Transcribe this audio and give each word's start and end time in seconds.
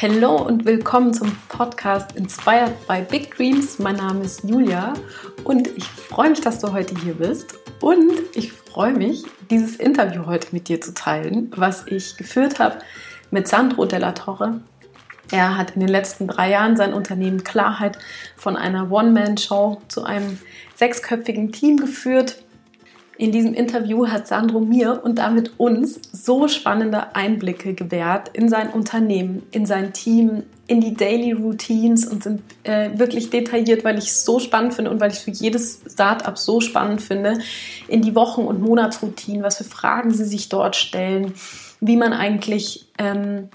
Hallo 0.00 0.36
und 0.36 0.64
willkommen 0.64 1.12
zum 1.12 1.36
Podcast 1.48 2.14
Inspired 2.14 2.86
by 2.86 3.02
Big 3.02 3.34
Dreams. 3.34 3.80
Mein 3.80 3.96
Name 3.96 4.22
ist 4.22 4.44
Julia 4.44 4.94
und 5.42 5.66
ich 5.76 5.86
freue 5.86 6.30
mich, 6.30 6.40
dass 6.40 6.60
du 6.60 6.72
heute 6.72 6.94
hier 7.02 7.14
bist. 7.14 7.58
Und 7.80 8.12
ich 8.36 8.52
freue 8.52 8.92
mich, 8.92 9.24
dieses 9.50 9.74
Interview 9.74 10.26
heute 10.26 10.46
mit 10.52 10.68
dir 10.68 10.80
zu 10.80 10.94
teilen, 10.94 11.50
was 11.56 11.84
ich 11.88 12.16
geführt 12.16 12.60
habe 12.60 12.78
mit 13.32 13.48
Sandro 13.48 13.86
Della 13.86 14.12
Torre. 14.12 14.60
Er 15.32 15.58
hat 15.58 15.72
in 15.72 15.80
den 15.80 15.88
letzten 15.88 16.28
drei 16.28 16.50
Jahren 16.50 16.76
sein 16.76 16.94
Unternehmen 16.94 17.42
Klarheit 17.42 17.98
von 18.36 18.54
einer 18.54 18.92
One-Man-Show 18.92 19.82
zu 19.88 20.04
einem 20.04 20.38
sechsköpfigen 20.76 21.50
Team 21.50 21.76
geführt 21.76 22.40
in 23.18 23.32
diesem 23.32 23.52
Interview 23.52 24.06
hat 24.06 24.28
Sandro 24.28 24.60
mir 24.60 25.00
und 25.02 25.18
damit 25.18 25.58
uns 25.58 26.00
so 26.12 26.46
spannende 26.46 27.16
Einblicke 27.16 27.74
gewährt 27.74 28.28
in 28.32 28.48
sein 28.48 28.70
Unternehmen, 28.70 29.42
in 29.50 29.66
sein 29.66 29.92
Team, 29.92 30.44
in 30.68 30.80
die 30.80 30.94
Daily 30.94 31.32
Routines 31.32 32.06
und 32.06 32.22
sind 32.22 32.42
äh, 32.62 32.90
wirklich 32.96 33.30
detailliert, 33.30 33.84
weil 33.84 33.98
ich 33.98 34.06
es 34.06 34.24
so 34.24 34.38
spannend 34.38 34.74
finde 34.74 34.92
und 34.92 35.00
weil 35.00 35.10
ich 35.10 35.18
für 35.18 35.32
jedes 35.32 35.80
Startup 35.90 36.38
so 36.38 36.60
spannend 36.60 37.02
finde, 37.02 37.40
in 37.88 38.02
die 38.02 38.14
Wochen- 38.14 38.44
und 38.44 38.62
Monatsroutinen, 38.62 39.42
was 39.42 39.56
für 39.56 39.64
Fragen 39.64 40.12
sie 40.12 40.24
sich 40.24 40.48
dort 40.48 40.76
stellen, 40.76 41.34
wie 41.80 41.96
man 41.96 42.12
eigentlich 42.12 42.86
ähm, 42.98 43.48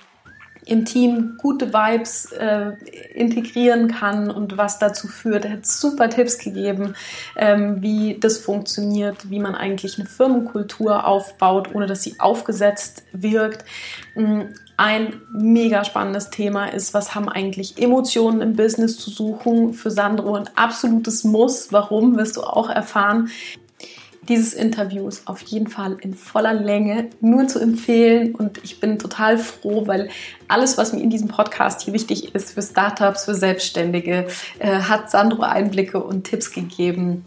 im 0.65 0.85
Team 0.85 1.37
gute 1.37 1.73
Vibes 1.73 2.31
äh, 2.31 2.71
integrieren 3.13 3.89
kann 3.89 4.31
und 4.31 4.57
was 4.57 4.79
dazu 4.79 5.07
führt. 5.07 5.45
Er 5.45 5.53
hat 5.53 5.65
super 5.65 6.09
Tipps 6.09 6.37
gegeben, 6.37 6.95
ähm, 7.35 7.81
wie 7.81 8.17
das 8.19 8.37
funktioniert, 8.37 9.29
wie 9.29 9.39
man 9.39 9.55
eigentlich 9.55 9.99
eine 9.99 10.07
Firmenkultur 10.07 11.05
aufbaut, 11.05 11.73
ohne 11.73 11.87
dass 11.87 12.03
sie 12.03 12.19
aufgesetzt 12.19 13.03
wirkt. 13.11 13.65
Mm, 14.15 14.41
ein 14.75 15.21
mega 15.31 15.85
spannendes 15.85 16.29
Thema 16.31 16.65
ist, 16.65 16.93
was 16.93 17.13
haben 17.13 17.29
eigentlich 17.29 17.79
Emotionen 17.81 18.41
im 18.41 18.55
Business 18.55 18.97
zu 18.97 19.11
suchen? 19.11 19.73
Für 19.73 19.91
Sandro 19.91 20.35
ein 20.35 20.49
absolutes 20.55 21.23
Muss. 21.23 21.71
Warum, 21.71 22.17
wirst 22.17 22.37
du 22.37 22.41
auch 22.41 22.69
erfahren 22.69 23.29
dieses 24.29 24.53
Interview 24.53 25.07
ist 25.07 25.27
auf 25.27 25.41
jeden 25.41 25.67
Fall 25.67 25.97
in 26.01 26.13
voller 26.13 26.53
Länge 26.53 27.09
nur 27.21 27.47
zu 27.47 27.59
empfehlen 27.59 28.35
und 28.35 28.63
ich 28.63 28.79
bin 28.79 28.99
total 28.99 29.37
froh, 29.37 29.87
weil 29.87 30.09
alles, 30.47 30.77
was 30.77 30.93
mir 30.93 31.01
in 31.01 31.09
diesem 31.09 31.27
Podcast 31.27 31.81
hier 31.81 31.93
wichtig 31.93 32.33
ist 32.33 32.53
für 32.53 32.61
Startups, 32.61 33.25
für 33.25 33.35
Selbstständige, 33.35 34.27
äh, 34.59 34.79
hat 34.79 35.11
Sandro 35.11 35.43
Einblicke 35.43 36.01
und 36.01 36.23
Tipps 36.23 36.51
gegeben 36.51 37.25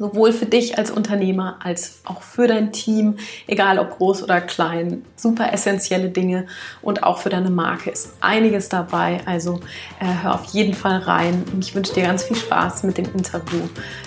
sowohl 0.00 0.32
für 0.32 0.46
dich 0.46 0.78
als 0.78 0.90
Unternehmer 0.90 1.58
als 1.62 2.00
auch 2.06 2.22
für 2.22 2.48
dein 2.48 2.72
Team, 2.72 3.18
egal 3.46 3.78
ob 3.78 3.98
groß 3.98 4.22
oder 4.22 4.40
klein. 4.40 5.04
Super 5.14 5.52
essentielle 5.52 6.08
Dinge 6.08 6.46
und 6.80 7.02
auch 7.02 7.18
für 7.18 7.28
deine 7.28 7.50
Marke 7.50 7.90
ist 7.90 8.14
einiges 8.22 8.70
dabei. 8.70 9.20
Also 9.26 9.60
äh, 10.00 10.06
hör 10.22 10.36
auf 10.36 10.46
jeden 10.46 10.72
Fall 10.72 11.00
rein 11.00 11.44
und 11.52 11.62
ich 11.62 11.74
wünsche 11.74 11.92
dir 11.92 12.04
ganz 12.04 12.24
viel 12.24 12.36
Spaß 12.36 12.82
mit 12.84 12.96
dem 12.96 13.12
Interview 13.14 13.60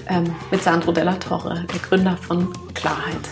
ähm, 0.10 0.36
mit 0.50 0.64
Sandro 0.64 0.92
Della 0.92 1.14
Torre, 1.14 1.64
der 1.72 1.80
Gründer 1.80 2.18
von 2.18 2.52
Klarheit. 2.74 3.30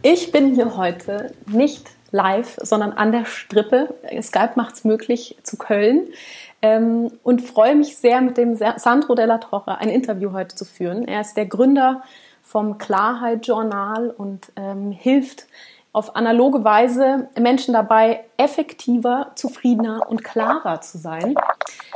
Ich 0.00 0.32
bin 0.32 0.54
hier 0.54 0.78
heute 0.78 1.34
nicht 1.46 1.90
live, 2.10 2.56
sondern 2.62 2.92
an 2.92 3.12
der 3.12 3.26
Strippe. 3.26 3.94
Skype 4.22 4.52
macht 4.56 4.76
es 4.76 4.84
möglich 4.84 5.36
zu 5.42 5.58
Köln 5.58 6.08
ähm, 6.62 7.10
und 7.22 7.42
freue 7.42 7.74
mich 7.74 7.96
sehr, 7.96 8.20
mit 8.20 8.36
dem 8.36 8.56
Sandro 8.56 9.14
Della 9.14 9.38
Torre 9.38 9.78
ein 9.78 9.88
Interview 9.88 10.32
heute 10.32 10.54
zu 10.54 10.64
führen. 10.64 11.06
Er 11.08 11.20
ist 11.20 11.36
der 11.36 11.46
Gründer 11.46 12.02
vom 12.42 12.78
Klarheit 12.78 13.46
Journal 13.46 14.10
und 14.10 14.52
ähm, 14.56 14.90
hilft 14.90 15.46
auf 15.92 16.14
analoge 16.16 16.62
Weise 16.62 17.28
Menschen 17.38 17.74
dabei, 17.74 18.24
effektiver, 18.36 19.32
zufriedener 19.34 20.08
und 20.08 20.22
klarer 20.22 20.80
zu 20.80 20.98
sein. 20.98 21.34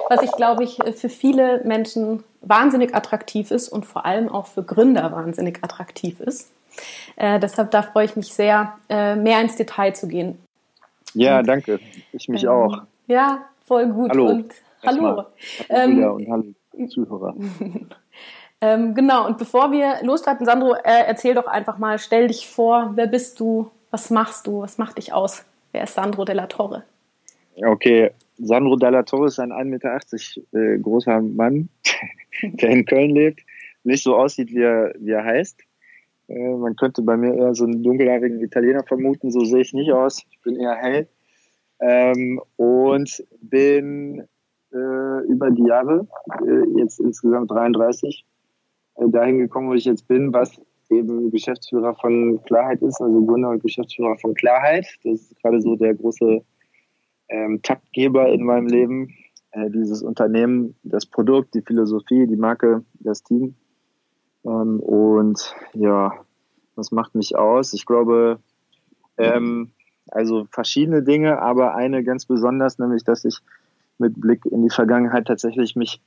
Was 0.09 0.23
ich, 0.23 0.33
glaube 0.33 0.65
ich, 0.65 0.79
für 0.97 1.09
viele 1.09 1.62
Menschen 1.65 2.25
wahnsinnig 2.41 2.95
attraktiv 2.95 3.51
ist 3.51 3.69
und 3.69 3.86
vor 3.86 4.05
allem 4.05 4.29
auch 4.29 4.46
für 4.46 4.63
Gründer 4.63 5.13
wahnsinnig 5.13 5.63
attraktiv 5.63 6.20
ist. 6.20 6.51
Äh, 7.17 7.39
deshalb 7.39 7.70
da 7.70 7.83
freue 7.83 8.07
ich 8.07 8.17
mich 8.17 8.35
sehr, 8.35 8.75
äh, 8.89 9.14
mehr 9.14 9.41
ins 9.41 9.57
Detail 9.57 9.95
zu 9.95 10.08
gehen. 10.08 10.39
Ja, 11.14 11.39
und, 11.39 11.46
danke. 11.46 11.79
Ich 12.13 12.29
mich 12.29 12.42
ähm, 12.42 12.51
auch. 12.51 12.83
Ja, 13.07 13.45
voll 13.64 13.89
gut. 13.89 14.11
Hallo. 14.11 14.29
Und 14.30 14.55
hallo. 14.85 15.25
Ähm, 15.69 16.05
und 16.05 16.29
hallo 16.29 16.45
Zuhörer. 16.89 17.35
ähm, 18.61 18.95
genau, 18.95 19.27
und 19.27 19.39
bevor 19.39 19.73
wir 19.73 19.97
losstarten, 20.02 20.47
Sandro, 20.47 20.75
äh, 20.75 21.05
erzähl 21.07 21.35
doch 21.35 21.47
einfach 21.47 21.79
mal, 21.79 21.98
stell 21.98 22.29
dich 22.29 22.47
vor, 22.48 22.92
wer 22.95 23.07
bist 23.07 23.41
du, 23.41 23.70
was 23.91 24.11
machst 24.11 24.47
du, 24.47 24.63
was 24.63 24.79
macht 24.79 24.98
dich 24.98 25.13
aus? 25.13 25.45
Wer 25.73 25.85
ist 25.85 25.95
Sandro 25.95 26.25
Della 26.25 26.47
Torre? 26.47 26.85
Okay, 27.57 28.11
Sandro 28.39 28.77
Della 28.77 29.05
Torre 29.05 29.27
ist 29.27 29.39
ein 29.39 29.52
1,80 29.52 29.64
Meter 29.64 29.98
äh, 30.52 30.79
großer 30.79 31.20
Mann, 31.20 31.69
der 32.42 32.70
in 32.70 32.85
Köln 32.85 33.11
lebt, 33.11 33.41
nicht 33.85 34.02
so 34.02 34.17
aussieht, 34.17 34.51
wie 34.51 34.63
er, 34.63 34.92
wie 34.98 35.13
er 35.13 35.25
heißt. 35.25 35.61
Äh, 36.29 36.55
man 36.55 36.75
könnte 36.77 37.02
bei 37.02 37.17
mir 37.17 37.35
eher 37.35 37.55
so 37.55 37.64
einen 37.64 37.83
dunkelhaarigen 37.83 38.41
Italiener 38.41 38.83
vermuten, 38.83 39.31
so 39.31 39.45
sehe 39.45 39.61
ich 39.61 39.73
nicht 39.73 39.92
aus. 39.92 40.25
Ich 40.31 40.41
bin 40.41 40.57
eher 40.57 40.75
hell. 40.75 41.07
Ähm, 41.80 42.40
und 42.57 43.24
bin 43.40 44.27
äh, 44.73 45.27
über 45.27 45.51
die 45.51 45.64
Jahre, 45.64 46.07
äh, 46.46 46.79
jetzt 46.79 47.01
insgesamt 47.01 47.51
33, 47.51 48.24
äh, 48.96 49.08
dahin 49.08 49.39
gekommen, 49.39 49.68
wo 49.68 49.74
ich 49.74 49.84
jetzt 49.84 50.08
bin, 50.08 50.33
was 50.33 50.61
eben 50.90 51.30
Geschäftsführer 51.30 51.95
von 51.95 52.42
Klarheit 52.45 52.83
ist, 52.83 53.01
also 53.01 53.24
Gründer 53.24 53.51
und 53.51 53.63
Geschäftsführer 53.63 54.17
von 54.18 54.34
Klarheit. 54.34 54.86
Das 55.02 55.20
ist 55.20 55.36
gerade 55.40 55.61
so 55.61 55.77
der 55.77 55.95
große 55.95 56.42
ähm, 57.29 57.63
Taktgeber 57.63 58.29
in 58.29 58.45
meinem 58.45 58.67
Leben. 58.67 59.14
Äh, 59.52 59.70
dieses 59.70 60.02
Unternehmen, 60.02 60.77
das 60.83 61.07
Produkt, 61.07 61.55
die 61.55 61.63
Philosophie, 61.63 62.27
die 62.27 62.36
Marke, 62.36 62.84
das 63.01 63.23
Team. 63.23 63.55
Ähm, 64.45 64.80
und 64.80 65.55
ja, 65.74 66.13
was 66.74 66.90
macht 66.90 67.14
mich 67.14 67.36
aus? 67.36 67.73
Ich 67.73 67.86
glaube, 67.86 68.40
ähm, 69.17 69.70
also 70.14 70.47
verschiedene 70.51 71.02
Dinge, 71.02 71.41
aber 71.41 71.75
eine 71.75 72.05
ganz 72.05 72.27
besonders, 72.27 72.79
nämlich, 72.79 73.05
dass 73.05 73.25
ich 73.25 73.39
mit 73.98 74.20
Blick 74.20 74.45
in 74.47 74.63
die 74.63 74.70
Vergangenheit 74.70 75.27
tatsächlich 75.27 75.77
mich 75.77 76.01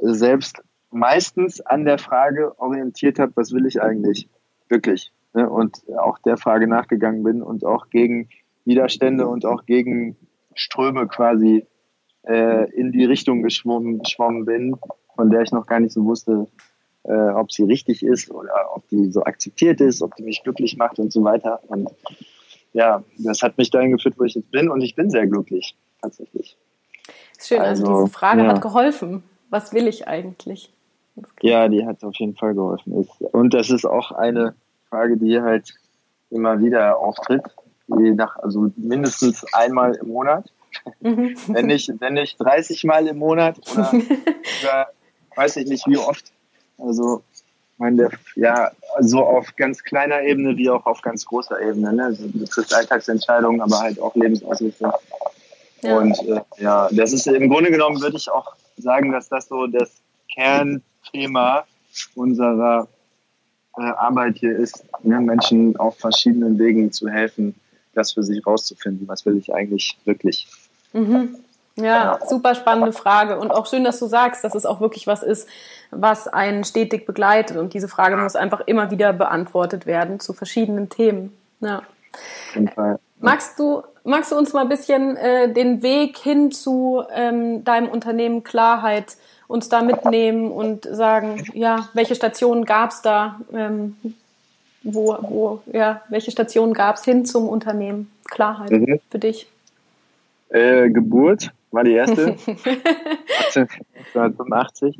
selbst 0.00 0.62
meistens 0.90 1.60
an 1.60 1.84
der 1.84 1.98
Frage 1.98 2.58
orientiert 2.58 3.18
habe, 3.18 3.32
was 3.34 3.52
will 3.52 3.66
ich 3.66 3.82
eigentlich 3.82 4.28
wirklich? 4.68 5.12
Ne? 5.34 5.48
Und 5.48 5.82
auch 5.98 6.18
der 6.18 6.36
Frage 6.36 6.66
nachgegangen 6.66 7.22
bin 7.22 7.42
und 7.42 7.64
auch 7.64 7.90
gegen 7.90 8.28
Widerstände 8.64 9.26
und 9.26 9.44
auch 9.44 9.66
gegen 9.66 10.16
Ströme 10.54 11.06
quasi 11.06 11.66
äh, 12.26 12.70
in 12.72 12.92
die 12.92 13.04
Richtung 13.04 13.42
geschwommen, 13.42 14.00
geschwommen 14.00 14.44
bin, 14.44 14.76
von 15.14 15.30
der 15.30 15.42
ich 15.42 15.52
noch 15.52 15.66
gar 15.66 15.80
nicht 15.80 15.92
so 15.92 16.04
wusste, 16.04 16.46
äh, 17.04 17.12
ob 17.12 17.52
sie 17.52 17.64
richtig 17.64 18.02
ist 18.02 18.30
oder 18.30 18.74
ob 18.74 18.88
die 18.88 19.10
so 19.10 19.24
akzeptiert 19.24 19.80
ist, 19.80 20.02
ob 20.02 20.14
die 20.16 20.22
mich 20.22 20.42
glücklich 20.42 20.76
macht 20.76 20.98
und 20.98 21.12
so 21.12 21.24
weiter. 21.24 21.60
Und 21.68 21.90
ja, 22.72 23.02
das 23.18 23.42
hat 23.42 23.58
mich 23.58 23.70
dahin 23.70 23.92
geführt, 23.92 24.14
wo 24.18 24.24
ich 24.24 24.34
jetzt 24.34 24.50
bin 24.50 24.68
und 24.68 24.80
ich 24.82 24.94
bin 24.94 25.10
sehr 25.10 25.26
glücklich, 25.26 25.74
tatsächlich. 26.00 26.56
Schön, 27.40 27.60
also, 27.60 27.86
also 27.86 28.02
diese 28.02 28.12
Frage 28.12 28.42
ja. 28.42 28.48
hat 28.48 28.60
geholfen. 28.60 29.22
Was 29.50 29.72
will 29.72 29.86
ich 29.86 30.06
eigentlich? 30.06 30.72
Ja, 31.40 31.68
die 31.68 31.86
hat 31.86 32.04
auf 32.04 32.14
jeden 32.16 32.36
Fall 32.36 32.54
geholfen. 32.54 33.08
Und 33.32 33.54
das 33.54 33.70
ist 33.70 33.84
auch 33.84 34.12
eine 34.12 34.54
Frage, 34.88 35.16
die 35.16 35.40
halt 35.40 35.74
immer 36.30 36.60
wieder 36.60 36.98
auftritt, 36.98 37.42
je 37.88 38.12
nach, 38.12 38.36
also 38.36 38.70
mindestens 38.76 39.44
einmal 39.52 39.94
im 39.94 40.08
Monat. 40.08 40.50
Mhm. 41.00 41.34
wenn, 41.48 41.66
nicht, 41.66 41.90
wenn 41.98 42.14
nicht 42.14 42.38
30 42.38 42.84
Mal 42.84 43.06
im 43.08 43.18
Monat 43.18 43.58
oder, 43.72 43.90
oder 44.62 44.86
weiß 45.34 45.56
ich 45.56 45.66
nicht 45.66 45.86
wie 45.86 45.96
oft. 45.96 46.30
Also 46.76 47.22
meine, 47.78 48.10
ja, 48.34 48.70
so 49.00 49.24
auf 49.24 49.54
ganz 49.56 49.82
kleiner 49.82 50.22
Ebene 50.22 50.56
wie 50.56 50.70
auch 50.70 50.86
auf 50.86 51.02
ganz 51.02 51.24
großer 51.24 51.60
Ebene. 51.60 51.92
Ne? 51.92 52.04
Also, 52.04 52.26
du 52.28 52.44
triffst 52.44 52.74
Alltagsentscheidungen, 52.74 53.60
aber 53.60 53.80
halt 53.80 54.00
auch 54.00 54.14
Lebensausrichtung. 54.14 54.92
Ja. 55.82 55.98
Und 55.98 56.18
äh, 56.26 56.40
ja, 56.58 56.88
das 56.90 57.12
ist 57.12 57.26
im 57.26 57.48
Grunde 57.48 57.70
genommen, 57.70 58.00
würde 58.00 58.16
ich 58.16 58.30
auch 58.30 58.54
sagen, 58.76 59.12
dass 59.12 59.28
das 59.28 59.48
so 59.48 59.66
das 59.66 59.90
Kernthema 60.32 61.64
unserer 62.14 62.88
äh, 63.76 63.82
Arbeit 63.82 64.38
hier 64.38 64.56
ist, 64.56 64.84
ne? 65.02 65.20
Menschen 65.20 65.76
auf 65.76 65.98
verschiedenen 65.98 66.58
Wegen 66.58 66.90
zu 66.90 67.08
helfen, 67.08 67.54
das 67.94 68.12
für 68.12 68.22
sich 68.22 68.44
rauszufinden. 68.44 69.06
Was 69.06 69.24
will 69.24 69.36
ich 69.38 69.54
eigentlich 69.54 69.96
wirklich? 70.04 70.48
Mhm. 70.92 71.36
Ja, 71.80 72.18
super 72.26 72.54
spannende 72.54 72.92
Frage. 72.92 73.38
Und 73.38 73.50
auch 73.50 73.66
schön, 73.66 73.84
dass 73.84 73.98
du 73.98 74.06
sagst, 74.06 74.42
dass 74.44 74.54
es 74.54 74.66
auch 74.66 74.80
wirklich 74.80 75.06
was 75.06 75.22
ist, 75.22 75.48
was 75.90 76.26
einen 76.26 76.64
stetig 76.64 77.06
begleitet. 77.06 77.56
Und 77.56 77.72
diese 77.74 77.88
Frage 77.88 78.16
muss 78.16 78.36
einfach 78.36 78.60
immer 78.66 78.90
wieder 78.90 79.12
beantwortet 79.12 79.86
werden 79.86 80.20
zu 80.20 80.32
verschiedenen 80.32 80.88
Themen. 80.88 81.36
Ja. 81.60 81.82
Magst 83.20 83.58
du, 83.58 83.82
magst 84.04 84.32
du 84.32 84.36
uns 84.36 84.52
mal 84.52 84.62
ein 84.62 84.68
bisschen 84.68 85.16
äh, 85.16 85.52
den 85.52 85.82
Weg 85.82 86.18
hin 86.18 86.50
zu 86.50 87.04
ähm, 87.14 87.64
deinem 87.64 87.88
Unternehmen 87.88 88.42
Klarheit 88.42 89.16
uns 89.46 89.68
da 89.68 89.82
mitnehmen 89.82 90.50
und 90.50 90.84
sagen, 90.84 91.42
ja, 91.54 91.88
welche 91.94 92.14
Stationen 92.14 92.64
gab 92.64 92.90
es 92.90 93.02
da? 93.02 93.40
Ähm, 93.52 93.96
wo, 94.82 95.16
wo, 95.20 95.62
ja, 95.72 96.02
welche 96.08 96.30
Stationen 96.30 96.74
gab 96.74 96.96
es 96.96 97.04
hin 97.04 97.24
zum 97.24 97.48
Unternehmen 97.48 98.10
Klarheit 98.24 98.70
mhm. 98.70 99.00
für 99.10 99.18
dich? 99.18 99.48
Äh, 100.50 100.90
Geburt 100.90 101.50
war 101.70 101.84
die 101.84 101.92
erste. 101.92 102.36
1985 103.54 104.98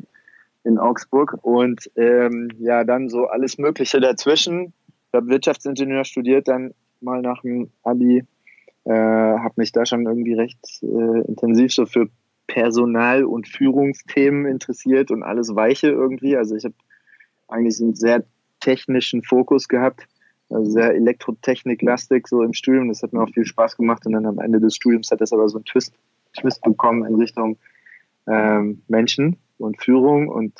in 0.63 0.77
Augsburg. 0.77 1.37
Und 1.41 1.89
ähm, 1.95 2.49
ja, 2.59 2.83
dann 2.83 3.09
so 3.09 3.25
alles 3.25 3.57
Mögliche 3.57 3.99
dazwischen. 3.99 4.73
Ich 5.07 5.13
habe 5.13 5.27
Wirtschaftsingenieur 5.29 6.05
studiert, 6.05 6.47
dann 6.47 6.73
mal 7.01 7.21
nach 7.21 7.41
dem 7.41 7.69
Abi. 7.83 8.23
Äh, 8.85 8.91
habe 8.91 9.53
mich 9.57 9.71
da 9.71 9.85
schon 9.85 10.05
irgendwie 10.05 10.33
recht 10.33 10.59
äh, 10.81 11.21
intensiv 11.27 11.73
so 11.73 11.85
für 11.85 12.07
Personal- 12.47 13.25
und 13.25 13.47
Führungsthemen 13.47 14.45
interessiert 14.45 15.11
und 15.11 15.23
alles 15.23 15.55
Weiche 15.55 15.89
irgendwie. 15.89 16.35
Also 16.35 16.55
ich 16.55 16.65
habe 16.65 16.75
eigentlich 17.47 17.79
einen 17.79 17.95
sehr 17.95 18.23
technischen 18.59 19.21
Fokus 19.21 19.67
gehabt, 19.67 20.07
also 20.49 20.71
sehr 20.71 20.95
Elektrotechnik-lastig 20.95 22.27
so 22.27 22.41
im 22.41 22.53
Studium. 22.53 22.89
Das 22.89 23.03
hat 23.03 23.13
mir 23.13 23.21
auch 23.21 23.29
viel 23.29 23.45
Spaß 23.45 23.77
gemacht 23.77 24.05
und 24.05 24.13
dann 24.13 24.25
am 24.25 24.39
Ende 24.39 24.59
des 24.59 24.75
Studiums 24.75 25.11
hat 25.11 25.21
das 25.21 25.31
aber 25.31 25.47
so 25.47 25.57
einen 25.57 25.65
Twist, 25.65 25.93
Twist 26.37 26.61
bekommen 26.61 27.05
in 27.05 27.15
Richtung 27.15 27.57
ähm, 28.27 28.83
Menschen 28.87 29.37
und 29.57 29.81
Führung 29.81 30.29
und 30.29 30.53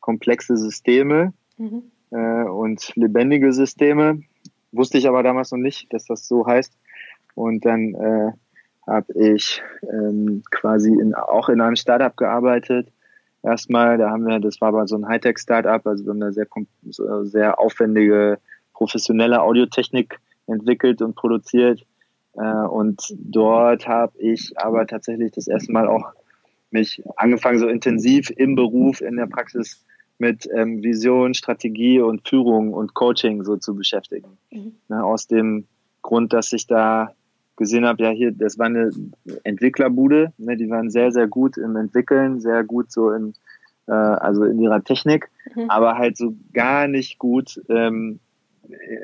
komplexe 0.00 0.56
Systeme 0.56 1.32
mhm. 1.56 1.82
äh, 2.10 2.44
und 2.44 2.94
lebendige 2.96 3.52
Systeme. 3.52 4.22
Wusste 4.72 4.98
ich 4.98 5.08
aber 5.08 5.22
damals 5.22 5.50
noch 5.52 5.58
nicht, 5.58 5.92
dass 5.92 6.04
das 6.06 6.26
so 6.26 6.46
heißt. 6.46 6.72
Und 7.34 7.64
dann 7.64 7.94
äh, 7.94 8.32
habe 8.86 9.12
ich 9.14 9.62
ähm, 9.82 10.42
quasi 10.50 10.90
in, 10.92 11.14
auch 11.14 11.48
in 11.48 11.60
einem 11.60 11.76
Startup 11.76 12.16
gearbeitet. 12.16 12.88
Erstmal, 13.42 13.98
da 13.98 14.10
haben 14.10 14.26
wir, 14.26 14.38
das 14.40 14.60
war 14.60 14.68
aber 14.68 14.86
so 14.86 14.96
ein 14.96 15.08
Hightech-Startup, 15.08 15.86
also 15.86 16.04
wir 16.04 16.10
haben 16.10 16.20
da 16.20 16.32
sehr, 16.32 16.46
sehr 17.24 17.58
aufwendige, 17.58 18.38
professionelle 18.74 19.40
Audiotechnik 19.40 20.18
entwickelt 20.46 21.00
und 21.00 21.14
produziert. 21.14 21.86
Äh, 22.34 22.66
und 22.66 23.14
dort 23.18 23.86
habe 23.88 24.12
ich 24.18 24.52
aber 24.56 24.86
tatsächlich 24.86 25.32
das 25.32 25.48
erste 25.48 25.72
Mal 25.72 25.88
auch 25.88 26.12
mich 26.70 27.02
angefangen, 27.16 27.58
so 27.58 27.68
intensiv 27.68 28.30
im 28.30 28.54
Beruf, 28.54 29.00
in 29.00 29.16
der 29.16 29.26
Praxis 29.26 29.84
mit 30.18 30.46
ähm, 30.54 30.82
Vision, 30.82 31.34
Strategie 31.34 32.00
und 32.00 32.28
Führung 32.28 32.74
und 32.74 32.94
Coaching 32.94 33.42
so 33.42 33.56
zu 33.56 33.74
beschäftigen. 33.74 34.38
Mhm. 34.50 34.74
Ne, 34.88 35.02
aus 35.02 35.26
dem 35.26 35.66
Grund, 36.02 36.32
dass 36.32 36.52
ich 36.52 36.66
da 36.66 37.14
gesehen 37.56 37.86
habe, 37.86 38.02
ja 38.02 38.10
hier, 38.10 38.32
das 38.32 38.58
war 38.58 38.66
eine 38.66 38.90
Entwicklerbude, 39.44 40.32
ne, 40.38 40.56
die 40.56 40.70
waren 40.70 40.90
sehr, 40.90 41.10
sehr 41.12 41.26
gut 41.26 41.56
im 41.56 41.76
Entwickeln, 41.76 42.40
sehr 42.40 42.64
gut 42.64 42.92
so 42.92 43.10
in, 43.10 43.34
äh, 43.86 43.92
also 43.92 44.44
in 44.44 44.58
ihrer 44.60 44.82
Technik, 44.84 45.30
mhm. 45.54 45.68
aber 45.68 45.96
halt 45.98 46.16
so 46.16 46.34
gar 46.52 46.86
nicht 46.86 47.18
gut 47.18 47.60
ähm, 47.68 48.20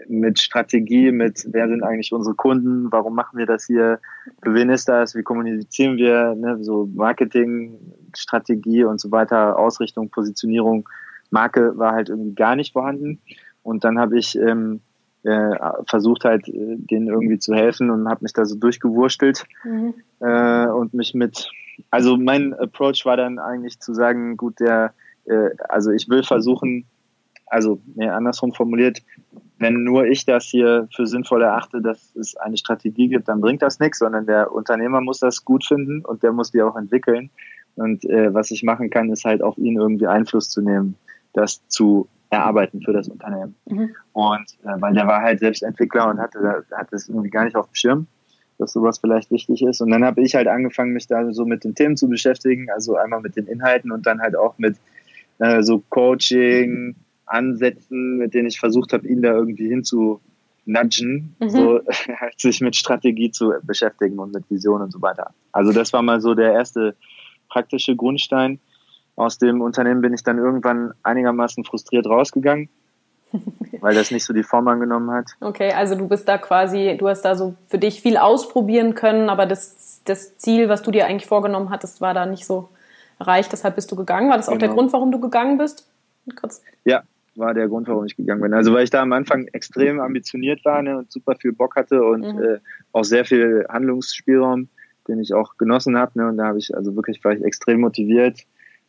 mit 0.09 0.41
Strategie, 0.41 1.13
mit 1.13 1.47
wer 1.51 1.69
sind 1.69 1.83
eigentlich 1.83 2.13
unsere 2.13 2.35
Kunden, 2.35 2.91
warum 2.93 3.15
machen 3.15 3.39
wir 3.39 3.47
das 3.47 3.67
hier, 3.67 4.01
für 4.43 4.55
wen 4.55 4.71
ist 4.71 4.89
das, 4.89 5.15
wie 5.15 5.23
kommunizieren 5.23 5.97
wir, 5.97 6.35
ne, 6.35 6.63
so 6.63 6.89
Marketing, 6.95 7.79
Strategie 8.15 8.85
und 8.85 9.01
so 9.01 9.11
weiter, 9.11 9.59
Ausrichtung, 9.59 10.11
Positionierung, 10.11 10.89
Marke 11.31 11.77
war 11.77 11.93
halt 11.93 12.09
irgendwie 12.09 12.35
gar 12.35 12.57
nicht 12.57 12.73
vorhanden. 12.73 13.21
Und 13.63 13.85
dann 13.85 13.99
habe 13.99 14.19
ich 14.19 14.37
ähm, 14.37 14.81
äh, 15.25 15.59
versucht 15.87 16.25
halt, 16.25 16.49
äh, 16.49 16.77
denen 16.77 17.09
irgendwie 17.09 17.39
zu 17.39 17.55
helfen 17.55 17.91
und 17.91 18.09
habe 18.09 18.23
mich 18.23 18.33
da 18.33 18.45
so 18.45 18.57
durchgewurstelt 18.57 19.45
mhm. 19.65 19.95
äh, 20.21 20.67
und 20.69 20.95
mich 20.95 21.15
mit, 21.15 21.51
also 21.91 22.17
mein 22.17 22.55
Approach 22.55 23.05
war 23.05 23.17
dann 23.17 23.39
eigentlich 23.39 23.81
zu 23.81 23.93
sagen, 23.93 24.37
gut, 24.37 24.61
der, 24.61 24.95
äh, 25.25 25.51
also 25.69 25.91
ich 25.91 26.09
will 26.09 26.23
versuchen, 26.23 26.87
also 27.47 27.81
nee, 27.95 28.09
andersrum 28.09 28.53
formuliert, 28.53 29.03
wenn 29.59 29.85
nur 29.85 30.07
ich 30.07 30.25
das 30.27 30.45
hier 30.45 30.89
für 30.95 31.07
sinnvoll 31.07 31.43
erachte, 31.43 31.81
dass 31.81 32.15
es 32.17 32.37
eine 32.37 32.57
Strategie 32.57 33.09
gibt, 33.09 33.29
dann 33.29 33.41
bringt 33.41 33.63
das 33.63 33.81
nichts, 33.81 34.01
sondern 34.01 34.27
der 34.27 34.53
Unternehmer 34.53 35.01
muss 35.01 35.21
das 35.21 35.45
gut 35.45 35.65
finden 35.65 36.05
und 36.05 36.23
der 36.23 36.33
muss 36.33 36.51
die 36.51 36.63
auch 36.63 36.77
entwickeln. 36.77 37.31
Und 37.77 38.05
äh, 38.05 38.33
was 38.33 38.51
ich 38.51 38.63
machen 38.63 38.91
kann, 38.91 39.11
ist 39.11 39.25
halt 39.25 39.43
auf 39.43 39.57
ihn 39.59 39.77
irgendwie 39.77 40.07
Einfluss 40.07 40.51
zu 40.51 40.61
nehmen, 40.61 40.97
das 41.33 41.67
zu 41.69 42.09
erarbeiten 42.31 42.83
für 42.83 42.93
das 42.93 43.09
Unternehmen. 43.09 43.55
Mhm. 43.67 43.95
Und 44.13 44.59
äh, 44.65 44.81
weil 44.81 44.95
der 44.95 45.07
war 45.07 45.23
halt 45.23 45.41
selbst 45.41 45.63
Entwickler 45.63 46.09
und 46.09 46.19
hatte, 46.19 46.65
hatte 46.73 46.97
es 46.97 47.09
irgendwie 47.09 47.31
gar 47.31 47.45
nicht 47.45 47.57
auf 47.57 47.67
dem 47.67 47.75
Schirm, 47.75 48.07
dass 48.59 48.73
sowas 48.73 48.99
vielleicht 48.99 49.31
wichtig 49.31 49.63
ist. 49.63 49.81
Und 49.81 49.91
dann 49.91 50.05
habe 50.05 50.23
ich 50.23 50.35
halt 50.35 50.49
angefangen, 50.49 50.93
mich 50.93 51.07
da 51.07 51.33
so 51.33 51.45
mit 51.45 51.65
den 51.65 51.75
Themen 51.75 51.97
zu 51.97 52.09
beschäftigen, 52.09 52.71
also 52.71 52.97
einmal 52.97 53.21
mit 53.21 53.37
den 53.37 53.47
Inhalten 53.47 53.93
und 53.93 54.07
dann 54.07 54.21
halt 54.21 54.37
auch 54.37 54.59
mit 54.59 54.77
äh, 55.39 55.63
so 55.63 55.83
Coaching, 55.89 56.97
Ansätzen, 57.27 58.19
mit 58.19 58.35
denen 58.35 58.49
ich 58.49 58.59
versucht 58.59 58.93
habe, 58.93 59.07
ihn 59.07 59.23
da 59.23 59.33
irgendwie 59.33 59.69
hinzu 59.69 60.21
nudgen, 60.65 61.37
mhm. 61.39 61.49
so 61.49 61.81
halt 62.21 62.41
sich 62.41 62.61
mit 62.61 62.77
Strategie 62.77 63.31
zu 63.31 63.53
beschäftigen 63.63 64.19
und 64.19 64.33
mit 64.33 64.49
Vision 64.51 64.83
und 64.83 64.93
so 64.93 65.03
weiter. 65.03 65.33
Also 65.53 65.73
das 65.73 65.93
war 65.93 66.03
mal 66.03 66.21
so 66.21 66.35
der 66.35 66.53
erste 66.53 66.97
praktische 67.49 67.97
Grundstein 67.97 68.59
aus 69.17 69.39
dem 69.39 69.63
Unternehmen 69.63 70.03
bin 70.03 70.13
ich 70.13 70.23
dann 70.23 70.39
irgendwann 70.39 70.93
einigermaßen 71.03 71.65
frustriert 71.65 72.07
rausgegangen, 72.07 72.69
weil 73.81 73.95
das 73.95 74.11
nicht 74.11 74.25
so 74.25 74.35
die 74.35 74.43
Form 74.43 74.69
angenommen 74.69 75.11
hat. 75.11 75.31
Okay, 75.41 75.73
also 75.73 75.95
du 75.95 76.07
bist 76.07 76.29
da 76.29 76.37
quasi, 76.37 76.97
du 76.99 77.09
hast 77.09 77.23
da 77.23 77.35
so 77.35 77.55
für 77.69 77.79
dich 77.79 78.03
viel 78.03 78.19
ausprobieren 78.19 78.95
können, 78.95 79.31
aber 79.31 79.47
das, 79.47 80.03
das 80.05 80.37
Ziel, 80.37 80.69
was 80.69 80.83
du 80.83 80.91
dir 80.91 81.07
eigentlich 81.07 81.27
vorgenommen 81.27 81.71
hattest, 81.71 82.03
war 82.03 82.13
da 82.13 82.27
nicht 82.27 82.45
so 82.45 82.69
erreicht, 83.19 83.51
deshalb 83.53 83.75
bist 83.75 83.91
du 83.91 83.97
gegangen. 83.97 84.29
War 84.29 84.37
das 84.37 84.49
auch 84.49 84.53
genau. 84.53 84.67
der 84.67 84.75
Grund, 84.75 84.93
warum 84.93 85.11
du 85.11 85.19
gegangen 85.19 85.57
bist? 85.57 85.89
Kurz. 86.39 86.63
Ja, 86.85 87.05
war 87.39 87.55
der 87.55 87.69
Grund, 87.69 87.89
warum 87.89 88.05
ich 88.05 88.17
gegangen 88.17 88.43
bin. 88.43 88.55
Also 88.55 88.73
weil 88.73 88.85
ich 88.85 88.91
da 88.91 89.03
am 89.03 89.13
Anfang 89.13 89.47
extrem 89.49 90.01
ambitioniert 90.01 90.65
war 90.65 90.83
ne, 90.83 90.99
und 90.99 91.11
super 91.11 91.37
viel 91.37 91.53
Bock 91.53 91.77
hatte 91.77 92.03
und 92.03 92.21
mhm. 92.21 92.43
äh, 92.43 92.59
auch 92.93 93.05
sehr 93.05 93.25
viel 93.25 93.67
Handlungsspielraum, 93.69 94.69
den 95.09 95.21
ich 95.21 95.35
auch 95.35 95.57
genossen 95.57 95.97
habe. 95.97 96.13
Ne, 96.15 96.29
und 96.29 96.37
da 96.37 96.47
habe 96.47 96.59
ich 96.59 96.75
also 96.75 96.95
wirklich 96.97 97.23
war 97.25 97.33
ich 97.33 97.43
extrem 97.43 97.81
motiviert 97.81 98.47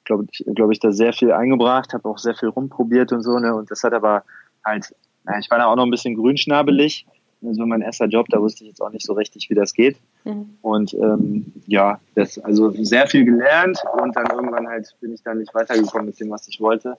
glaube 0.08 0.26
ich, 0.32 0.44
glaube 0.56 0.74
ich, 0.74 0.80
da 0.80 0.92
sehr 0.92 1.14
viel 1.14 1.32
eingebracht, 1.32 1.94
habe 1.94 2.10
auch 2.10 2.18
sehr 2.18 2.34
viel 2.34 2.50
rumprobiert 2.50 3.12
und 3.12 3.22
so, 3.22 3.38
ne? 3.38 3.54
Und 3.54 3.70
das 3.70 3.84
hat 3.84 3.94
aber 3.94 4.24
halt, 4.66 4.96
na, 5.26 5.38
ich 5.38 5.52
war 5.52 5.60
da 5.60 5.66
auch 5.66 5.76
noch 5.76 5.84
ein 5.84 5.92
bisschen 5.92 6.16
grünschnabelig. 6.16 7.06
Also 7.46 7.66
mein 7.68 7.82
erster 7.82 8.08
Job, 8.08 8.28
da 8.30 8.42
wusste 8.42 8.64
ich 8.64 8.70
jetzt 8.70 8.82
auch 8.82 8.90
nicht 8.90 9.06
so 9.06 9.14
richtig, 9.14 9.48
wie 9.50 9.54
das 9.54 9.74
geht. 9.74 9.98
Mhm. 10.24 10.58
Und 10.62 10.94
ähm, 10.96 11.54
ja, 11.68 12.00
das 12.16 12.40
also 12.40 12.72
sehr 12.84 13.06
viel 13.06 13.26
gelernt 13.26 13.80
und 14.02 14.16
dann 14.16 14.26
irgendwann 14.32 14.68
halt 14.68 14.96
bin 15.02 15.14
ich 15.14 15.22
da 15.22 15.36
nicht 15.36 15.54
weitergekommen 15.54 16.08
mit 16.08 16.20
dem, 16.20 16.32
was 16.32 16.48
ich 16.48 16.60
wollte. 16.60 16.98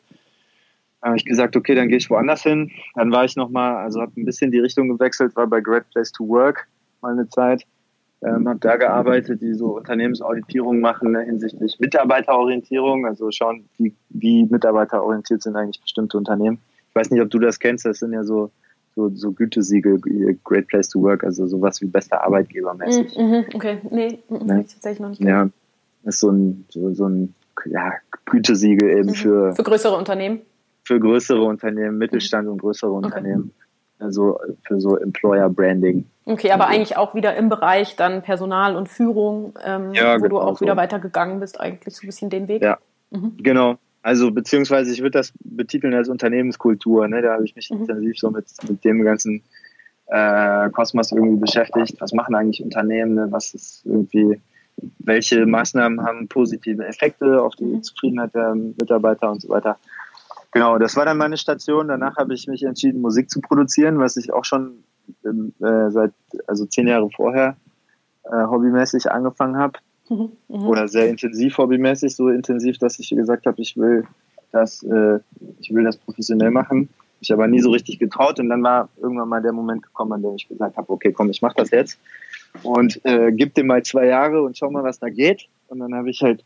Habe 1.03 1.17
ich 1.17 1.25
gesagt, 1.25 1.57
okay, 1.57 1.75
dann 1.75 1.89
gehe 1.89 1.99
ich 1.99 2.11
woanders 2.11 2.43
hin. 2.43 2.71
Dann 2.95 3.13
war 3.13 3.25
ich 3.25 3.37
nochmal, 3.37 3.77
also 3.77 4.01
habe 4.01 4.13
ein 4.17 4.25
bisschen 4.25 4.51
die 4.51 4.59
Richtung 4.59 4.89
gewechselt, 4.89 5.37
war 5.37 5.47
bei 5.47 5.61
Great 5.61 5.89
Place 5.91 6.13
to 6.13 6.27
Work 6.29 6.67
mal 7.01 7.13
eine 7.13 7.29
Zeit 7.29 7.65
ähm, 8.23 8.49
habe 8.49 8.59
da 8.59 8.77
gearbeitet, 8.77 9.41
die 9.43 9.55
so 9.55 9.77
Unternehmensauditierung 9.77 10.81
machen 10.81 11.13
ne, 11.13 11.23
hinsichtlich 11.23 11.79
Mitarbeiterorientierung, 11.79 13.07
also 13.07 13.31
schauen, 13.31 13.69
wie, 13.77 13.95
wie 14.09 14.45
mitarbeiterorientiert 14.45 15.43
sind 15.43 15.57
eigentlich 15.57 15.81
bestimmte 15.81 16.19
Unternehmen. 16.19 16.59
Ich 16.89 16.95
weiß 16.97 17.11
nicht, 17.11 17.23
ob 17.23 17.31
du 17.31 17.39
das 17.39 17.61
kennst, 17.61 17.85
das 17.87 18.01
sind 18.01 18.13
ja 18.13 18.25
so, 18.25 18.51
so, 18.97 19.09
so 19.11 19.31
Gütesiegel, 19.31 20.01
Great 20.43 20.67
Place 20.67 20.89
to 20.89 21.01
Work, 21.03 21.23
also 21.23 21.47
sowas 21.47 21.81
wie 21.81 21.87
bester 21.87 22.25
Arbeitgeber 22.25 22.75
mäßig. 22.75 23.17
Mm, 23.17 23.23
mhm, 23.23 23.45
okay, 23.55 23.79
nee, 23.91 24.19
mm, 24.29 24.47
ne? 24.47 24.65
tatsächlich 24.69 25.01
noch 25.01 25.11
nicht. 25.11 25.21
Ja, 25.21 25.49
ist 26.03 26.19
so 26.19 26.31
ein, 26.31 26.65
so, 26.71 26.93
so 26.95 27.09
ein 27.09 27.35
ja, 27.67 27.93
Gütesiegel 28.25 28.91
eben 28.91 29.11
mhm. 29.11 29.15
für, 29.15 29.53
für 29.55 29.63
größere 29.63 29.97
Unternehmen. 29.97 30.41
Für 30.89 30.99
größere 30.99 31.43
Unternehmen, 31.43 31.99
Mittelstand 31.99 32.49
und 32.49 32.59
größere 32.59 32.91
okay. 32.91 33.07
Unternehmen 33.07 33.53
also 33.99 34.39
für 34.67 34.81
so 34.81 34.97
Employer 34.97 35.49
Branding. 35.49 36.07
Okay, 36.25 36.51
aber 36.51 36.67
eigentlich 36.67 36.97
auch 36.97 37.15
wieder 37.15 37.37
im 37.37 37.49
Bereich 37.49 37.97
dann 37.97 38.23
Personal 38.23 38.77
und 38.77 38.89
Führung, 38.89 39.55
ähm, 39.65 39.93
ja, 39.95 40.17
wo 40.17 40.23
genau 40.23 40.29
du 40.29 40.41
auch 40.41 40.59
so. 40.59 40.61
wieder 40.63 40.77
weitergegangen 40.77 41.41
bist, 41.41 41.59
eigentlich 41.59 41.97
so 41.97 42.03
ein 42.03 42.07
bisschen 42.07 42.31
den 42.31 42.49
Weg. 42.49 42.63
Ja, 42.63 42.79
mhm. 43.11 43.37
genau. 43.39 43.77
Also 44.03 44.31
beziehungsweise 44.31 44.93
ich 44.93 45.01
würde 45.01 45.19
das 45.19 45.33
betiteln 45.41 45.95
als 45.95 46.09
Unternehmenskultur. 46.09 47.09
Ne? 47.09 47.23
Da 47.23 47.35
habe 47.35 47.45
ich 47.45 47.57
mich 47.57 47.71
mhm. 47.71 47.81
intensiv 47.81 48.19
so 48.19 48.31
mit, 48.31 48.47
mit 48.69 48.85
dem 48.85 49.03
ganzen 49.03 49.43
äh, 50.07 50.71
Kosmos 50.71 51.13
irgendwie 51.13 51.41
beschäftigt. 51.41 52.01
Was 52.01 52.13
machen 52.13 52.35
eigentlich 52.35 52.63
Unternehmen? 52.63 53.15
Ne? 53.15 53.27
Was 53.31 53.55
ist 53.55 53.85
irgendwie, 53.85 54.41
welche 55.01 55.45
Maßnahmen 55.45 56.03
haben 56.03 56.29
positive 56.29 56.87
Effekte 56.87 57.43
auf 57.43 57.57
die 57.57 57.65
mhm. 57.65 57.83
Zufriedenheit 57.83 58.35
der 58.35 58.55
Mitarbeiter 58.55 59.31
und 59.31 59.43
so 59.43 59.49
weiter. 59.49 59.79
Genau, 60.59 60.77
das 60.77 60.97
war 60.97 61.05
dann 61.05 61.19
meine 61.19 61.37
Station. 61.37 61.87
Danach 61.87 62.17
habe 62.17 62.35
ich 62.35 62.49
mich 62.49 62.65
entschieden, 62.65 63.01
Musik 63.01 63.31
zu 63.31 63.41
produzieren, 63.41 64.01
was 64.01 64.17
ich 64.17 64.33
auch 64.33 64.45
schon 64.45 64.83
äh, 65.23 65.91
seit, 65.91 66.11
also 66.49 66.67
zehn 66.67 66.89
Jahre 66.89 67.09
vorher 67.11 67.57
äh, 68.25 68.45
hobbymäßig 68.45 69.09
angefangen 69.09 69.57
habe. 69.57 69.79
Mhm, 70.09 70.33
mhm. 70.49 70.67
Oder 70.67 70.89
sehr 70.89 71.09
intensiv 71.09 71.59
hobbymäßig, 71.59 72.17
so 72.17 72.29
intensiv, 72.29 72.77
dass 72.79 72.99
ich 72.99 73.11
gesagt 73.11 73.47
habe, 73.47 73.63
ich 73.63 73.77
will 73.77 74.05
das, 74.51 74.83
äh, 74.83 75.21
ich 75.61 75.73
will 75.73 75.85
das 75.85 75.97
professionell 75.97 76.51
machen. 76.51 76.89
Ich 77.21 77.33
aber 77.33 77.47
nie 77.47 77.61
so 77.61 77.71
richtig 77.71 78.01
getraut 78.01 78.41
und 78.41 78.49
dann 78.49 78.65
war 78.65 78.89
irgendwann 78.97 79.29
mal 79.29 79.41
der 79.41 79.53
Moment 79.53 79.85
gekommen, 79.85 80.13
an 80.15 80.23
dem 80.23 80.35
ich 80.35 80.49
gesagt 80.49 80.77
habe, 80.77 80.91
okay, 80.91 81.13
komm, 81.13 81.31
ich 81.31 81.41
mache 81.41 81.55
das 81.57 81.71
jetzt 81.71 82.01
und 82.65 83.01
äh, 83.05 83.31
gib 83.31 83.55
dem 83.55 83.69
mal 83.69 83.85
zwei 83.85 84.07
Jahre 84.07 84.43
und 84.43 84.59
schau 84.59 84.73
mal, 84.73 84.83
was 84.83 84.99
da 84.99 85.09
geht. 85.09 85.47
Und 85.69 85.79
dann 85.79 85.95
habe 85.95 86.11
ich 86.11 86.21
halt 86.21 86.43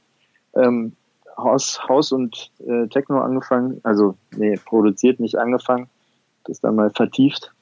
ähm, 0.55 0.93
Haus, 1.37 1.81
Haus 1.89 2.13
und 2.13 2.51
äh, 2.67 2.89
Techno 2.89 3.21
angefangen, 3.21 3.81
also 3.83 4.17
nee, 4.37 4.59
produziert 4.65 5.21
nicht 5.21 5.37
angefangen, 5.37 5.89
das 6.45 6.61
dann 6.61 6.77
mal 6.77 6.91
vertieft. 6.91 7.53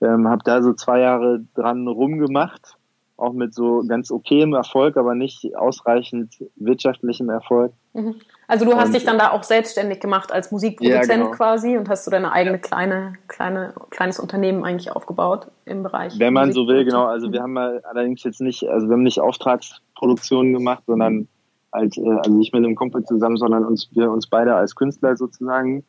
Ähm, 0.00 0.28
habe 0.28 0.42
da 0.44 0.62
so 0.62 0.72
zwei 0.74 1.00
Jahre 1.00 1.44
dran 1.54 1.86
rumgemacht 1.86 2.76
auch 3.16 3.32
mit 3.32 3.54
so 3.54 3.84
ganz 3.86 4.10
okayem 4.10 4.54
Erfolg, 4.54 4.96
aber 4.96 5.14
nicht 5.14 5.56
ausreichend 5.56 6.44
wirtschaftlichem 6.56 7.30
Erfolg. 7.30 7.72
Mhm. 7.92 8.16
Also 8.48 8.64
du 8.64 8.74
hast 8.74 8.88
und, 8.88 8.94
dich 8.94 9.04
dann 9.04 9.18
da 9.18 9.30
auch 9.30 9.44
selbstständig 9.44 10.00
gemacht 10.00 10.32
als 10.32 10.50
Musikproduzent 10.50 11.08
ja, 11.08 11.16
genau. 11.16 11.30
quasi 11.30 11.76
und 11.76 11.88
hast 11.88 12.06
du 12.06 12.10
deine 12.10 12.32
eigene 12.32 12.58
kleine, 12.58 13.14
kleine, 13.28 13.72
kleines 13.90 14.18
Unternehmen 14.18 14.64
eigentlich 14.64 14.90
aufgebaut 14.90 15.46
im 15.64 15.82
Bereich. 15.82 16.18
Wenn 16.18 16.34
man 16.34 16.52
so 16.52 16.66
will, 16.66 16.84
genau. 16.84 17.04
Also 17.04 17.32
wir 17.32 17.40
haben 17.40 17.52
mal 17.52 17.82
allerdings 17.84 18.24
jetzt 18.24 18.40
nicht, 18.40 18.68
also 18.68 18.88
wir 18.88 18.94
haben 18.94 19.04
nicht 19.04 19.20
Auftragsproduktionen 19.20 20.52
gemacht, 20.52 20.82
sondern 20.86 21.28
halt, 21.74 21.98
äh, 21.98 22.08
also 22.08 22.32
nicht 22.32 22.54
mit 22.54 22.64
einem 22.64 22.76
Kumpel 22.76 23.04
zusammen, 23.04 23.36
sondern 23.36 23.66
uns, 23.66 23.90
wir 23.92 24.10
uns 24.10 24.26
beide 24.26 24.54
als 24.54 24.74
Künstler 24.74 25.16
sozusagen, 25.16 25.84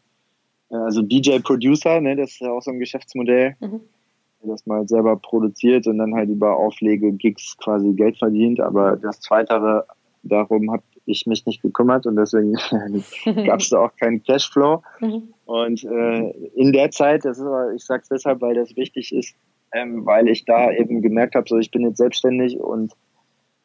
äh, 0.70 0.75
also 0.75 1.01
DJ-Producer, 1.01 2.01
ne, 2.01 2.18
das 2.18 2.32
ist 2.32 2.42
ja 2.42 2.51
auch 2.51 2.62
so 2.62 2.72
ein 2.72 2.80
Geschäftsmodell. 2.80 3.56
Mhm 3.62 3.82
das 4.48 4.65
mal 4.65 4.88
selber 4.88 5.15
produziert 5.18 5.88
und 5.88 5.98
dann 5.98 6.15
halt 6.15 6.30
über 6.30 6.56
Auflege, 6.56 7.12
Gigs 7.13 7.58
quasi 7.58 7.94
Geld 7.94 8.18
verdient. 8.18 8.60
Aber 8.60 8.96
das 8.96 9.20
Zweitere, 9.20 9.86
darum 10.24 10.72
habe 10.72 10.84
ich 11.06 11.25
mich 11.27 11.46
nicht 11.46 11.62
gekümmert 11.62 12.06
und 12.06 12.15
deswegen 12.15 12.54
gab 13.46 13.60
es 13.60 13.70
da 13.70 13.80
auch 13.80 13.96
keinen 13.96 14.24
Cashflow. 14.24 14.82
Mhm. 15.00 15.34
Und 15.46 15.84
äh, 15.84 16.30
in 16.56 16.74
der 16.74 16.92
Zeit, 16.92 17.25
das 17.25 17.38
ist 17.38 17.46
aber, 17.46 17.74
ich 17.74 17.84
sage 17.84 18.04
es 18.04 18.10
deshalb, 18.10 18.42
weil 18.42 18.56
das 18.56 18.75
wichtig 18.75 19.13
ist, 19.13 19.36
ähm, 19.74 20.06
weil 20.06 20.27
ich 20.27 20.46
da 20.46 20.72
eben 20.72 21.01
gemerkt 21.01 21.36
habe, 21.36 21.48
so 21.48 21.58
ich 21.58 21.72
bin 21.72 21.84
jetzt 21.84 21.98
selbstständig 21.98 22.60
und 22.60 22.94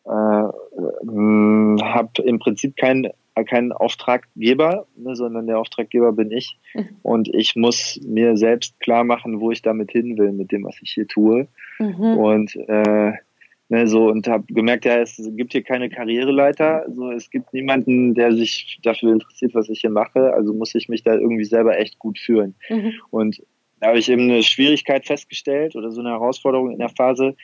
äh, 0.07 0.11
äh, 0.11 1.83
habe 1.83 2.23
im 2.25 2.39
Prinzip 2.39 2.77
kein 2.77 3.11
kein 3.45 3.73
Auftraggeber, 3.73 4.87
ne, 4.97 5.17
sondern 5.17 5.47
der 5.47 5.59
Auftraggeber 5.59 6.13
bin 6.13 6.31
ich. 6.31 6.59
Mhm. 6.75 6.89
Und 7.03 7.29
ich 7.29 7.57
muss 7.57 8.01
mir 8.05 8.37
selbst 8.37 8.79
klar 8.81 9.05
machen, 9.05 9.41
wo 9.41 9.51
ich 9.51 9.63
damit 9.63 9.93
hin 9.93 10.19
will, 10.19 10.33
mit 10.33 10.53
dem, 10.53 10.65
was 10.65 10.77
ich 10.83 10.93
hier 10.93 11.07
tue. 11.07 11.49
Mhm. 11.79 12.19
Und 12.19 12.57
äh, 12.69 13.13
ne, 13.69 13.87
so 13.87 14.09
und 14.09 14.29
habe 14.29 14.45
gemerkt, 14.53 14.85
ja, 14.85 14.99
es 14.99 15.21
gibt 15.37 15.53
hier 15.53 15.63
keine 15.63 15.89
Karriereleiter. 15.89 16.87
So, 16.95 17.11
es 17.11 17.31
gibt 17.31 17.53
niemanden, 17.55 18.15
der 18.15 18.33
sich 18.33 18.79
dafür 18.83 19.13
interessiert, 19.13 19.55
was 19.55 19.69
ich 19.69 19.81
hier 19.81 19.91
mache. 19.91 20.33
Also 20.35 20.53
muss 20.53 20.75
ich 20.75 20.89
mich 20.89 21.03
da 21.03 21.15
irgendwie 21.15 21.45
selber 21.45 21.79
echt 21.79 21.99
gut 21.99 22.19
führen. 22.19 22.55
Mhm. 22.69 22.93
Und 23.11 23.43
da 23.81 23.89
habe 23.89 23.99
ich 23.99 24.11
eben 24.11 24.23
eine 24.23 24.43
Schwierigkeit 24.43 25.07
festgestellt 25.07 25.75
oder 25.75 25.91
so 25.91 26.01
eine 26.01 26.11
Herausforderung 26.11 26.71
in 26.71 26.79
der 26.79 26.91
Phase, 26.91 27.35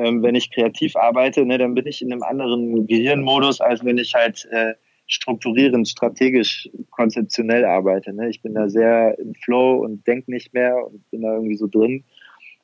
ähm, 0.00 0.22
wenn 0.22 0.34
ich 0.34 0.50
kreativ 0.50 0.96
arbeite, 0.96 1.44
ne, 1.44 1.58
dann 1.58 1.74
bin 1.74 1.86
ich 1.86 2.00
in 2.00 2.12
einem 2.12 2.22
anderen 2.22 2.86
Gehirnmodus, 2.86 3.60
als 3.60 3.84
wenn 3.84 3.98
ich 3.98 4.14
halt 4.14 4.48
äh, 4.50 4.74
strukturierend, 5.06 5.88
strategisch, 5.88 6.70
konzeptionell 6.90 7.64
arbeite. 7.64 8.12
Ne? 8.12 8.30
Ich 8.30 8.40
bin 8.42 8.54
da 8.54 8.68
sehr 8.68 9.18
im 9.18 9.34
Flow 9.34 9.84
und 9.84 10.06
denke 10.06 10.30
nicht 10.30 10.54
mehr 10.54 10.76
und 10.86 11.08
bin 11.10 11.22
da 11.22 11.34
irgendwie 11.34 11.56
so 11.56 11.66
drin. 11.66 12.04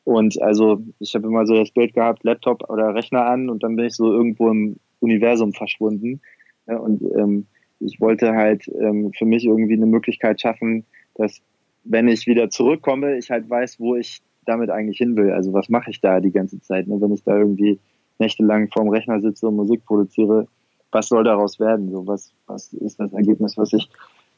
Und 0.04 0.40
also 0.40 0.80
ich 1.00 1.14
habe 1.14 1.26
immer 1.26 1.46
so 1.46 1.56
das 1.56 1.72
Bild 1.72 1.92
gehabt, 1.92 2.22
Laptop 2.22 2.70
oder 2.70 2.94
Rechner 2.94 3.26
an 3.26 3.50
und 3.50 3.62
dann 3.64 3.74
bin 3.74 3.86
ich 3.86 3.96
so 3.96 4.12
irgendwo 4.12 4.48
im 4.50 4.76
Universum 5.00 5.52
verschwunden. 5.52 6.20
Ja, 6.68 6.76
und 6.78 7.02
ähm, 7.16 7.46
ich 7.80 8.00
wollte 8.00 8.32
halt 8.32 8.68
ähm, 8.80 9.12
für 9.12 9.26
mich 9.26 9.44
irgendwie 9.44 9.74
eine 9.74 9.86
Möglichkeit 9.86 10.40
schaffen, 10.40 10.84
dass 11.16 11.42
wenn 11.84 12.08
ich 12.08 12.26
wieder 12.26 12.48
zurückkomme, 12.48 13.18
ich 13.18 13.30
halt 13.30 13.50
weiß, 13.50 13.80
wo 13.80 13.96
ich 13.96 14.22
damit 14.46 14.70
eigentlich 14.70 14.98
hin 14.98 15.16
will. 15.16 15.32
Also 15.32 15.52
was 15.52 15.68
mache 15.68 15.90
ich 15.90 16.00
da 16.00 16.20
die 16.20 16.32
ganze 16.32 16.60
Zeit? 16.60 16.86
Ne? 16.86 17.00
Wenn 17.00 17.12
ich 17.12 17.22
da 17.22 17.36
irgendwie 17.36 17.78
nächtelang 18.18 18.68
vorm 18.72 18.88
Rechner 18.88 19.20
sitze 19.20 19.48
und 19.48 19.56
Musik 19.56 19.84
produziere, 19.84 20.46
was 20.92 21.08
soll 21.08 21.24
daraus 21.24 21.60
werden? 21.60 21.90
So, 21.90 22.06
was, 22.06 22.32
was 22.46 22.72
ist 22.72 22.98
das 22.98 23.12
Ergebnis, 23.12 23.56
was 23.58 23.72
ich 23.72 23.88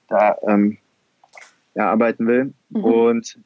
da 0.08 0.36
ähm, 0.46 0.78
erarbeiten 1.74 2.26
will? 2.26 2.52
Mhm. 2.70 2.84
Und 2.84 3.38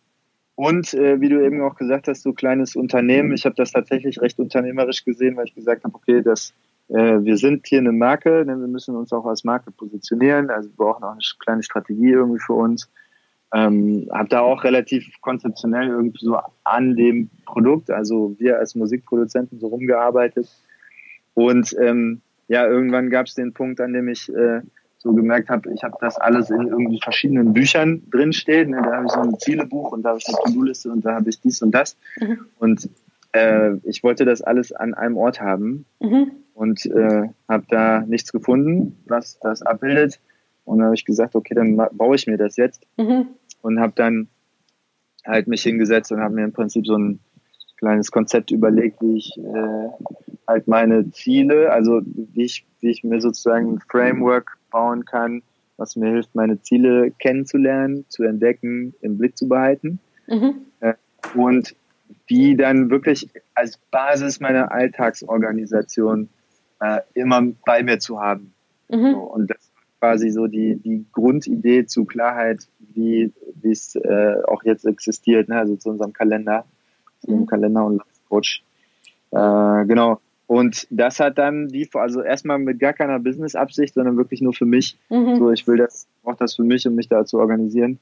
und 0.54 0.92
äh, 0.94 1.20
wie 1.20 1.28
du 1.28 1.44
eben 1.44 1.62
auch 1.62 1.76
gesagt 1.76 2.08
hast, 2.08 2.22
so 2.22 2.32
kleines 2.32 2.76
Unternehmen. 2.76 3.32
Ich 3.32 3.46
habe 3.46 3.54
das 3.54 3.72
tatsächlich 3.72 4.20
recht 4.20 4.38
unternehmerisch 4.38 5.04
gesehen, 5.04 5.36
weil 5.36 5.46
ich 5.46 5.54
gesagt 5.54 5.84
habe, 5.84 5.94
okay, 5.94 6.22
das, 6.22 6.52
äh, 6.88 7.20
wir 7.20 7.36
sind 7.38 7.66
hier 7.66 7.78
eine 7.78 7.92
Marke, 7.92 8.44
denn 8.44 8.60
wir 8.60 8.68
müssen 8.68 8.94
uns 8.94 9.12
auch 9.12 9.24
als 9.24 9.44
Marke 9.44 9.70
positionieren. 9.70 10.50
Also 10.50 10.68
wir 10.68 10.76
brauchen 10.76 11.04
auch 11.04 11.12
eine 11.12 11.20
kleine 11.40 11.62
Strategie 11.62 12.10
irgendwie 12.10 12.38
für 12.38 12.52
uns. 12.52 12.90
Ähm, 13.54 14.08
habe 14.10 14.28
da 14.28 14.40
auch 14.40 14.64
relativ 14.64 15.06
konzeptionell 15.20 15.88
irgendwie 15.88 16.24
so 16.24 16.38
an 16.64 16.96
dem 16.96 17.28
Produkt, 17.44 17.90
also 17.90 18.34
wir 18.38 18.58
als 18.58 18.74
Musikproduzenten 18.74 19.60
so 19.60 19.66
rumgearbeitet. 19.66 20.48
Und 21.34 21.76
ähm, 21.78 22.22
ja, 22.48 22.66
irgendwann 22.66 23.10
gab 23.10 23.26
es 23.26 23.34
den 23.34 23.52
Punkt, 23.52 23.80
an 23.80 23.92
dem 23.92 24.08
ich 24.08 24.28
äh, 24.34 24.62
so 25.02 25.12
gemerkt 25.12 25.50
habe, 25.50 25.72
ich 25.74 25.82
habe 25.82 25.96
das 26.00 26.16
alles 26.16 26.48
in 26.50 26.68
irgendwie 26.68 27.00
verschiedenen 27.02 27.52
Büchern 27.52 28.02
drinstehen. 28.10 28.70
Ne? 28.70 28.82
Da 28.82 28.96
habe 28.96 29.06
ich 29.06 29.12
so 29.12 29.20
ein 29.20 29.38
Zielebuch 29.38 29.92
und 29.92 30.02
da 30.02 30.10
habe 30.10 30.18
ich 30.18 30.28
eine 30.28 30.36
To-Do-Liste 30.44 30.90
und 30.90 31.04
da 31.04 31.14
habe 31.14 31.28
ich 31.28 31.40
dies 31.40 31.60
und 31.60 31.72
das. 31.72 31.96
Mhm. 32.20 32.46
Und 32.58 32.88
äh, 33.32 33.74
ich 33.82 34.04
wollte 34.04 34.24
das 34.24 34.42
alles 34.42 34.72
an 34.72 34.94
einem 34.94 35.16
Ort 35.16 35.40
haben 35.40 35.86
mhm. 36.00 36.30
und 36.54 36.86
äh, 36.86 37.28
habe 37.48 37.64
da 37.68 38.00
nichts 38.00 38.32
gefunden, 38.32 38.96
was 39.06 39.38
das 39.40 39.62
abbildet. 39.62 40.20
Und 40.64 40.78
dann 40.78 40.86
habe 40.86 40.94
ich 40.94 41.04
gesagt, 41.04 41.34
okay, 41.34 41.54
dann 41.54 41.76
baue 41.76 42.14
ich 42.14 42.28
mir 42.28 42.36
das 42.36 42.56
jetzt. 42.56 42.86
Mhm. 42.96 43.26
Und 43.62 43.80
habe 43.80 43.92
dann 43.96 44.28
halt 45.24 45.46
mich 45.46 45.62
hingesetzt 45.62 46.12
und 46.12 46.20
habe 46.20 46.34
mir 46.34 46.44
im 46.44 46.52
Prinzip 46.52 46.86
so 46.86 46.96
ein 46.96 47.20
kleines 47.78 48.10
Konzept 48.10 48.50
überlegt, 48.50 49.00
wie 49.00 49.16
ich 49.16 49.36
äh, 49.38 49.88
halt 50.46 50.68
meine 50.68 51.10
Ziele, 51.10 51.72
also 51.72 52.00
wie 52.04 52.44
ich, 52.44 52.64
wie 52.80 52.90
ich 52.90 53.02
mir 53.02 53.20
sozusagen 53.20 53.74
ein 53.74 53.80
Framework 53.80 54.58
bauen 54.70 55.04
kann, 55.04 55.42
was 55.76 55.96
mir 55.96 56.10
hilft, 56.10 56.34
meine 56.34 56.60
Ziele 56.60 57.10
kennenzulernen, 57.10 58.04
zu 58.08 58.22
entdecken, 58.22 58.94
im 59.00 59.18
Blick 59.18 59.36
zu 59.36 59.48
behalten. 59.48 59.98
Mhm. 60.28 60.66
Äh, 60.80 60.94
und 61.34 61.74
die 62.30 62.56
dann 62.56 62.90
wirklich 62.90 63.30
als 63.54 63.78
Basis 63.90 64.38
meiner 64.38 64.70
Alltagsorganisation 64.70 66.28
äh, 66.80 67.00
immer 67.14 67.42
bei 67.64 67.82
mir 67.82 67.98
zu 67.98 68.20
haben. 68.20 68.54
Mhm. 68.88 69.10
So, 69.12 69.18
und 69.18 69.50
das 69.50 69.71
quasi 70.02 70.30
so 70.30 70.48
die, 70.48 70.74
die 70.74 71.06
Grundidee 71.12 71.86
zu 71.86 72.04
Klarheit, 72.04 72.66
wie 72.92 73.32
es 73.62 73.94
äh, 73.94 74.34
auch 74.48 74.64
jetzt 74.64 74.84
existiert, 74.84 75.48
ne? 75.48 75.58
also 75.58 75.76
zu 75.76 75.90
unserem 75.90 76.12
Kalender 76.12 76.64
im 77.28 77.42
mhm. 77.42 77.46
Kalender 77.46 77.86
und 77.86 78.02
Coach. 78.28 78.64
Äh, 79.30 79.86
genau. 79.86 80.18
Und 80.48 80.88
das 80.90 81.20
hat 81.20 81.38
dann 81.38 81.68
die, 81.68 81.88
also 81.92 82.20
erstmal 82.20 82.58
mit 82.58 82.80
gar 82.80 82.94
keiner 82.94 83.20
Business-Absicht, 83.20 83.94
sondern 83.94 84.16
wirklich 84.16 84.42
nur 84.42 84.52
für 84.52 84.66
mich. 84.66 84.98
Mhm. 85.08 85.36
So, 85.36 85.52
ich 85.52 85.68
will 85.68 85.76
das, 85.76 86.08
brauche 86.24 86.36
das 86.36 86.56
für 86.56 86.64
mich, 86.64 86.84
um 86.88 86.96
mich 86.96 87.08
da 87.08 87.24
zu 87.24 87.38
organisieren. 87.38 88.00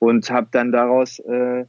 Und 0.00 0.28
habe 0.32 0.48
dann 0.50 0.72
daraus, 0.72 1.20
äh, 1.20 1.66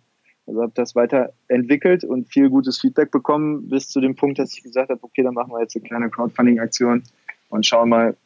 also 0.47 0.63
habe 0.63 0.71
das 0.73 0.95
weiterentwickelt 0.95 2.03
und 2.03 2.27
viel 2.27 2.49
gutes 2.49 2.79
Feedback 2.79 3.11
bekommen, 3.11 3.69
bis 3.69 3.87
zu 3.87 4.01
dem 4.01 4.15
Punkt, 4.15 4.39
dass 4.39 4.51
ich 4.51 4.63
gesagt 4.63 4.89
habe, 4.89 5.03
okay, 5.03 5.21
dann 5.21 5.35
machen 5.35 5.51
wir 5.51 5.61
jetzt 5.61 5.75
eine 5.75 5.85
kleine 5.85 6.09
Crowdfunding-Aktion 6.09 7.03
und 7.49 7.65
schauen 7.67 7.89
mal, 7.89 8.17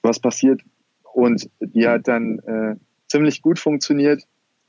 was 0.00 0.18
passiert. 0.18 0.62
Und 1.12 1.50
die 1.60 1.86
hat 1.88 2.08
dann 2.08 2.38
äh, 2.40 2.76
ziemlich 3.08 3.42
gut 3.42 3.58
funktioniert, 3.58 4.22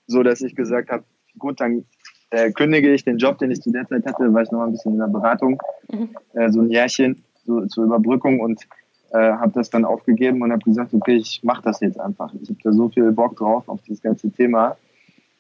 so 0.07 0.23
dass 0.23 0.41
ich 0.41 0.55
gesagt 0.55 0.89
habe, 0.89 1.03
gut, 1.37 1.59
dann 1.61 1.85
äh, 2.31 2.51
kündige 2.51 2.93
ich 2.93 3.03
den 3.03 3.17
Job, 3.17 3.37
den 3.37 3.51
ich 3.51 3.61
zu 3.61 3.71
der 3.71 3.87
Zeit 3.87 4.05
hatte, 4.05 4.33
war 4.33 4.41
ich 4.41 4.51
noch 4.51 4.61
ein 4.61 4.71
bisschen 4.71 4.93
in 4.93 4.99
der 4.99 5.07
Beratung, 5.07 5.61
mhm. 5.91 6.09
äh, 6.33 6.49
so 6.51 6.61
ein 6.61 6.69
Jährchen 6.69 7.23
so, 7.45 7.65
zur 7.65 7.85
Überbrückung 7.85 8.39
und 8.39 8.67
äh, 9.11 9.17
habe 9.17 9.51
das 9.53 9.69
dann 9.69 9.85
aufgegeben 9.85 10.41
und 10.41 10.51
habe 10.51 10.63
gesagt, 10.63 10.93
okay, 10.93 11.15
ich 11.15 11.43
mache 11.43 11.63
das 11.63 11.79
jetzt 11.79 11.99
einfach. 11.99 12.33
Ich 12.41 12.49
habe 12.49 12.59
da 12.63 12.71
so 12.71 12.89
viel 12.89 13.11
Bock 13.11 13.35
drauf 13.37 13.67
auf 13.67 13.81
dieses 13.81 14.01
ganze 14.01 14.31
Thema. 14.31 14.77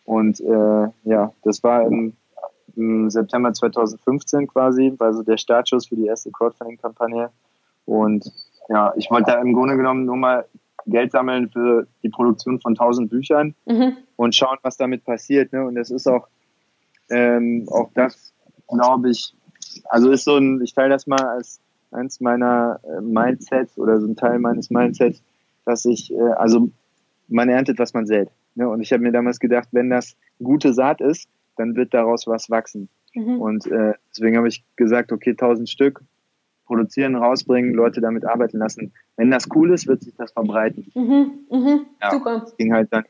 Und 0.05 0.39
äh, 0.41 0.87
ja, 1.03 1.31
das 1.43 1.61
war 1.63 1.85
im, 1.85 2.13
im 2.75 3.11
September 3.11 3.53
2015 3.53 4.47
quasi, 4.47 4.93
war 4.97 5.13
so 5.13 5.21
der 5.21 5.37
Startschuss 5.37 5.87
für 5.87 5.95
die 5.95 6.07
erste 6.07 6.31
Crowdfunding-Kampagne. 6.31 7.29
Und 7.85 8.31
ja, 8.69 8.93
ich 8.95 9.11
wollte 9.11 9.31
da 9.31 9.41
im 9.41 9.53
Grunde 9.53 9.77
genommen 9.77 10.05
nur 10.05 10.17
mal 10.17 10.45
Geld 10.85 11.11
sammeln 11.11 11.49
für 11.49 11.87
die 12.03 12.09
Produktion 12.09 12.59
von 12.61 12.73
1000 12.73 13.09
Büchern 13.09 13.55
mhm. 13.65 13.97
und 14.15 14.35
schauen, 14.35 14.57
was 14.61 14.77
damit 14.77 15.03
passiert. 15.03 15.53
Ne? 15.53 15.65
Und 15.65 15.75
das 15.75 15.91
ist 15.91 16.07
auch 16.07 16.27
ähm, 17.09 17.65
auch 17.69 17.89
das, 17.93 18.33
glaube 18.67 19.09
ich, 19.09 19.33
also 19.89 20.11
ist 20.11 20.25
so 20.25 20.37
ein, 20.37 20.61
ich 20.61 20.73
teile 20.73 20.89
das 20.89 21.07
mal 21.07 21.21
als 21.21 21.59
eins 21.91 22.19
meiner 22.19 22.79
äh, 22.83 23.01
Mindsets 23.01 23.77
oder 23.77 23.99
so 23.99 24.07
ein 24.07 24.15
Teil 24.15 24.39
meines 24.39 24.69
Mindsets, 24.69 25.23
dass 25.65 25.85
ich, 25.85 26.13
äh, 26.13 26.31
also 26.37 26.69
man 27.27 27.49
erntet, 27.49 27.79
was 27.79 27.93
man 27.93 28.05
sät. 28.05 28.29
Ne? 28.55 28.69
Und 28.69 28.81
ich 28.81 28.91
habe 28.93 29.03
mir 29.03 29.11
damals 29.11 29.39
gedacht, 29.39 29.69
wenn 29.71 29.89
das 29.89 30.15
gute 30.41 30.73
Saat 30.73 31.01
ist, 31.01 31.27
dann 31.57 31.75
wird 31.75 31.93
daraus 31.93 32.27
was 32.27 32.49
wachsen. 32.49 32.89
Mhm. 33.13 33.41
Und 33.41 33.67
äh, 33.67 33.93
deswegen 34.11 34.37
habe 34.37 34.47
ich 34.47 34.63
gesagt, 34.75 35.11
okay, 35.11 35.31
1000 35.31 35.69
Stück 35.69 36.01
produzieren, 36.69 37.15
rausbringen, 37.15 37.73
Leute 37.73 37.99
damit 37.99 38.23
arbeiten 38.23 38.59
lassen. 38.59 38.93
Wenn 39.17 39.31
das 39.31 39.49
cool 39.55 39.73
ist, 39.73 39.87
wird 39.87 40.03
sich 40.03 40.15
das 40.15 40.31
verbreiten. 40.31 40.89
Mhm. 40.95 41.31
Mhm. 41.49 41.85
Ja, 42.01 42.11
Super. 42.11 42.45
Ging 42.57 42.73
halt 42.73 42.93
dann, 42.93 43.03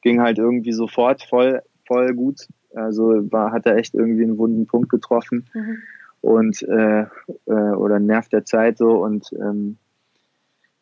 ging 0.00 0.22
halt 0.22 0.38
irgendwie 0.38 0.72
sofort 0.72 1.22
voll, 1.22 1.60
voll 1.86 2.14
gut 2.14 2.46
also 2.74 3.30
war, 3.32 3.52
hat 3.52 3.66
er 3.66 3.76
echt 3.76 3.94
irgendwie 3.94 4.22
einen 4.22 4.38
wunden 4.38 4.66
Punkt 4.66 4.90
getroffen 4.90 5.46
mhm. 5.54 5.78
und 6.20 6.62
äh, 6.62 7.02
äh, 7.46 7.52
oder 7.52 7.98
nervt 7.98 8.32
der 8.32 8.44
Zeit 8.44 8.78
so 8.78 9.02
und 9.02 9.32
ähm, 9.32 9.76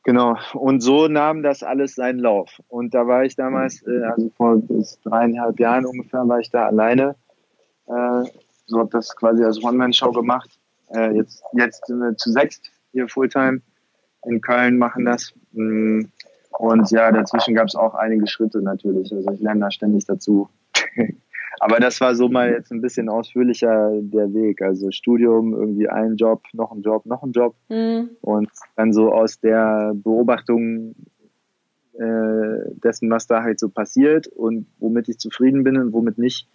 genau. 0.05 0.37
Und 0.53 0.81
so 0.81 1.09
nahm 1.09 1.43
das 1.43 1.63
alles 1.63 1.95
seinen 1.95 2.19
Lauf. 2.19 2.61
Und 2.69 2.95
da 2.95 3.07
war 3.07 3.25
ich 3.25 3.37
damals, 3.37 3.83
äh, 3.87 4.03
also 4.03 4.31
vor 4.37 4.63
dreieinhalb 5.05 5.59
Jahren 5.59 5.87
ungefähr, 5.87 6.29
war 6.29 6.41
ich 6.41 6.51
da 6.51 6.67
alleine. 6.67 7.17
Äh, 7.87 8.25
so 8.67 8.79
habe 8.81 8.91
das 8.91 9.17
quasi 9.17 9.43
als 9.43 9.63
One-Man-Show 9.65 10.13
gemacht 10.13 10.58
äh, 10.95 11.13
jetzt, 11.13 11.43
jetzt 11.53 11.87
sind 11.87 12.01
wir 12.01 12.17
zu 12.17 12.31
sechst 12.33 12.71
hier 12.93 13.09
Fulltime 13.09 13.61
in 14.25 14.41
Köln, 14.41 14.79
machen 14.79 15.05
das. 15.05 15.33
Mm, 15.53 16.03
und 16.59 16.91
ja, 16.91 17.13
dazwischen 17.13 17.55
gab 17.55 17.69
es 17.69 17.77
auch 17.77 17.95
einige 17.95 18.27
Schritte 18.27 18.63
natürlich. 18.63 19.13
Also 19.13 19.31
ich 19.33 19.41
lerne 19.41 19.61
da 19.61 19.71
ständig 19.71 20.07
dazu. 20.07 20.49
Aber 21.61 21.81
das 21.81 22.01
war 22.01 22.15
so 22.15 22.29
mal 22.29 22.51
jetzt 22.51 22.71
ein 22.71 22.81
bisschen 22.81 23.09
ausführlicher 23.09 23.91
der 24.01 24.33
Weg. 24.33 24.63
Also 24.63 24.91
Studium, 24.91 25.55
irgendwie 25.55 25.89
ein 25.89 26.17
Job, 26.17 26.43
noch 26.53 26.73
ein 26.73 26.83
Job, 26.83 27.05
noch 27.07 27.23
ein 27.23 27.33
Job. 27.33 27.55
Mhm. 27.69 28.11
Und 28.21 28.49
dann 28.77 28.93
so 28.93 29.13
aus 29.13 29.41
der 29.41 29.93
Beobachtung 29.95 30.95
äh, 31.95 32.75
dessen, 32.83 33.11
was 33.11 33.27
da 33.27 33.43
halt 33.43 33.59
so 33.59 33.69
passiert 33.69 34.29
und 34.29 34.67
womit 34.79 35.09
ich 35.09 35.19
zufrieden 35.19 35.65
bin 35.65 35.77
und 35.77 35.93
womit 35.93 36.19
nicht, 36.19 36.49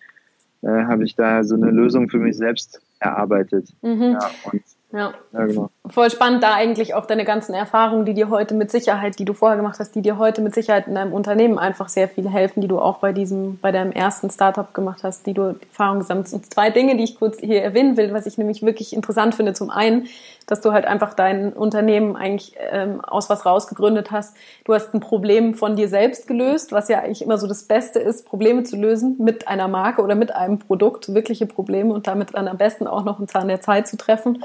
äh, 0.64 0.86
habe 0.86 1.04
ich 1.04 1.16
da 1.16 1.44
so 1.44 1.56
eine 1.56 1.72
Lösung 1.72 2.10
für 2.10 2.20
mich 2.20 2.38
selbst 2.38 2.82
erarbeitet. 3.00 3.70
Mhm. 3.82 4.14
Ja, 4.14 4.32
und 4.52 4.64
ja. 4.94 5.12
ja, 5.34 5.46
genau. 5.48 5.70
Voll 5.88 6.12
spannend, 6.12 6.44
da 6.44 6.54
eigentlich 6.54 6.94
auch 6.94 7.08
deine 7.08 7.26
ganzen 7.26 7.56
Erfahrungen, 7.56 8.06
die 8.06 8.14
dir 8.14 8.30
heute 8.30 8.54
mit 8.54 8.70
Sicherheit, 8.70 9.18
die 9.18 9.26
du 9.26 9.34
vorher 9.34 9.58
gemacht 9.58 9.80
hast, 9.80 9.96
die 9.96 10.04
dir 10.04 10.20
heute 10.20 10.42
mit 10.42 10.54
Sicherheit 10.54 10.88
in 10.88 10.94
deinem 10.94 11.14
Unternehmen 11.14 11.58
einfach 11.58 11.90
sehr 11.90 12.08
viel 12.08 12.30
helfen, 12.30 12.62
die 12.62 12.68
du 12.68 12.80
auch 12.80 13.00
bei 13.00 13.12
diesem, 13.12 13.58
bei 13.60 13.72
deinem 13.72 13.92
ersten 13.92 14.30
Startup 14.30 14.72
gemacht 14.72 15.04
hast, 15.04 15.26
die 15.26 15.34
du 15.34 15.56
Erfahrungen 15.72 16.02
gesammelt 16.02 16.28
hast. 16.28 16.34
Und 16.34 16.54
zwei 16.54 16.70
Dinge, 16.70 16.96
die 16.96 17.04
ich 17.04 17.16
kurz 17.18 17.40
hier 17.40 17.64
erwähnen 17.64 17.98
will, 17.98 18.14
was 18.14 18.28
ich 18.28 18.38
nämlich 18.38 18.62
wirklich 18.62 18.94
interessant 18.94 19.34
finde. 19.34 19.54
Zum 19.54 19.72
einen, 19.72 20.08
dass 20.46 20.62
du 20.62 20.74
halt 20.74 20.86
einfach 20.86 21.16
dein 21.16 21.54
Unternehmen 21.54 22.16
eigentlich 22.16 22.56
ähm, 22.72 23.02
aus 23.02 23.30
was 23.30 23.46
rausgegründet 23.46 24.12
hast. 24.12 24.36
Du 24.66 24.74
hast 24.74 24.94
ein 24.94 25.00
Problem 25.00 25.56
von 25.56 25.76
dir 25.76 25.90
selbst 25.90 26.28
gelöst, 26.28 26.72
was 26.72 26.88
ja 26.88 27.00
eigentlich 27.00 27.24
immer 27.24 27.38
so 27.38 27.48
das 27.48 27.64
Beste 27.64 28.00
ist, 28.00 28.26
Probleme 28.28 28.64
zu 28.64 28.78
lösen 28.78 29.16
mit 29.20 29.48
einer 29.48 29.68
Marke 29.68 30.02
oder 30.04 30.16
mit 30.16 30.36
einem 30.36 30.60
Produkt, 30.60 31.14
wirkliche 31.14 31.46
Probleme 31.46 31.94
und 31.94 32.08
damit 32.08 32.36
dann 32.36 32.48
am 32.48 32.58
besten 32.58 32.88
auch 32.88 33.04
noch 33.04 33.18
einen 33.18 33.28
Zahn 33.28 33.48
der 33.48 33.62
Zeit 33.62 33.88
zu 33.88 33.98
treffen. 33.98 34.44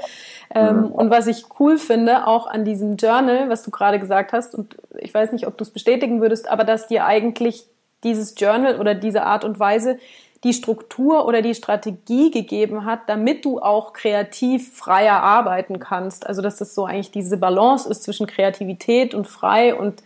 Ähm, 0.53 0.77
mhm. 0.77 0.85
Und 0.87 1.09
was 1.09 1.27
ich 1.27 1.45
cool 1.59 1.77
finde, 1.77 2.27
auch 2.27 2.47
an 2.47 2.65
diesem 2.65 2.97
Journal, 2.97 3.49
was 3.49 3.63
du 3.63 3.71
gerade 3.71 3.99
gesagt 3.99 4.33
hast, 4.33 4.55
und 4.55 4.77
ich 4.99 5.13
weiß 5.13 5.31
nicht, 5.31 5.47
ob 5.47 5.57
du 5.57 5.63
es 5.63 5.69
bestätigen 5.69 6.21
würdest, 6.21 6.49
aber 6.49 6.63
dass 6.63 6.87
dir 6.87 7.05
eigentlich 7.05 7.65
dieses 8.03 8.35
Journal 8.37 8.79
oder 8.79 8.95
diese 8.95 9.23
Art 9.23 9.43
und 9.43 9.59
Weise 9.59 9.99
die 10.43 10.53
Struktur 10.53 11.25
oder 11.25 11.41
die 11.41 11.53
Strategie 11.53 12.31
gegeben 12.31 12.85
hat, 12.85 13.01
damit 13.07 13.43
du 13.43 13.59
auch 13.59 13.91
kreativ 13.91 14.73
freier 14.73 15.21
arbeiten 15.21 15.79
kannst. 15.79 16.25
Also 16.27 16.41
dass 16.41 16.57
das 16.57 16.73
so 16.73 16.85
eigentlich 16.85 17.11
diese 17.11 17.37
Balance 17.37 17.89
ist 17.89 18.03
zwischen 18.03 18.25
Kreativität 18.25 19.13
und 19.13 19.27
frei 19.27 19.75
und 19.75 20.01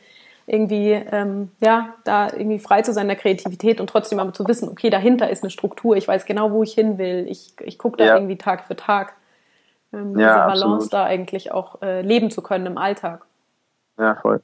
irgendwie 0.45 0.91
ähm, 0.91 1.51
ja 1.61 1.93
da 2.03 2.31
irgendwie 2.31 2.59
frei 2.59 2.81
zu 2.81 2.93
sein 2.93 3.03
in 3.03 3.09
der 3.09 3.17
Kreativität 3.17 3.79
und 3.79 3.89
trotzdem 3.89 4.19
aber 4.19 4.33
zu 4.33 4.45
wissen, 4.47 4.67
okay, 4.67 4.89
dahinter 4.89 5.29
ist 5.29 5.43
eine 5.43 5.51
Struktur, 5.51 5.95
ich 5.95 6.07
weiß 6.07 6.25
genau, 6.25 6.51
wo 6.51 6.63
ich 6.63 6.73
hin 6.73 6.97
will, 6.97 7.27
ich, 7.29 7.53
ich 7.61 7.77
gucke 7.77 7.97
da 7.97 8.05
ja. 8.05 8.15
irgendwie 8.15 8.37
Tag 8.37 8.65
für 8.65 8.75
Tag 8.75 9.13
ähm, 9.93 10.17
ja, 10.17 10.49
diese 10.49 10.61
Balance 10.61 10.65
absolut. 10.65 10.93
da 10.93 11.03
eigentlich 11.05 11.51
auch 11.51 11.81
äh, 11.81 12.01
leben 12.01 12.31
zu 12.31 12.41
können 12.41 12.65
im 12.65 12.77
Alltag. 12.77 13.25
Ja, 13.97 14.15
voll. 14.15 14.41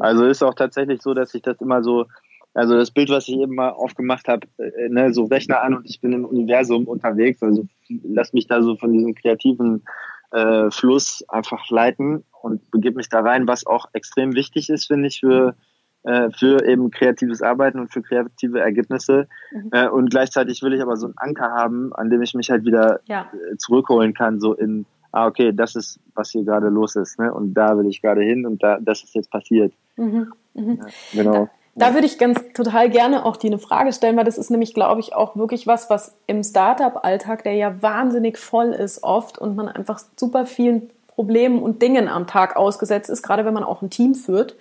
Also 0.00 0.24
ist 0.24 0.42
auch 0.42 0.54
tatsächlich 0.54 1.02
so, 1.02 1.14
dass 1.14 1.34
ich 1.34 1.42
das 1.42 1.60
immer 1.60 1.82
so, 1.82 2.06
also 2.54 2.76
das 2.76 2.90
Bild, 2.90 3.10
was 3.10 3.28
ich 3.28 3.36
eben 3.36 3.54
mal 3.54 3.70
aufgemacht 3.70 4.28
habe, 4.28 4.46
äh, 4.58 4.88
ne, 4.88 5.12
so 5.12 5.24
Rechner 5.24 5.62
an 5.62 5.74
und 5.74 5.88
ich 5.88 6.00
bin 6.00 6.12
im 6.12 6.24
Universum 6.24 6.86
unterwegs, 6.86 7.42
also 7.42 7.66
lass 7.88 8.32
mich 8.32 8.46
da 8.46 8.62
so 8.62 8.76
von 8.76 8.92
diesem 8.92 9.14
kreativen 9.14 9.84
äh, 10.30 10.70
Fluss 10.70 11.24
einfach 11.28 11.68
leiten 11.70 12.24
und 12.42 12.70
begib 12.70 12.96
mich 12.96 13.08
da 13.08 13.20
rein, 13.20 13.48
was 13.48 13.66
auch 13.66 13.86
extrem 13.92 14.34
wichtig 14.34 14.70
ist, 14.70 14.86
finde 14.86 15.08
ich, 15.08 15.20
für 15.20 15.54
äh, 16.04 16.30
für 16.30 16.64
eben 16.64 16.90
kreatives 16.90 17.42
Arbeiten 17.42 17.80
und 17.80 17.92
für 17.92 18.02
kreative 18.02 18.60
Ergebnisse. 18.60 19.28
Mhm. 19.50 19.70
Äh, 19.72 19.88
und 19.88 20.10
gleichzeitig 20.10 20.62
will 20.62 20.72
ich 20.72 20.82
aber 20.82 20.96
so 20.96 21.06
einen 21.06 21.18
Anker 21.18 21.50
haben, 21.50 21.92
an 21.94 22.10
dem 22.10 22.22
ich 22.22 22.34
mich 22.34 22.50
halt 22.50 22.64
wieder 22.64 23.00
ja. 23.06 23.30
Äh, 23.32 23.56
zurückholen 23.56 24.14
kann, 24.14 24.40
so 24.40 24.54
in, 24.54 24.86
ah, 25.12 25.26
okay, 25.26 25.52
das 25.52 25.76
ist, 25.76 25.98
was 26.14 26.30
hier 26.30 26.44
gerade 26.44 26.68
los 26.68 26.96
ist, 26.96 27.18
ne? 27.18 27.32
Und 27.32 27.54
da 27.54 27.76
will 27.76 27.86
ich 27.86 28.00
gerade 28.00 28.22
hin 28.22 28.46
und 28.46 28.62
da, 28.62 28.78
das 28.80 29.02
ist 29.02 29.14
jetzt 29.14 29.30
passiert. 29.30 29.72
Mhm. 29.96 30.32
Mhm. 30.54 30.78
Ja, 31.12 31.22
genau. 31.22 31.50
Da, 31.74 31.88
da 31.88 31.94
würde 31.94 32.06
ich 32.06 32.18
ganz 32.18 32.40
total 32.54 32.90
gerne 32.90 33.24
auch 33.24 33.36
dir 33.36 33.50
eine 33.50 33.58
Frage 33.58 33.92
stellen, 33.92 34.16
weil 34.16 34.24
das 34.24 34.38
ist 34.38 34.50
nämlich, 34.50 34.74
glaube 34.74 35.00
ich, 35.00 35.14
auch 35.14 35.36
wirklich 35.36 35.66
was, 35.66 35.90
was 35.90 36.16
im 36.26 36.42
Startup-Alltag, 36.42 37.44
der 37.44 37.54
ja 37.54 37.82
wahnsinnig 37.82 38.38
voll 38.38 38.68
ist 38.68 39.02
oft 39.02 39.38
und 39.38 39.56
man 39.56 39.68
einfach 39.68 40.00
super 40.16 40.46
vielen 40.46 40.90
Problemen 41.08 41.60
und 41.60 41.82
Dingen 41.82 42.08
am 42.08 42.26
Tag 42.26 42.56
ausgesetzt 42.56 43.10
ist, 43.10 43.22
gerade 43.22 43.44
wenn 43.44 43.54
man 43.54 43.64
auch 43.64 43.82
ein 43.82 43.90
Team 43.90 44.14
führt. 44.14 44.56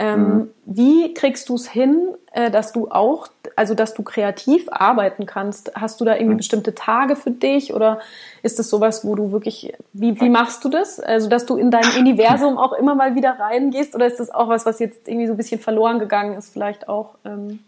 Ähm, 0.00 0.20
mhm. 0.20 0.50
Wie 0.64 1.12
kriegst 1.12 1.48
du 1.48 1.56
es 1.56 1.68
hin, 1.68 2.14
äh, 2.30 2.52
dass 2.52 2.72
du 2.72 2.88
auch, 2.88 3.26
also 3.56 3.74
dass 3.74 3.94
du 3.94 4.04
kreativ 4.04 4.68
arbeiten 4.70 5.26
kannst? 5.26 5.72
Hast 5.74 6.00
du 6.00 6.04
da 6.04 6.14
irgendwie 6.14 6.34
mhm. 6.34 6.38
bestimmte 6.38 6.72
Tage 6.76 7.16
für 7.16 7.32
dich 7.32 7.74
oder 7.74 7.98
ist 8.44 8.60
das 8.60 8.70
sowas, 8.70 9.04
wo 9.04 9.16
du 9.16 9.32
wirklich, 9.32 9.74
wie, 9.92 10.20
wie 10.20 10.28
machst 10.28 10.64
du 10.64 10.68
das? 10.68 11.00
Also, 11.00 11.28
dass 11.28 11.46
du 11.46 11.56
in 11.56 11.72
dein 11.72 11.84
Universum 11.98 12.58
auch 12.58 12.74
immer 12.74 12.94
mal 12.94 13.16
wieder 13.16 13.40
reingehst 13.40 13.96
oder 13.96 14.06
ist 14.06 14.20
das 14.20 14.30
auch 14.30 14.48
was, 14.48 14.64
was 14.66 14.78
jetzt 14.78 15.08
irgendwie 15.08 15.26
so 15.26 15.32
ein 15.32 15.36
bisschen 15.36 15.58
verloren 15.58 15.98
gegangen 15.98 16.38
ist, 16.38 16.52
vielleicht 16.52 16.88
auch? 16.88 17.16
Ähm, 17.24 17.58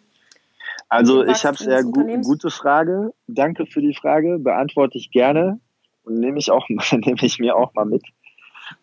also, 0.88 1.24
ich 1.24 1.44
habe 1.44 1.56
sehr 1.56 1.82
gu 1.82 2.22
gute 2.22 2.50
Frage. 2.50 3.12
Danke 3.26 3.66
für 3.66 3.80
die 3.80 3.94
Frage. 3.94 4.38
Beantworte 4.38 4.98
ich 4.98 5.10
gerne 5.10 5.58
und 6.04 6.14
nehme 6.20 6.38
ich 6.38 6.52
auch, 6.52 6.68
nehme 6.92 7.22
ich 7.22 7.40
mir 7.40 7.56
auch 7.56 7.74
mal 7.74 7.86
mit. 7.86 8.04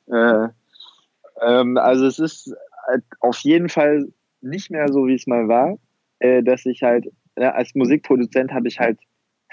Äh, 0.08 0.50
ähm, 1.42 1.78
also, 1.78 2.06
es 2.06 2.20
ist 2.20 2.54
auf 3.20 3.40
jeden 3.40 3.70
Fall 3.70 4.08
nicht 4.42 4.72
mehr 4.72 4.88
so, 4.92 5.08
wie 5.08 5.16
es 5.16 5.28
mal 5.28 5.48
war, 5.48 5.78
äh, 6.20 6.44
dass 6.44 6.66
ich 6.66 6.84
halt, 6.84 7.06
ja, 7.38 7.52
als 7.52 7.76
Musikproduzent 7.76 8.52
habe 8.54 8.68
ich 8.68 8.80
halt 8.80 9.00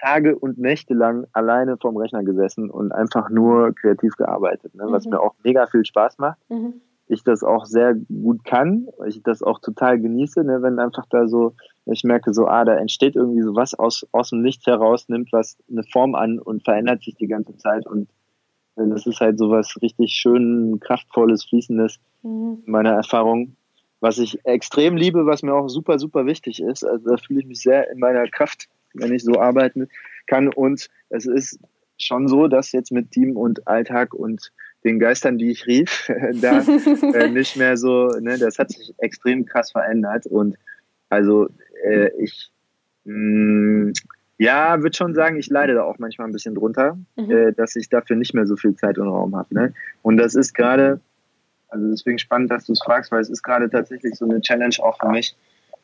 Tage 0.00 0.36
und 0.38 0.58
Nächte 0.58 0.94
lang 0.94 1.26
alleine 1.32 1.76
vorm 1.78 1.96
Rechner 1.96 2.24
gesessen 2.24 2.70
und 2.70 2.92
einfach 2.92 3.30
nur 3.30 3.74
kreativ 3.74 4.16
gearbeitet, 4.16 4.74
ne, 4.74 4.84
was 4.88 5.04
mhm. 5.04 5.12
mir 5.12 5.20
auch 5.20 5.34
mega 5.42 5.66
viel 5.66 5.84
Spaß 5.84 6.18
macht. 6.18 6.38
Mhm. 6.48 6.80
Ich 7.06 7.22
das 7.22 7.42
auch 7.42 7.66
sehr 7.66 7.94
gut 7.94 8.44
kann, 8.44 8.88
ich 9.06 9.22
das 9.22 9.42
auch 9.42 9.60
total 9.60 10.00
genieße, 10.00 10.42
ne, 10.42 10.62
wenn 10.62 10.78
einfach 10.78 11.04
da 11.10 11.28
so, 11.28 11.54
ich 11.86 12.02
merke 12.02 12.32
so, 12.32 12.46
ah, 12.46 12.64
da 12.64 12.76
entsteht 12.76 13.14
irgendwie 13.14 13.42
so 13.42 13.54
was 13.54 13.74
aus, 13.74 14.06
aus 14.12 14.30
dem 14.30 14.42
Nichts 14.42 14.66
heraus, 14.66 15.08
nimmt 15.08 15.32
was 15.32 15.58
eine 15.70 15.84
Form 15.84 16.14
an 16.14 16.38
und 16.38 16.64
verändert 16.64 17.02
sich 17.02 17.14
die 17.14 17.28
ganze 17.28 17.56
Zeit 17.56 17.86
und 17.86 18.08
das 18.76 19.06
ist 19.06 19.20
halt 19.20 19.38
so 19.38 19.50
was 19.50 19.80
richtig 19.82 20.12
schön, 20.12 20.80
kraftvolles, 20.80 21.44
fließendes 21.44 21.98
mhm. 22.22 22.62
in 22.66 22.72
meiner 22.72 22.92
Erfahrung. 22.92 23.56
Was 24.00 24.18
ich 24.18 24.44
extrem 24.44 24.96
liebe, 24.96 25.26
was 25.26 25.42
mir 25.42 25.54
auch 25.54 25.68
super, 25.68 25.98
super 25.98 26.26
wichtig 26.26 26.60
ist. 26.60 26.84
Also 26.84 27.10
da 27.10 27.16
fühle 27.16 27.40
ich 27.40 27.46
mich 27.46 27.62
sehr 27.62 27.90
in 27.90 27.98
meiner 27.98 28.28
Kraft, 28.28 28.68
wenn 28.92 29.14
ich 29.14 29.24
so 29.24 29.40
arbeiten 29.40 29.88
kann. 30.26 30.48
Und 30.48 30.90
es 31.08 31.26
ist 31.26 31.58
schon 31.98 32.28
so, 32.28 32.48
dass 32.48 32.72
jetzt 32.72 32.92
mit 32.92 33.12
Team 33.12 33.36
und 33.36 33.66
Alltag 33.66 34.12
und 34.12 34.52
den 34.84 34.98
Geistern, 34.98 35.38
die 35.38 35.50
ich 35.50 35.66
rief, 35.66 36.10
da 36.40 36.60
äh, 36.60 37.28
nicht 37.30 37.56
mehr 37.56 37.76
so, 37.76 38.08
ne, 38.20 38.36
das 38.38 38.58
hat 38.58 38.70
sich 38.70 38.92
extrem 38.98 39.46
krass 39.46 39.70
verändert. 39.70 40.26
Und 40.26 40.56
also 41.08 41.48
äh, 41.84 42.10
ich 42.18 42.50
mh, 43.04 43.88
mm, 43.88 43.92
ja, 44.38 44.82
würde 44.82 44.96
schon 44.96 45.14
sagen, 45.14 45.38
ich 45.38 45.48
leide 45.48 45.74
da 45.74 45.82
auch 45.82 45.98
manchmal 45.98 46.28
ein 46.28 46.32
bisschen 46.32 46.54
drunter, 46.54 46.96
mhm. 47.16 47.30
äh, 47.30 47.52
dass 47.52 47.76
ich 47.76 47.88
dafür 47.88 48.16
nicht 48.16 48.34
mehr 48.34 48.46
so 48.46 48.56
viel 48.56 48.74
Zeit 48.74 48.98
und 48.98 49.08
Raum 49.08 49.36
habe. 49.36 49.54
Ne? 49.54 49.74
Und 50.02 50.16
das 50.16 50.34
ist 50.34 50.54
gerade, 50.54 51.00
also 51.68 51.88
deswegen 51.88 52.18
spannend, 52.18 52.50
dass 52.50 52.64
du 52.64 52.72
es 52.72 52.82
fragst, 52.82 53.12
weil 53.12 53.20
es 53.20 53.30
ist 53.30 53.42
gerade 53.42 53.70
tatsächlich 53.70 54.16
so 54.16 54.24
eine 54.24 54.40
Challenge 54.40 54.74
auch 54.82 54.98
für 54.98 55.08
mich, 55.08 55.36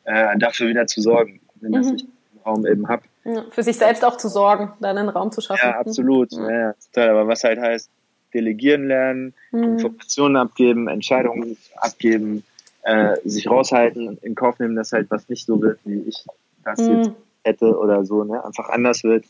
äh, 0.03 0.37
dafür 0.37 0.67
wieder 0.67 0.87
zu 0.87 1.01
sorgen, 1.01 1.39
mhm. 1.61 1.71
dass 1.71 1.91
ich 1.91 2.03
den 2.03 2.41
Raum 2.45 2.65
eben 2.65 2.87
habe. 2.87 3.03
Ja, 3.23 3.45
für 3.51 3.63
sich 3.63 3.77
selbst 3.77 4.03
auch 4.03 4.17
zu 4.17 4.27
sorgen, 4.27 4.73
dann 4.79 4.97
einen 4.97 5.09
Raum 5.09 5.31
zu 5.31 5.41
schaffen. 5.41 5.67
Ja, 5.67 5.79
absolut. 5.79 6.31
Mhm. 6.31 6.49
Ja, 6.49 6.73
total. 6.73 7.09
Aber 7.09 7.27
was 7.27 7.43
halt 7.43 7.59
heißt, 7.59 7.89
delegieren 8.33 8.87
lernen, 8.87 9.33
mhm. 9.51 9.63
Informationen 9.63 10.35
abgeben, 10.35 10.87
Entscheidungen 10.87 11.57
abgeben, 11.75 12.43
äh, 12.83 13.15
sich 13.23 13.49
raushalten, 13.49 14.17
in 14.21 14.35
Kauf 14.35 14.59
nehmen, 14.59 14.75
dass 14.75 14.91
halt 14.91 15.09
was 15.11 15.29
nicht 15.29 15.45
so 15.45 15.61
wird, 15.61 15.79
wie 15.85 16.01
ich 16.01 16.25
das 16.63 16.79
mhm. 16.79 16.97
jetzt 16.97 17.11
hätte 17.43 17.77
oder 17.77 18.05
so, 18.05 18.23
ne? 18.23 18.43
einfach 18.43 18.69
anders 18.69 19.03
wird. 19.03 19.25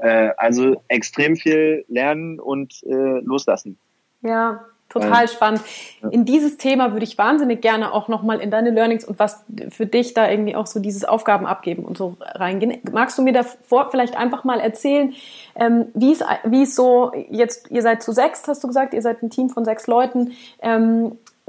Äh, 0.00 0.30
also 0.36 0.82
extrem 0.88 1.36
viel 1.36 1.84
lernen 1.88 2.40
und 2.40 2.82
äh, 2.84 3.20
loslassen. 3.20 3.78
Ja, 4.22 4.64
total 4.88 5.28
spannend. 5.28 5.62
In 6.10 6.24
dieses 6.24 6.56
Thema 6.56 6.92
würde 6.92 7.04
ich 7.04 7.18
wahnsinnig 7.18 7.60
gerne 7.60 7.92
auch 7.92 8.08
nochmal 8.08 8.40
in 8.40 8.50
deine 8.50 8.70
Learnings 8.70 9.04
und 9.04 9.18
was 9.18 9.44
für 9.70 9.86
dich 9.86 10.14
da 10.14 10.28
irgendwie 10.28 10.56
auch 10.56 10.66
so 10.66 10.80
dieses 10.80 11.04
Aufgaben 11.04 11.46
abgeben 11.46 11.84
und 11.84 11.98
so 11.98 12.16
reingehen. 12.20 12.78
Magst 12.92 13.18
du 13.18 13.22
mir 13.22 13.32
davor 13.32 13.90
vielleicht 13.90 14.16
einfach 14.16 14.42
mal 14.44 14.58
erzählen, 14.58 15.12
ähm, 15.54 15.88
wie 15.94 16.12
es 16.12 16.24
wie 16.44 16.62
es 16.62 16.74
so 16.74 17.12
jetzt, 17.30 17.70
ihr 17.70 17.82
seid 17.82 18.02
zu 18.02 18.12
sechs, 18.12 18.46
hast 18.48 18.64
du 18.64 18.68
gesagt, 18.68 18.94
ihr 18.94 19.02
seid 19.02 19.22
ein 19.22 19.30
Team 19.30 19.50
von 19.50 19.64
sechs 19.64 19.86
Leuten. 19.86 20.32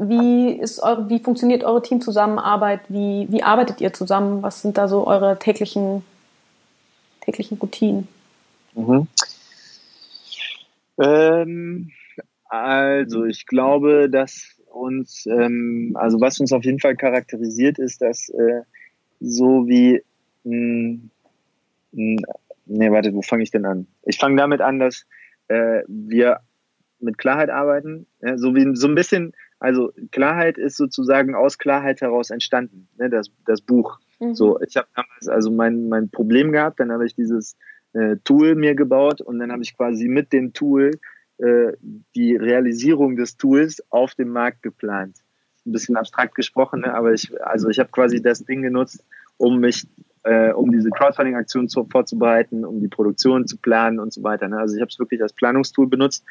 Wie, 0.03 0.53
ist 0.53 0.79
eure, 0.79 1.09
wie 1.09 1.19
funktioniert 1.19 1.63
eure 1.63 1.83
Teamzusammenarbeit? 1.83 2.81
Wie, 2.89 3.27
wie 3.29 3.43
arbeitet 3.43 3.81
ihr 3.81 3.93
zusammen? 3.93 4.41
Was 4.41 4.63
sind 4.63 4.77
da 4.79 4.87
so 4.87 5.05
eure 5.05 5.37
täglichen, 5.37 6.03
täglichen 7.21 7.59
Routinen? 7.59 8.07
Mhm. 8.73 9.07
Ähm, 10.97 11.91
also 12.45 13.25
ich 13.25 13.45
glaube, 13.45 14.09
dass 14.09 14.59
uns, 14.71 15.27
ähm, 15.27 15.91
also 15.93 16.19
was 16.19 16.39
uns 16.39 16.51
auf 16.51 16.65
jeden 16.65 16.79
Fall 16.79 16.95
charakterisiert, 16.95 17.77
ist, 17.77 18.01
dass 18.01 18.29
äh, 18.29 18.63
so 19.19 19.67
wie, 19.67 20.01
mh, 20.43 20.97
mh, 21.91 22.15
hm, 22.15 22.25
nee, 22.65 22.91
warte, 22.91 23.13
wo 23.13 23.21
fange 23.21 23.43
ich 23.43 23.51
denn 23.51 23.65
an? 23.65 23.85
Ich 24.03 24.17
fange 24.17 24.37
damit 24.37 24.61
an, 24.61 24.79
dass 24.79 25.05
äh, 25.47 25.83
wir 25.87 26.39
mit 26.99 27.19
Klarheit 27.19 27.51
arbeiten, 27.51 28.07
ja, 28.21 28.39
so 28.39 28.55
wie 28.55 28.75
so 28.75 28.87
ein 28.87 28.95
bisschen, 28.95 29.33
also 29.61 29.93
Klarheit 30.11 30.57
ist 30.57 30.75
sozusagen 30.75 31.35
aus 31.35 31.59
Klarheit 31.59 32.01
heraus 32.01 32.31
entstanden, 32.31 32.87
ne, 32.97 33.11
das, 33.11 33.29
das 33.45 33.61
Buch. 33.61 33.99
Mhm. 34.19 34.33
So, 34.33 34.59
ich 34.59 34.75
habe 34.75 34.87
damals 34.95 35.27
also 35.27 35.51
mein, 35.51 35.87
mein 35.87 36.09
Problem 36.09 36.51
gehabt, 36.51 36.79
dann 36.79 36.91
habe 36.91 37.05
ich 37.05 37.13
dieses 37.13 37.55
äh, 37.93 38.17
Tool 38.23 38.55
mir 38.55 38.73
gebaut 38.73 39.21
und 39.21 39.37
dann 39.37 39.51
habe 39.51 39.61
ich 39.61 39.77
quasi 39.77 40.07
mit 40.07 40.33
dem 40.33 40.53
Tool 40.53 40.99
äh, 41.37 41.73
die 42.15 42.35
Realisierung 42.35 43.15
des 43.15 43.37
Tools 43.37 43.83
auf 43.91 44.15
dem 44.15 44.29
Markt 44.29 44.63
geplant. 44.63 45.17
Ein 45.67 45.73
bisschen 45.73 45.95
abstrakt 45.95 46.33
gesprochen, 46.33 46.81
ne? 46.81 46.95
aber 46.95 47.13
ich, 47.13 47.31
also 47.45 47.69
ich 47.69 47.77
habe 47.77 47.91
quasi 47.91 48.19
das 48.19 48.43
Ding 48.43 48.63
genutzt, 48.63 49.05
um 49.37 49.59
mich, 49.59 49.87
äh, 50.23 50.53
um 50.53 50.71
diese 50.71 50.89
Crowdfunding-Aktion 50.89 51.69
vorzubereiten, 51.69 52.65
um 52.65 52.79
die 52.79 52.87
Produktion 52.87 53.45
zu 53.45 53.57
planen 53.57 53.99
und 53.99 54.11
so 54.11 54.23
weiter. 54.23 54.47
Ne? 54.47 54.57
Also 54.57 54.75
ich 54.75 54.81
habe 54.81 54.89
es 54.89 54.97
wirklich 54.97 55.21
als 55.21 55.33
Planungstool 55.33 55.87
benutzt 55.87 56.25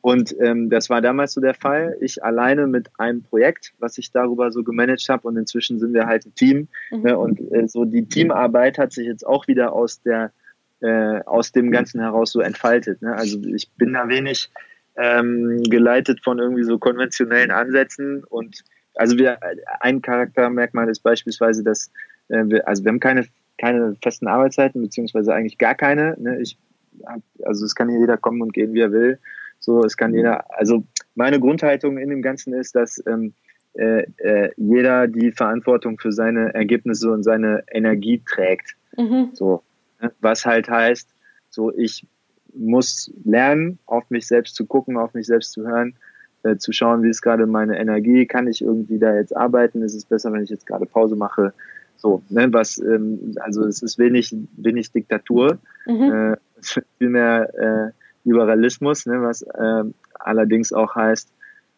und 0.00 0.34
ähm, 0.40 0.70
das 0.70 0.90
war 0.90 1.00
damals 1.00 1.32
so 1.32 1.40
der 1.40 1.54
Fall. 1.54 1.96
Ich 2.00 2.22
alleine 2.22 2.66
mit 2.66 2.88
einem 2.98 3.22
Projekt, 3.22 3.72
was 3.78 3.98
ich 3.98 4.12
darüber 4.12 4.52
so 4.52 4.62
gemanagt 4.62 5.08
habe 5.08 5.26
und 5.26 5.36
inzwischen 5.36 5.78
sind 5.80 5.92
wir 5.92 6.06
halt 6.06 6.26
ein 6.26 6.34
Team. 6.34 6.68
Mhm. 6.90 7.02
Ne? 7.02 7.18
Und 7.18 7.40
äh, 7.52 7.66
so 7.66 7.84
die 7.84 8.06
Teamarbeit 8.06 8.78
hat 8.78 8.92
sich 8.92 9.06
jetzt 9.06 9.26
auch 9.26 9.48
wieder 9.48 9.72
aus 9.72 10.00
der 10.02 10.32
äh, 10.80 11.20
aus 11.24 11.50
dem 11.50 11.72
Ganzen 11.72 12.00
heraus 12.00 12.30
so 12.30 12.40
entfaltet. 12.40 13.02
Ne? 13.02 13.14
Also 13.14 13.42
ich 13.42 13.70
bin 13.72 13.94
da 13.94 14.08
wenig 14.08 14.50
ähm, 14.96 15.62
geleitet 15.64 16.20
von 16.22 16.38
irgendwie 16.38 16.64
so 16.64 16.78
konventionellen 16.78 17.50
Ansätzen 17.50 18.22
und 18.24 18.64
also 18.94 19.16
wir 19.18 19.38
ein 19.80 20.02
Charaktermerkmal 20.02 20.88
ist 20.88 21.00
beispielsweise, 21.00 21.62
dass 21.64 21.90
äh, 22.28 22.44
wir, 22.46 22.68
also 22.68 22.84
wir 22.84 22.90
haben 22.90 23.00
keine 23.00 23.26
keine 23.58 23.96
festen 24.00 24.28
Arbeitszeiten 24.28 24.80
beziehungsweise 24.80 25.34
eigentlich 25.34 25.58
gar 25.58 25.74
keine. 25.74 26.16
Ne? 26.18 26.40
Ich 26.40 26.56
hab, 27.04 27.20
also 27.44 27.64
es 27.64 27.74
kann 27.74 27.88
hier 27.88 27.98
jeder 27.98 28.16
kommen 28.16 28.40
und 28.40 28.52
gehen, 28.52 28.72
wie 28.72 28.80
er 28.80 28.92
will. 28.92 29.18
So, 29.68 29.84
es 29.84 29.98
kann 29.98 30.14
jeder, 30.14 30.46
also 30.58 30.84
meine 31.14 31.38
Grundhaltung 31.38 31.98
in 31.98 32.08
dem 32.08 32.22
Ganzen 32.22 32.54
ist, 32.54 32.74
dass 32.74 33.04
ähm, 33.06 33.34
äh, 33.74 34.06
äh, 34.16 34.50
jeder 34.56 35.08
die 35.08 35.30
Verantwortung 35.30 35.98
für 35.98 36.10
seine 36.10 36.54
Ergebnisse 36.54 37.10
und 37.10 37.22
seine 37.22 37.64
Energie 37.70 38.22
trägt. 38.26 38.76
Mhm. 38.96 39.28
So, 39.34 39.62
ne? 40.00 40.10
was 40.22 40.46
halt 40.46 40.70
heißt, 40.70 41.10
so 41.50 41.70
ich 41.76 42.06
muss 42.54 43.12
lernen, 43.26 43.78
auf 43.84 44.08
mich 44.08 44.26
selbst 44.26 44.54
zu 44.54 44.64
gucken, 44.64 44.96
auf 44.96 45.12
mich 45.12 45.26
selbst 45.26 45.52
zu 45.52 45.66
hören, 45.66 45.96
äh, 46.44 46.56
zu 46.56 46.72
schauen, 46.72 47.02
wie 47.02 47.10
ist 47.10 47.20
gerade 47.20 47.46
meine 47.46 47.78
Energie, 47.78 48.24
kann 48.24 48.46
ich 48.46 48.62
irgendwie 48.62 48.98
da 48.98 49.16
jetzt 49.16 49.36
arbeiten, 49.36 49.82
ist 49.82 49.94
es 49.94 50.06
besser, 50.06 50.32
wenn 50.32 50.44
ich 50.44 50.50
jetzt 50.50 50.66
gerade 50.66 50.86
Pause 50.86 51.14
mache, 51.14 51.52
so, 51.98 52.22
ne, 52.30 52.50
was, 52.54 52.78
ähm, 52.78 53.34
also 53.40 53.66
es 53.66 53.82
ist 53.82 53.98
wenig, 53.98 54.34
wenig 54.56 54.92
Diktatur, 54.92 55.58
mhm. 55.84 56.32
äh, 56.32 56.36
viel 56.98 57.10
mehr 57.10 57.92
äh, 57.92 57.92
Liberalismus, 58.24 59.06
ne, 59.06 59.22
was 59.22 59.42
äh, 59.42 59.84
allerdings 60.14 60.72
auch 60.72 60.94
heißt, 60.94 61.32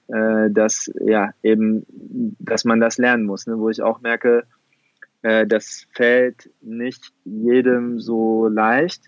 äh, 0.09 0.50
dass 0.50 0.90
ja 1.00 1.31
eben, 1.42 1.87
dass 2.38 2.64
man 2.64 2.81
das 2.81 2.98
lernen 2.98 3.24
muss, 3.24 3.46
ne, 3.46 3.59
wo 3.59 3.68
ich 3.68 3.83
auch 3.83 4.00
merke, 4.00 4.44
äh, 5.22 5.46
das 5.46 5.87
fällt 5.92 6.50
nicht 6.61 7.12
jedem 7.24 8.00
so 8.00 8.48
leicht, 8.48 9.05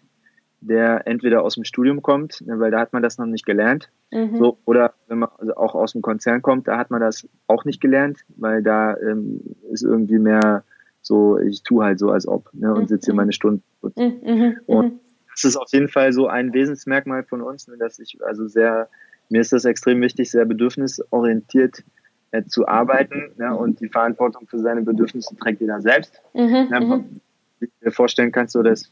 der 0.61 1.07
entweder 1.07 1.43
aus 1.43 1.55
dem 1.55 1.65
Studium 1.65 2.03
kommt, 2.03 2.41
ne, 2.47 2.61
weil 2.61 2.71
da 2.71 2.81
hat 2.81 2.93
man 2.93 3.03
das 3.03 3.19
noch 3.19 3.27
nicht 3.27 3.45
gelernt, 3.45 3.91
mhm. 4.13 4.37
so, 4.37 4.59
oder 4.65 4.95
wenn 5.09 5.19
man 5.19 5.31
also 5.39 5.55
auch 5.57 5.75
aus 5.75 5.93
dem 5.93 6.03
Konzern 6.03 6.43
kommt, 6.43 6.69
da 6.69 6.79
hat 6.79 6.91
man 6.91 7.01
das 7.01 7.29
auch 7.47 7.65
nicht 7.65 7.81
gelernt, 7.81 8.21
weil 8.37 8.63
da 8.63 8.97
ähm, 8.99 9.41
ist 9.71 9.83
irgendwie 9.83 10.19
mehr 10.19 10.65
so, 11.01 11.37
ich 11.39 11.65
tue 11.65 11.85
halt 11.85 11.99
so, 11.99 12.11
als 12.11 12.29
ob, 12.29 12.49
ne, 12.53 12.73
und 12.73 12.89
sitze 12.89 13.07
hier 13.07 13.15
mhm. 13.15 13.19
meine 13.19 13.33
Stunden. 13.33 13.65
Mhm. 13.97 14.21
mhm. 14.25 14.57
Und 14.67 15.01
das 15.35 15.45
ist 15.45 15.57
auf 15.57 15.73
jeden 15.73 15.89
Fall 15.89 16.13
so 16.13 16.29
ein 16.29 16.53
Wesensmerkmal 16.53 17.25
von 17.25 17.43
uns, 17.43 17.69
ne, 17.69 17.77
dass 17.79 17.99
ich 17.99 18.19
also 18.25 18.47
sehr, 18.47 18.89
mir 19.29 19.41
ist 19.41 19.53
das 19.53 19.65
extrem 19.65 20.01
wichtig, 20.01 20.31
sehr 20.31 20.45
bedürfnisorientiert 20.45 21.85
äh, 22.31 22.45
zu 22.45 22.69
arbeiten 22.69 23.33
ne, 23.37 23.57
und 23.57 23.81
die 23.81 23.89
Verantwortung 23.89 24.47
für 24.47 24.59
seine 24.59 24.83
Bedürfnisse 24.83 25.37
trägt 25.37 25.61
jeder 25.61 25.81
selbst. 25.81 26.21
Mhm, 26.35 26.69
ne, 26.71 26.81
mhm 26.81 27.21
wie 27.63 27.67
du 27.67 27.87
dir 27.87 27.93
vorstellen 27.93 28.33
kannst, 28.33 28.53
so 28.53 28.63
das 28.63 28.91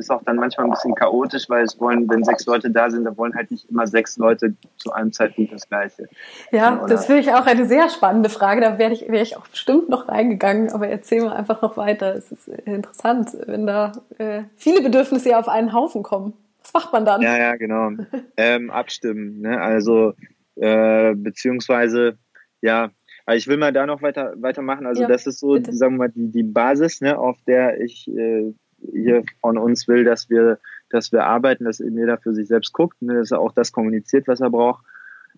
ist 0.00 0.10
auch 0.10 0.22
dann 0.24 0.36
manchmal 0.36 0.66
ein 0.66 0.70
bisschen 0.70 0.94
chaotisch, 0.94 1.48
weil 1.48 1.64
es 1.64 1.78
wollen, 1.78 2.08
wenn 2.08 2.24
sechs 2.24 2.46
Leute 2.46 2.70
da 2.70 2.90
sind, 2.90 3.04
dann 3.04 3.16
wollen 3.16 3.34
halt 3.34 3.50
nicht 3.50 3.70
immer 3.70 3.86
sechs 3.86 4.16
Leute 4.16 4.54
zu 4.76 4.92
einem 4.92 5.12
Zeitpunkt 5.12 5.52
das 5.52 5.68
Gleiche. 5.68 6.08
Ja, 6.50 6.78
Oder? 6.78 6.88
das 6.88 7.06
finde 7.06 7.20
ich 7.20 7.32
auch 7.32 7.46
eine 7.46 7.66
sehr 7.66 7.88
spannende 7.88 8.28
Frage. 8.28 8.60
Da 8.60 8.78
wäre 8.78 8.92
ich, 8.92 9.02
wäre 9.02 9.22
ich 9.22 9.36
auch 9.36 9.46
bestimmt 9.46 9.88
noch 9.88 10.08
reingegangen, 10.08 10.72
aber 10.72 10.88
erzähl 10.88 11.22
mal 11.22 11.34
einfach 11.34 11.62
noch 11.62 11.76
weiter. 11.76 12.14
Es 12.16 12.32
ist 12.32 12.48
interessant, 12.48 13.36
wenn 13.46 13.66
da 13.66 13.92
äh, 14.18 14.42
viele 14.56 14.82
Bedürfnisse 14.82 15.38
auf 15.38 15.48
einen 15.48 15.72
Haufen 15.72 16.02
kommen. 16.02 16.32
Was 16.62 16.72
macht 16.72 16.92
man 16.92 17.04
dann? 17.04 17.22
Ja, 17.22 17.38
ja, 17.38 17.56
genau. 17.56 17.90
ähm, 18.36 18.70
abstimmen. 18.70 19.40
Ne? 19.40 19.60
Also 19.60 20.14
äh, 20.56 21.14
beziehungsweise 21.14 22.18
ja, 22.62 22.90
aber 23.26 23.36
ich 23.36 23.46
will 23.46 23.56
mal 23.56 23.72
da 23.72 23.86
noch 23.86 24.02
weiter 24.02 24.34
weitermachen. 24.36 24.86
Also 24.86 25.02
ja, 25.02 25.08
das 25.08 25.26
ist 25.26 25.38
so, 25.38 25.52
bitte. 25.52 25.72
sagen 25.72 25.94
wir 25.94 25.98
mal, 25.98 26.08
die, 26.08 26.30
die 26.30 26.42
Basis, 26.42 27.00
ne, 27.00 27.18
auf 27.18 27.38
der 27.46 27.80
ich 27.80 28.08
äh, 28.08 28.52
hier 28.92 29.24
von 29.40 29.58
uns 29.58 29.88
will, 29.88 30.04
dass 30.04 30.30
wir, 30.30 30.58
dass 30.90 31.12
wir 31.12 31.24
arbeiten, 31.24 31.64
dass 31.64 31.78
jeder 31.78 32.18
für 32.18 32.34
sich 32.34 32.48
selbst 32.48 32.72
guckt, 32.72 33.00
ne, 33.02 33.14
dass 33.14 33.30
er 33.30 33.40
auch 33.40 33.52
das 33.52 33.72
kommuniziert, 33.72 34.28
was 34.28 34.40
er 34.40 34.50
braucht. 34.50 34.84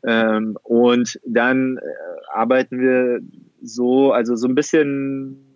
Ähm, 0.04 0.58
und 0.62 1.20
dann 1.24 1.78
äh, 1.78 1.80
arbeiten 2.32 2.80
wir 2.80 3.20
so, 3.62 4.12
also 4.12 4.34
so 4.34 4.48
ein 4.48 4.54
bisschen 4.54 5.52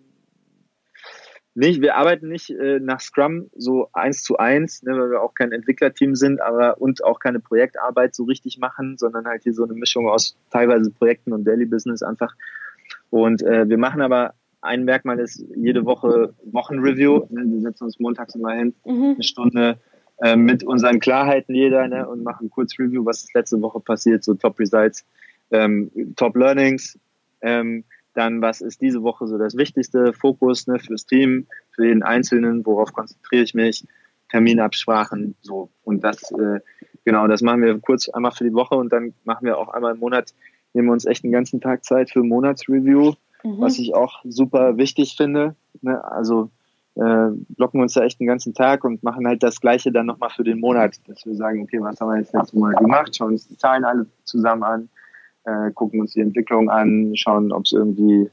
nicht, 1.57 1.81
wir 1.81 1.95
arbeiten 1.95 2.27
nicht 2.27 2.51
äh, 2.51 2.79
nach 2.79 2.99
Scrum 2.99 3.49
so 3.55 3.89
eins 3.91 4.21
zu 4.21 4.37
eins, 4.37 4.83
ne, 4.83 4.91
weil 4.91 5.09
wir 5.09 5.23
auch 5.23 5.33
kein 5.33 5.51
Entwicklerteam 5.51 6.15
sind, 6.15 6.39
aber 6.39 6.79
und 6.79 7.03
auch 7.03 7.19
keine 7.19 7.39
Projektarbeit 7.39 8.13
so 8.13 8.25
richtig 8.25 8.59
machen, 8.59 8.95
sondern 8.99 9.25
halt 9.25 9.41
hier 9.41 9.55
so 9.55 9.63
eine 9.63 9.73
Mischung 9.73 10.07
aus 10.07 10.37
teilweise 10.51 10.91
Projekten 10.91 11.33
und 11.33 11.45
Daily 11.45 11.65
Business 11.65 12.03
einfach. 12.03 12.35
Und 13.09 13.41
äh, 13.41 13.67
wir 13.67 13.79
machen 13.79 14.01
aber 14.01 14.35
ein 14.61 14.83
Merkmal 14.83 15.19
ist 15.19 15.43
jede 15.55 15.85
Woche 15.85 16.33
Wochenreview. 16.51 17.27
Wir 17.29 17.61
setzen 17.61 17.85
uns 17.85 17.99
montags 17.99 18.35
immer 18.35 18.53
hin, 18.53 18.73
mhm. 18.85 19.13
eine 19.15 19.23
Stunde 19.23 19.79
äh, 20.19 20.35
mit 20.35 20.63
unseren 20.63 20.99
Klarheiten 20.99 21.53
jeder 21.53 21.87
ne, 21.87 22.07
und 22.07 22.23
machen 22.23 22.49
kurz 22.49 22.77
Review, 22.79 23.05
was 23.05 23.23
ist 23.23 23.33
letzte 23.33 23.61
Woche 23.61 23.79
passiert, 23.79 24.23
so 24.23 24.33
Top 24.33 24.59
Results, 24.59 25.05
ähm, 25.51 25.91
Top 26.15 26.35
Learnings. 26.35 26.99
Ähm, 27.41 27.83
dann, 28.15 28.41
was 28.41 28.61
ist 28.61 28.81
diese 28.81 29.03
Woche 29.03 29.27
so 29.27 29.37
das 29.37 29.55
Wichtigste? 29.57 30.11
Fokus 30.11 30.65
ne, 30.65 30.79
fürs 30.79 31.05
Team, 31.05 31.45
für 31.69 31.85
jeden 31.85 32.01
Einzelnen, 32.01 32.65
worauf 32.65 32.91
konzentriere 32.93 33.43
ich 33.43 33.53
mich? 33.53 33.85
Terminabsprachen, 34.29 35.35
so. 35.41 35.69
Und 35.83 36.03
das, 36.03 36.31
äh, 36.31 36.59
genau, 37.05 37.27
das 37.27 37.43
machen 37.43 37.61
wir 37.61 37.79
kurz 37.79 38.09
einmal 38.09 38.31
für 38.31 38.43
die 38.43 38.53
Woche 38.53 38.75
und 38.75 38.91
dann 38.91 39.13
machen 39.23 39.45
wir 39.45 39.59
auch 39.59 39.69
einmal 39.69 39.93
im 39.93 39.99
Monat, 39.99 40.33
nehmen 40.73 40.87
wir 40.87 40.93
uns 40.93 41.05
echt 41.05 41.23
einen 41.23 41.31
ganzen 41.31 41.61
Tag 41.61 41.85
Zeit 41.85 42.09
für 42.09 42.23
Monatsreview, 42.23 43.13
mhm. 43.43 43.59
was 43.59 43.79
ich 43.79 43.95
auch 43.95 44.21
super 44.23 44.77
wichtig 44.77 45.15
finde. 45.15 45.55
Ne? 45.81 46.03
Also 46.03 46.49
äh, 46.95 47.29
blocken 47.49 47.81
uns 47.81 47.93
da 47.93 48.03
echt 48.03 48.19
einen 48.19 48.27
ganzen 48.27 48.53
Tag 48.53 48.83
und 48.83 49.03
machen 49.03 49.27
halt 49.27 49.43
das 49.43 49.61
Gleiche 49.61 49.91
dann 49.91 50.07
nochmal 50.07 50.31
für 50.31 50.43
den 50.43 50.59
Monat, 50.59 50.97
dass 51.07 51.25
wir 51.25 51.35
sagen, 51.35 51.61
okay, 51.61 51.79
was 51.79 51.99
haben 52.01 52.09
wir 52.09 52.17
jetzt 52.17 52.33
letztes 52.33 52.59
Mal 52.59 52.73
gemacht, 52.73 53.15
schauen 53.15 53.33
uns 53.33 53.47
die 53.47 53.57
Zahlen 53.57 53.85
alle 53.85 54.07
zusammen 54.23 54.63
an, 54.63 54.89
äh, 55.45 55.71
gucken 55.71 56.01
uns 56.01 56.13
die 56.13 56.21
Entwicklung 56.21 56.69
an, 56.69 57.15
schauen, 57.15 57.51
ob 57.51 57.65
es 57.65 57.71
irgendwie 57.71 58.29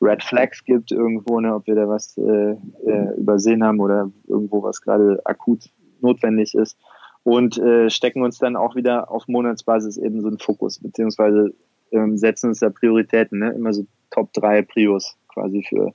Red 0.00 0.22
Flags 0.22 0.64
gibt 0.64 0.90
irgendwo, 0.90 1.40
ne, 1.40 1.54
ob 1.54 1.66
wir 1.66 1.74
da 1.74 1.88
was 1.88 2.16
äh, 2.18 2.56
äh, 2.86 3.16
übersehen 3.16 3.64
haben 3.64 3.80
oder 3.80 4.10
irgendwo 4.26 4.62
was 4.62 4.80
gerade 4.80 5.20
akut 5.24 5.70
notwendig 6.00 6.54
ist 6.54 6.76
und 7.24 7.58
äh, 7.58 7.90
stecken 7.90 8.22
uns 8.22 8.38
dann 8.38 8.56
auch 8.56 8.74
wieder 8.74 9.10
auf 9.10 9.28
Monatsbasis 9.28 9.96
eben 9.96 10.20
so 10.20 10.28
einen 10.28 10.38
Fokus, 10.38 10.78
beziehungsweise 10.78 11.52
ähm, 11.90 12.16
setzen 12.16 12.48
uns 12.48 12.60
da 12.60 12.70
Prioritäten, 12.70 13.38
ne? 13.38 13.50
immer 13.50 13.72
so 13.72 13.86
Top 14.10 14.32
3 14.32 14.62
Prios 14.62 15.16
quasi 15.28 15.64
für, 15.68 15.92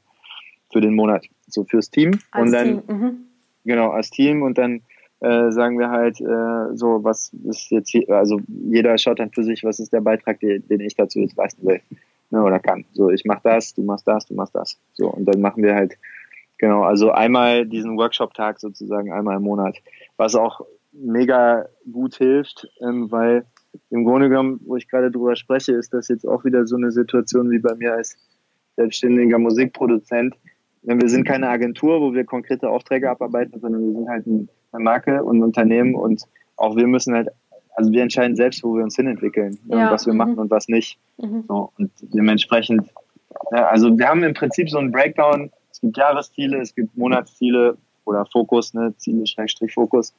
für 0.72 0.82
den 0.82 0.96
Monat, 0.96 1.26
so 1.48 1.64
fürs 1.64 1.90
Team. 1.90 2.20
Als 2.32 2.46
und 2.46 2.52
dann, 2.52 2.88
Team. 2.88 2.98
Mhm. 2.98 3.18
genau, 3.66 3.90
als 3.92 4.10
Team 4.10 4.42
und 4.42 4.58
dann 4.58 4.82
äh, 5.20 5.52
sagen 5.52 5.80
wir 5.80 5.90
halt 5.90 6.20
äh, 6.20 6.76
so, 6.76 7.04
was 7.04 7.32
ist 7.46 7.72
jetzt 7.72 7.90
hier, 7.90 8.10
also 8.10 8.42
jeder 8.48 8.98
schaut 8.98 9.20
dann 9.20 9.32
für 9.32 9.44
sich, 9.44 9.64
was 9.64 9.80
ist 9.80 9.94
der 9.94 10.02
Beitrag, 10.02 10.40
den, 10.40 10.68
den 10.68 10.82
ich 10.82 10.96
dazu 10.96 11.20
jetzt 11.20 11.38
leisten 11.38 11.66
will 11.66 11.82
ne, 12.34 12.44
oder 12.44 12.60
kann. 12.60 12.84
So, 12.94 13.10
ich 13.10 13.24
mach 13.24 13.40
das, 13.42 13.74
du 13.74 13.84
machst 13.84 14.08
das, 14.08 14.26
du 14.26 14.34
machst 14.34 14.56
das. 14.56 14.78
So, 14.94 15.08
und 15.08 15.26
dann 15.26 15.40
machen 15.40 15.64
wir 15.64 15.76
halt, 15.76 15.98
genau, 16.58 16.84
also 16.84 17.12
einmal 17.12 17.66
diesen 17.66 17.98
Workshop-Tag 17.98 18.60
sozusagen, 18.60 19.14
einmal 19.14 19.38
im 19.38 19.44
Monat, 19.44 19.78
was 20.18 20.36
auch 20.36 20.62
mega 20.92 21.68
gut 21.92 22.16
hilft, 22.16 22.68
ähm, 22.82 23.10
weil 23.12 23.46
im 23.90 24.06
Grunde 24.06 24.30
genommen, 24.30 24.60
wo 24.66 24.76
ich 24.76 24.88
gerade 24.88 25.12
drüber 25.12 25.36
spreche, 25.36 25.74
ist 25.74 25.94
das 25.94 26.08
jetzt 26.08 26.28
auch 26.28 26.46
wieder 26.46 26.66
so 26.68 26.76
eine 26.76 26.92
Situation 26.92 27.50
wie 27.52 27.60
bei 27.60 27.76
mir 27.76 27.94
als 27.94 28.18
selbstständiger 28.76 29.40
Musikproduzent. 29.40 30.36
Wir 30.82 31.10
sind 31.10 31.26
keine 31.26 31.50
Agentur, 31.50 32.02
wo 32.02 32.14
wir 32.14 32.26
konkrete 32.26 32.70
Aufträge 32.70 33.10
abarbeiten, 33.10 33.60
sondern 33.60 33.86
wir 33.86 33.94
sind 33.94 34.10
halt 34.10 34.28
ein 34.28 34.50
eine 34.74 34.84
Marke 34.84 35.24
und 35.24 35.38
ein 35.38 35.44
Unternehmen 35.44 35.96
und 35.96 36.24
auch 36.56 36.76
wir 36.76 36.88
müssen 36.88 37.14
halt, 37.14 37.30
also 37.76 37.92
wir 37.92 38.02
entscheiden 38.04 38.36
selbst, 38.36 38.64
wo 38.64 38.76
wir 38.76 38.84
uns 38.84 38.96
hinentwickeln 38.96 39.60
ne, 39.66 39.78
ja. 39.78 39.86
und 39.86 39.92
was 39.92 40.06
wir 40.06 40.14
mhm. 40.14 40.18
machen 40.18 40.38
und 40.40 40.52
was 40.52 40.68
nicht. 40.68 40.98
Mhm. 41.18 41.46
So, 41.48 41.72
und 41.78 41.92
dementsprechend, 42.02 42.90
ja, 43.52 43.68
also 43.68 43.98
wir 43.98 44.08
haben 44.08 44.24
im 44.24 44.34
Prinzip 44.34 44.70
so 44.70 44.78
einen 44.78 44.92
Breakdown. 44.92 45.52
Es 45.72 45.82
gibt 45.82 45.98
Jahresziele, 45.98 46.60
es 46.60 46.76
gibt 46.76 46.96
Monatsziele 46.98 47.78
oder 48.06 48.26
Fokus, 48.26 48.74
ne, 48.74 48.94
Ziele, 48.98 49.26
Schrägstrich 49.26 49.74
Fokus. 49.74 50.14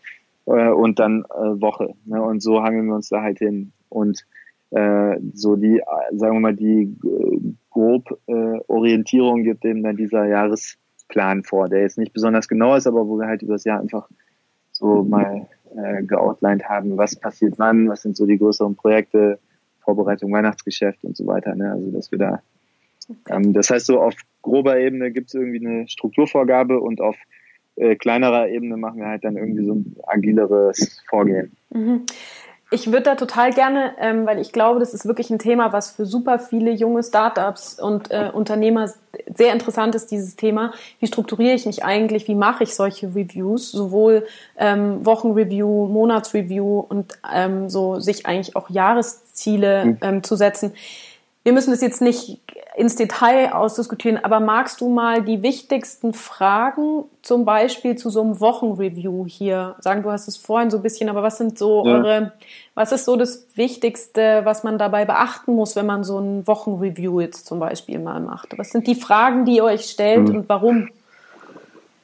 Äh, 0.46 0.68
und 0.68 0.98
dann 0.98 1.24
äh, 1.24 1.60
Woche. 1.60 1.94
Ne? 2.04 2.22
Und 2.22 2.42
so 2.42 2.62
hangeln 2.62 2.86
wir 2.86 2.94
uns 2.94 3.08
da 3.08 3.22
halt 3.22 3.38
hin. 3.38 3.72
Und 3.88 4.26
äh, 4.70 5.18
so 5.32 5.56
die, 5.56 5.80
sagen 6.12 6.36
wir 6.36 6.40
mal, 6.40 6.56
die 6.56 6.96
äh, 7.04 7.40
grob 7.70 8.18
äh, 8.26 8.58
Orientierung 8.66 9.44
gibt 9.44 9.64
eben 9.64 9.82
dann 9.82 9.96
dieser 9.96 10.26
Jahresplan 10.26 11.44
vor, 11.44 11.68
der 11.68 11.82
jetzt 11.82 11.98
nicht 11.98 12.12
besonders 12.12 12.48
genau 12.48 12.74
ist, 12.74 12.86
aber 12.86 13.06
wo 13.06 13.18
wir 13.18 13.26
halt 13.26 13.42
über 13.42 13.54
das 13.54 13.64
Jahr 13.64 13.80
einfach 13.80 14.08
so 14.72 15.04
mal 15.04 15.46
äh, 15.76 16.02
geoutlined 16.02 16.68
haben, 16.68 16.96
was 16.96 17.16
passiert 17.16 17.54
wann, 17.58 17.88
was 17.88 18.02
sind 18.02 18.16
so 18.16 18.26
die 18.26 18.38
größeren 18.38 18.74
Projekte, 18.74 19.38
Vorbereitung, 19.80 20.32
Weihnachtsgeschäft 20.32 21.04
und 21.04 21.16
so 21.16 21.26
weiter. 21.26 21.54
Ne? 21.54 21.70
Also 21.70 21.90
dass 21.90 22.10
wir 22.10 22.18
da 22.18 22.42
ähm, 23.28 23.52
das 23.52 23.70
heißt 23.70 23.86
so 23.86 24.00
auf 24.00 24.14
grober 24.42 24.78
Ebene 24.78 25.10
gibt 25.10 25.28
es 25.28 25.34
irgendwie 25.34 25.66
eine 25.66 25.88
Strukturvorgabe 25.88 26.80
und 26.80 27.00
auf 27.00 27.16
äh, 27.76 27.96
kleinerer 27.96 28.48
Ebene 28.48 28.76
machen 28.76 28.98
wir 28.98 29.06
halt 29.06 29.24
dann 29.24 29.36
irgendwie 29.36 29.66
so 29.66 29.74
ein 29.74 29.96
agileres 30.06 31.00
Vorgehen. 31.08 31.56
Mhm. 31.70 32.06
Ich 32.70 32.88
würde 32.88 33.02
da 33.02 33.14
total 33.14 33.52
gerne, 33.52 33.92
ähm, 34.00 34.26
weil 34.26 34.40
ich 34.40 34.50
glaube, 34.50 34.80
das 34.80 34.94
ist 34.94 35.06
wirklich 35.06 35.30
ein 35.30 35.38
Thema, 35.38 35.72
was 35.72 35.92
für 35.92 36.06
super 36.06 36.40
viele 36.40 36.72
junge 36.72 37.04
Startups 37.04 37.78
und 37.78 38.10
äh, 38.10 38.30
Unternehmer 38.32 38.90
sehr 39.32 39.52
interessant 39.52 39.94
ist, 39.94 40.10
dieses 40.10 40.34
Thema. 40.34 40.72
Wie 40.98 41.06
strukturiere 41.06 41.54
ich 41.54 41.66
mich 41.66 41.84
eigentlich? 41.84 42.26
Wie 42.26 42.34
mache 42.34 42.64
ich 42.64 42.74
solche 42.74 43.14
Reviews? 43.14 43.70
Sowohl 43.70 44.26
ähm, 44.58 45.06
Wochenreview, 45.06 45.86
Monatsreview 45.86 46.80
und 46.80 47.12
ähm, 47.32 47.68
so 47.68 48.00
sich 48.00 48.26
eigentlich 48.26 48.56
auch 48.56 48.68
Jahresziele 48.70 49.84
mhm. 49.84 49.98
ähm, 50.00 50.22
zu 50.24 50.34
setzen. 50.34 50.72
Wir 51.44 51.52
müssen 51.52 51.70
das 51.70 51.82
jetzt 51.82 52.00
nicht 52.00 52.40
ins 52.76 52.96
Detail 52.96 53.52
ausdiskutieren, 53.52 54.18
aber 54.24 54.40
magst 54.40 54.80
du 54.80 54.88
mal 54.88 55.22
die 55.22 55.42
wichtigsten 55.42 56.12
Fragen 56.12 57.04
zum 57.22 57.44
Beispiel 57.44 57.96
zu 57.96 58.10
so 58.10 58.20
einem 58.20 58.40
Wochenreview 58.40 59.26
hier 59.26 59.76
sagen? 59.78 60.02
Du 60.02 60.10
hast 60.10 60.26
es 60.26 60.36
vorhin 60.36 60.70
so 60.70 60.78
ein 60.78 60.82
bisschen, 60.82 61.08
aber 61.08 61.22
was 61.22 61.38
sind 61.38 61.56
so 61.56 61.86
ja. 61.86 61.92
eure, 61.92 62.32
was 62.74 62.90
ist 62.90 63.04
so 63.04 63.16
das 63.16 63.46
Wichtigste, 63.54 64.40
was 64.44 64.64
man 64.64 64.76
dabei 64.76 65.04
beachten 65.04 65.54
muss, 65.54 65.76
wenn 65.76 65.86
man 65.86 66.02
so 66.02 66.18
ein 66.18 66.46
Wochenreview 66.48 67.20
jetzt 67.20 67.46
zum 67.46 67.60
Beispiel 67.60 68.00
mal 68.00 68.20
macht? 68.20 68.58
Was 68.58 68.70
sind 68.70 68.88
die 68.88 68.96
Fragen, 68.96 69.44
die 69.44 69.56
ihr 69.56 69.64
euch 69.64 69.84
stellt 69.84 70.28
mhm. 70.28 70.36
und 70.36 70.48
warum? 70.48 70.88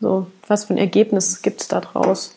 So, 0.01 0.29
was 0.47 0.65
für 0.65 0.75
ein 0.75 0.79
Ergebnis 0.79 1.43
gibt 1.43 1.61
es 1.61 1.69
da 1.69 1.81
draus? 1.81 2.37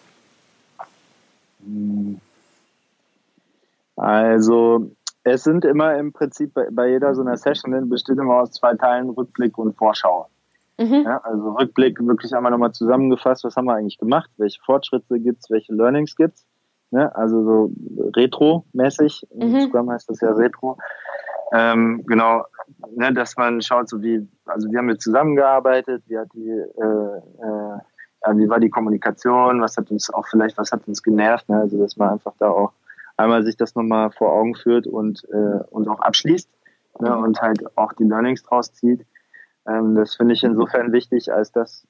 Also, 3.96 4.92
es 5.24 5.44
sind 5.44 5.66
immer 5.66 5.96
im 5.98 6.12
Prinzip 6.12 6.54
bei, 6.54 6.68
bei 6.72 6.90
jeder 6.90 7.16
so 7.16 7.22
einer 7.22 7.38
Session 7.38 7.90
besteht 7.90 8.18
immer 8.18 8.42
aus 8.42 8.52
zwei 8.52 8.76
Teilen 8.76 9.10
Rückblick 9.10 9.58
und 9.58 9.76
Vorschau. 9.78 10.28
Mhm. 10.78 11.04
Ja, 11.06 11.18
also 11.24 11.52
Rückblick 11.52 12.00
wirklich 12.06 12.34
einmal 12.34 12.52
nochmal 12.52 12.72
zusammengefasst, 12.72 13.44
was 13.44 13.56
haben 13.56 13.66
wir 13.66 13.76
eigentlich 13.76 13.98
gemacht, 13.98 14.30
welche 14.38 14.60
Fortschritte 14.62 15.20
gibt's, 15.20 15.50
welche 15.50 15.74
Learnings 15.74 16.16
gibt's. 16.16 16.46
Ne? 16.92 17.14
Also 17.16 17.44
so 17.44 17.72
retro-mäßig, 18.16 19.28
mhm. 19.36 19.62
Scrum 19.62 19.92
heißt 19.92 20.10
das 20.10 20.22
ja 20.22 20.32
retro. 20.32 20.78
Ähm, 21.54 22.04
genau, 22.08 22.46
ne, 22.96 23.14
dass 23.14 23.38
man 23.38 23.62
schaut, 23.62 23.88
so 23.88 24.02
wie, 24.02 24.28
also 24.46 24.72
wie 24.72 24.78
haben 24.78 24.88
wir 24.88 24.98
zusammengearbeitet, 24.98 26.04
wie 26.08 26.18
hat 26.18 26.30
die, 26.34 26.50
äh, 26.50 27.18
äh, 27.44 27.78
ja, 28.26 28.38
wie 28.38 28.50
war 28.50 28.60
die 28.60 28.72
Kommunikation, 28.72 29.62
was 29.62 29.78
hat 29.78 29.92
uns 29.92 30.12
auch 30.12 30.26
vielleicht, 30.28 30.58
was 30.58 30.72
hat 30.72 30.88
uns 30.88 31.04
genervt, 31.04 31.48
ne? 31.50 31.58
also 31.58 31.78
dass 31.78 31.96
man 31.98 32.10
einfach 32.10 32.34
da 32.40 32.50
auch 32.50 32.74
einmal 33.18 33.44
sich 33.44 33.58
das 33.58 33.76
nochmal 33.76 34.12
vor 34.12 34.34
Augen 34.34 34.56
führt 34.56 34.88
und, 34.88 35.24
äh, 35.32 35.64
und 35.70 35.88
auch 35.88 36.00
abschließt 36.00 36.50
ne, 37.00 37.18
und 37.18 37.42
halt 37.42 37.78
auch 37.78 37.94
die 37.94 38.06
Learnings 38.06 38.44
draus 38.44 38.74
zieht. 38.74 39.06
Ähm, 39.68 39.96
das 39.96 40.16
finde 40.16 40.34
ich 40.34 40.44
insofern 40.44 40.92
wichtig, 40.92 41.32
als 41.32 41.52
dass 41.52 41.88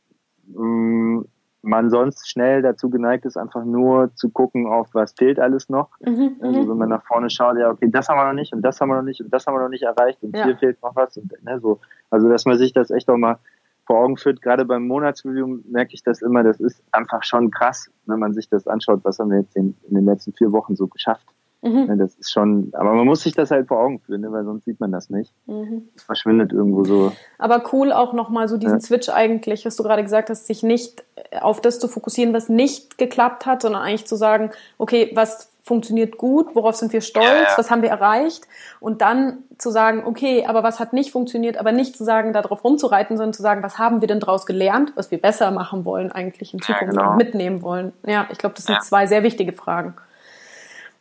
mh, 0.47 0.65
mm, 0.65 1.25
man 1.65 1.89
sonst 1.89 2.29
schnell 2.29 2.61
dazu 2.61 2.89
geneigt 2.89 3.23
ist, 3.25 3.37
einfach 3.37 3.63
nur 3.63 4.13
zu 4.15 4.29
gucken, 4.29 4.67
auf 4.67 4.89
was 4.93 5.13
fehlt 5.13 5.39
alles 5.39 5.69
noch. 5.69 5.91
Mhm, 6.01 6.35
also 6.41 6.61
mhm. 6.61 6.69
wenn 6.69 6.77
man 6.77 6.89
nach 6.89 7.05
vorne 7.05 7.29
schaut, 7.29 7.57
ja, 7.57 7.69
okay, 7.69 7.89
das 7.89 8.09
haben 8.09 8.17
wir 8.17 8.25
noch 8.25 8.33
nicht 8.33 8.53
und 8.53 8.61
das 8.61 8.81
haben 8.81 8.89
wir 8.89 8.97
noch 8.97 9.03
nicht 9.03 9.21
und 9.21 9.33
das 9.33 9.47
haben 9.47 9.55
wir 9.55 9.61
noch 9.61 9.69
nicht 9.69 9.83
erreicht 9.83 10.21
und 10.23 10.35
ja. 10.35 10.43
hier 10.43 10.57
fehlt 10.57 10.81
noch 10.83 10.93
was. 10.95 11.15
Und, 11.15 11.31
ne, 11.43 11.59
so. 11.61 11.79
Also 12.09 12.27
dass 12.27 12.45
man 12.45 12.57
sich 12.57 12.73
das 12.73 12.91
echt 12.91 13.09
auch 13.09 13.17
mal 13.17 13.39
vor 13.85 13.99
Augen 13.99 14.17
führt. 14.17 14.41
Gerade 14.41 14.65
beim 14.65 14.87
Monatsreview 14.87 15.59
merke 15.65 15.93
ich 15.93 16.03
das 16.03 16.21
immer, 16.21 16.43
das 16.43 16.59
ist 16.59 16.81
einfach 16.91 17.23
schon 17.23 17.51
krass, 17.51 17.89
wenn 18.05 18.19
man 18.19 18.33
sich 18.33 18.49
das 18.49 18.67
anschaut, 18.67 19.01
was 19.03 19.19
haben 19.19 19.31
wir 19.31 19.39
jetzt 19.39 19.55
in, 19.55 19.75
in 19.87 19.95
den 19.95 20.05
letzten 20.05 20.33
vier 20.33 20.51
Wochen 20.51 20.75
so 20.75 20.87
geschafft. 20.87 21.27
Mhm. 21.63 21.97
Das 21.97 22.15
ist 22.15 22.31
schon, 22.31 22.71
aber 22.73 22.93
man 22.93 23.05
muss 23.05 23.21
sich 23.21 23.33
das 23.33 23.49
halt 23.49 23.69
vor 23.69 23.79
Augen 23.79 23.99
führen, 23.99 24.19
ne, 24.19 24.31
weil 24.33 24.43
sonst 24.43 24.65
sieht 24.65 24.81
man 24.81 24.91
das 24.91 25.09
nicht. 25.09 25.33
Mhm. 25.45 25.87
Es 25.95 26.03
verschwindet 26.03 26.51
irgendwo 26.51 26.83
so. 26.83 27.13
Aber 27.39 27.63
cool 27.71 27.93
auch 27.93 28.11
nochmal 28.11 28.49
so 28.49 28.57
diesen 28.57 28.79
ja. 28.79 28.81
Switch 28.81 29.07
eigentlich, 29.07 29.65
was 29.65 29.77
du 29.77 29.83
gerade 29.83 30.03
gesagt 30.03 30.29
hast, 30.29 30.45
sich 30.45 30.61
nicht 30.61 31.05
auf 31.39 31.61
das 31.61 31.79
zu 31.79 31.87
fokussieren, 31.87 32.33
was 32.33 32.49
nicht 32.49 32.97
geklappt 32.97 33.45
hat, 33.45 33.61
sondern 33.61 33.81
eigentlich 33.81 34.05
zu 34.05 34.17
sagen, 34.17 34.51
okay, 34.77 35.11
was 35.15 35.52
funktioniert 35.63 36.17
gut, 36.17 36.55
worauf 36.55 36.75
sind 36.75 36.91
wir 36.91 36.99
stolz, 36.99 37.25
ja, 37.25 37.43
ja. 37.43 37.57
was 37.57 37.71
haben 37.71 37.81
wir 37.81 37.89
erreicht 37.89 38.43
und 38.81 39.01
dann 39.01 39.43
zu 39.57 39.71
sagen, 39.71 40.03
okay, 40.05 40.45
aber 40.45 40.61
was 40.61 40.79
hat 40.79 40.91
nicht 40.91 41.11
funktioniert, 41.11 41.57
aber 41.57 41.71
nicht 41.71 41.95
zu 41.95 42.03
sagen, 42.03 42.33
darauf 42.33 42.65
rumzureiten, 42.65 43.15
sondern 43.15 43.33
zu 43.33 43.41
sagen, 43.41 43.63
was 43.63 43.77
haben 43.77 44.01
wir 44.01 44.09
denn 44.09 44.19
daraus 44.19 44.45
gelernt, 44.45 44.91
was 44.95 45.09
wir 45.09 45.21
besser 45.21 45.51
machen 45.51 45.85
wollen 45.85 46.11
eigentlich 46.11 46.53
in 46.53 46.61
Zukunft 46.61 46.95
ja, 46.95 47.01
genau. 47.01 47.15
mitnehmen 47.15 47.61
wollen. 47.61 47.93
Ja, 48.05 48.27
ich 48.29 48.37
glaube, 48.37 48.55
das 48.55 48.65
sind 48.65 48.83
zwei 48.83 49.07
sehr 49.07 49.23
wichtige 49.23 49.53
Fragen. 49.53 49.95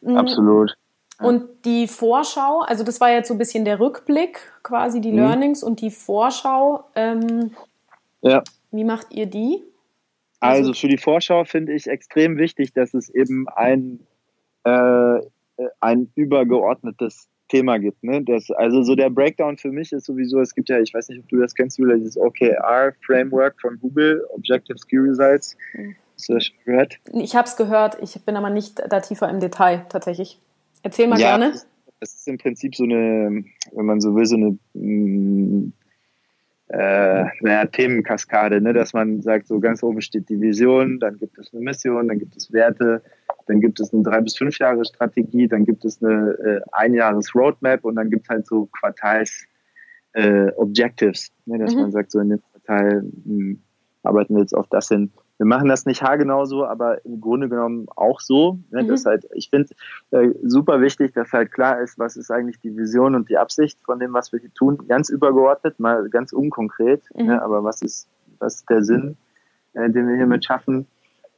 Mhm. 0.01 0.17
Absolut. 0.17 0.77
Und 1.19 1.45
die 1.65 1.89
Vorschau, 1.89 2.61
also 2.61 2.85
das 2.85 3.01
war 3.01 3.11
jetzt 3.11 3.29
so 3.29 3.35
ein 3.35 3.39
bisschen 3.39 3.65
der 3.65 3.81
Rückblick, 3.81 4.41
quasi 4.63 5.01
die 5.01 5.11
mhm. 5.11 5.19
Learnings 5.19 5.65
und 5.65 5.81
die 5.81 5.91
Vorschau. 5.91 6.85
Ähm, 6.95 7.51
ja. 8.21 8.43
Wie 8.71 8.85
macht 8.85 9.09
ihr 9.11 9.27
die? 9.27 9.63
Also, 10.39 10.69
also 10.69 10.75
für 10.75 10.89
die 10.89 10.99
Vorschau 10.99 11.45
finde 11.45 11.73
ich 11.73 11.89
extrem 11.89 12.37
wichtig, 12.39 12.73
dass 12.73 12.95
es 12.95 13.11
eben 13.11 13.49
ein 13.49 14.01
äh, 14.65 15.21
ein 15.81 16.11
übergeordnetes 16.15 17.29
Thema 17.49 17.79
gibt. 17.79 18.03
Ne? 18.03 18.23
Das, 18.23 18.51
also 18.51 18.83
so 18.83 18.95
der 18.95 19.11
Breakdown 19.11 19.59
für 19.59 19.71
mich 19.71 19.93
ist 19.93 20.07
sowieso, 20.07 20.41
es 20.41 20.55
gibt 20.55 20.71
ja, 20.71 20.81
ich 20.81 20.95
weiß 20.95 21.11
nicht, 21.11 21.21
ob 21.21 21.29
du 21.29 21.39
das 21.39 21.55
kennst, 21.55 21.79
Julia, 21.79 21.97
dieses 21.97 22.17
OKR-Framework 22.17 23.61
von 23.61 23.79
Google, 23.79 24.25
Objective 24.31 24.79
Ski 24.79 24.99
Results. 24.99 25.57
Mhm. 25.75 25.95
Hast 26.15 26.29
du 26.29 26.35
das 26.35 26.47
schon 26.47 26.57
gehört? 26.65 26.99
Ich 27.13 27.37
habe 27.37 27.47
es 27.47 27.57
gehört, 27.57 27.99
ich 28.01 28.15
bin 28.25 28.37
aber 28.37 28.51
nicht 28.51 28.83
da 28.89 29.01
tiefer 29.01 29.29
im 29.29 29.41
Detail 29.41 29.85
tatsächlich. 29.89 30.41
Erzähl 30.83 31.09
mal 31.09 31.21
ja, 31.21 31.37
gerne. 31.37 31.55
Es 32.01 32.15
ist 32.15 32.29
im 32.29 32.39
Prinzip 32.39 32.75
so 32.75 32.85
eine, 32.85 33.45
wenn 33.73 33.87
man 33.87 34.01
so 34.01 34.15
will, 34.15 34.27
so 34.27 34.37
eine 34.37 34.59
mm, 34.75 35.73
äh, 36.69 37.25
naja, 37.41 37.67
Themenkaskade, 37.67 38.61
ne? 38.61 38.73
dass 38.73 38.95
man 38.95 39.21
sagt, 39.21 39.47
so 39.47 39.61
ganz 39.61 39.83
oben 39.83 40.01
steht 40.01 40.29
die 40.31 40.41
Vision, 40.41 40.99
dann 41.01 41.19
gibt 41.19 41.39
es 41.39 41.53
eine 41.53 41.63
Mission, 41.63 42.09
dann 42.09 42.19
gibt 42.19 42.35
es 42.37 42.51
Werte, 42.51 43.03
dann 43.47 43.61
gibt 43.61 43.81
es 43.81 43.93
eine 43.93 44.03
drei 44.03 44.21
bis 44.21 44.37
fünf 44.37 44.59
Jahre 44.59 44.85
Strategie, 44.85 45.49
dann 45.49 45.65
gibt 45.65 45.85
es 45.85 46.03
eine 46.03 46.33
äh, 46.33 46.61
Einjahres 46.73 47.35
Roadmap 47.35 47.85
und 47.85 47.97
dann 47.97 48.11
gibt 48.11 48.25
es 48.25 48.29
halt 48.29 48.47
so 48.47 48.67
Quartals 48.67 49.47
äh, 50.13 50.51
Objectives, 50.57 51.33
ne? 51.47 51.59
dass 51.59 51.75
mhm. 51.75 51.83
man 51.83 51.93
sagt, 51.93 52.13
so 52.13 52.21
in 52.21 52.31
dem 52.31 52.41
Quartal 52.53 53.03
mh, 53.03 53.13
hm, 53.25 53.61
arbeiten 54.03 54.35
wir 54.35 54.41
jetzt 54.41 54.55
auf 54.55 54.67
das 54.69 54.89
hin. 54.89 55.11
Wir 55.39 55.47
machen 55.47 55.69
das 55.69 55.87
nicht 55.87 56.03
haargenau 56.03 56.45
so, 56.45 56.65
aber 56.65 57.05
im 57.05 57.21
Grunde 57.21 57.49
genommen 57.49 57.87
auch 57.97 58.21
so. 58.21 58.59
Ne? 58.71 58.83
Mhm. 58.83 58.89
Das 58.89 59.07
halt, 59.07 59.27
ich 59.35 59.51
finde 59.51 59.75
äh, 60.11 60.29
super 60.43 60.81
wichtig, 60.81 61.13
dass 61.15 61.33
halt 61.33 61.51
klar 61.53 61.81
ist, 61.81 61.99
was 61.99 62.17
ist 62.17 62.31
eigentlich 62.31 62.61
die 62.61 62.77
Vision 62.77 63.15
und 63.15 63.29
die 63.29 63.39
Absicht 63.39 63.79
von 63.85 63.99
dem, 63.99 64.13
was 64.13 64.33
wir 64.33 64.41
hier 64.41 64.55
tun. 64.55 64.87
Ganz 64.87 65.09
übergeordnet, 65.09 65.81
mal 65.81 66.09
ganz 66.11 66.33
unkonkret, 66.33 67.03
mhm. 67.15 67.27
ne? 67.27 67.43
aber 67.43 67.65
was 67.65 67.83
ist, 67.83 68.09
was 68.39 68.57
ist 68.57 68.71
der 68.71 68.85
Sinn, 68.85 69.17
äh, 69.73 69.91
den 69.91 70.09
wir 70.09 70.17
hiermit 70.17 70.45
schaffen? 70.45 70.87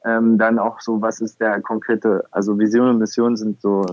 Ähm, 0.04 0.38
dann 0.38 0.58
auch 0.58 0.80
so, 0.80 1.00
was 1.00 1.20
ist 1.20 1.40
der 1.40 1.60
konkrete, 1.62 2.24
also 2.30 2.58
Vision 2.58 2.88
und 2.88 2.98
Mission 2.98 3.36
sind 3.36 3.60
so, 3.60 3.84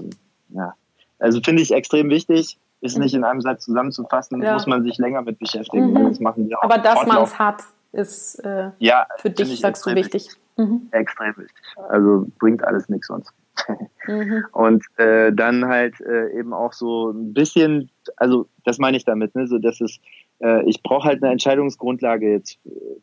ja, 0.50 0.74
also 1.20 1.40
finde 1.42 1.62
ich 1.62 1.72
extrem 1.72 2.10
wichtig 2.10 2.58
ist 2.82 2.98
nicht 2.98 3.14
in 3.14 3.24
einem 3.24 3.42
Satz 3.42 3.64
zusammenzufassen, 3.66 4.42
ja. 4.42 4.54
muss 4.54 4.68
man 4.68 4.84
sich 4.84 4.98
länger 4.98 5.22
mit 5.22 5.40
beschäftigen. 5.40 5.92
Mhm. 5.92 6.10
Das 6.10 6.20
machen 6.20 6.50
wir 6.50 6.58
auch. 6.60 6.64
Aber 6.64 6.80
dass 6.80 7.06
man 7.06 7.24
es 7.24 7.38
hat, 7.38 7.64
ist 7.92 8.40
äh, 8.44 8.72
ja, 8.80 9.08
für 9.18 9.30
dich, 9.30 9.60
sagst 9.60 9.86
du, 9.86 9.96
wichtig. 9.96 10.30
Mhm. 10.58 10.88
Extrem 10.92 11.38
wichtig. 11.38 11.56
Also 11.90 12.28
bringt 12.40 12.64
alles 12.64 12.90
nichts 12.90 13.08
sonst. 13.08 13.32
mhm. 14.08 14.46
Und 14.52 14.84
äh, 14.98 15.32
dann 15.32 15.66
halt 15.66 16.02
äh, 16.02 16.32
eben 16.38 16.54
auch 16.54 16.74
so 16.74 17.12
ein 17.12 17.34
bisschen, 17.34 17.92
also 18.18 18.48
das 18.66 18.80
meine 18.80 18.98
ich 18.98 19.06
damit, 19.06 19.36
ne, 19.36 19.48
so 19.48 19.60
dass 19.60 19.80
es, 19.80 20.00
äh, 20.42 20.64
ich 20.70 20.82
brauche 20.84 21.08
halt 21.08 21.24
eine 21.24 21.32
Entscheidungsgrundlage 21.32 22.32
jetzt 22.32 22.60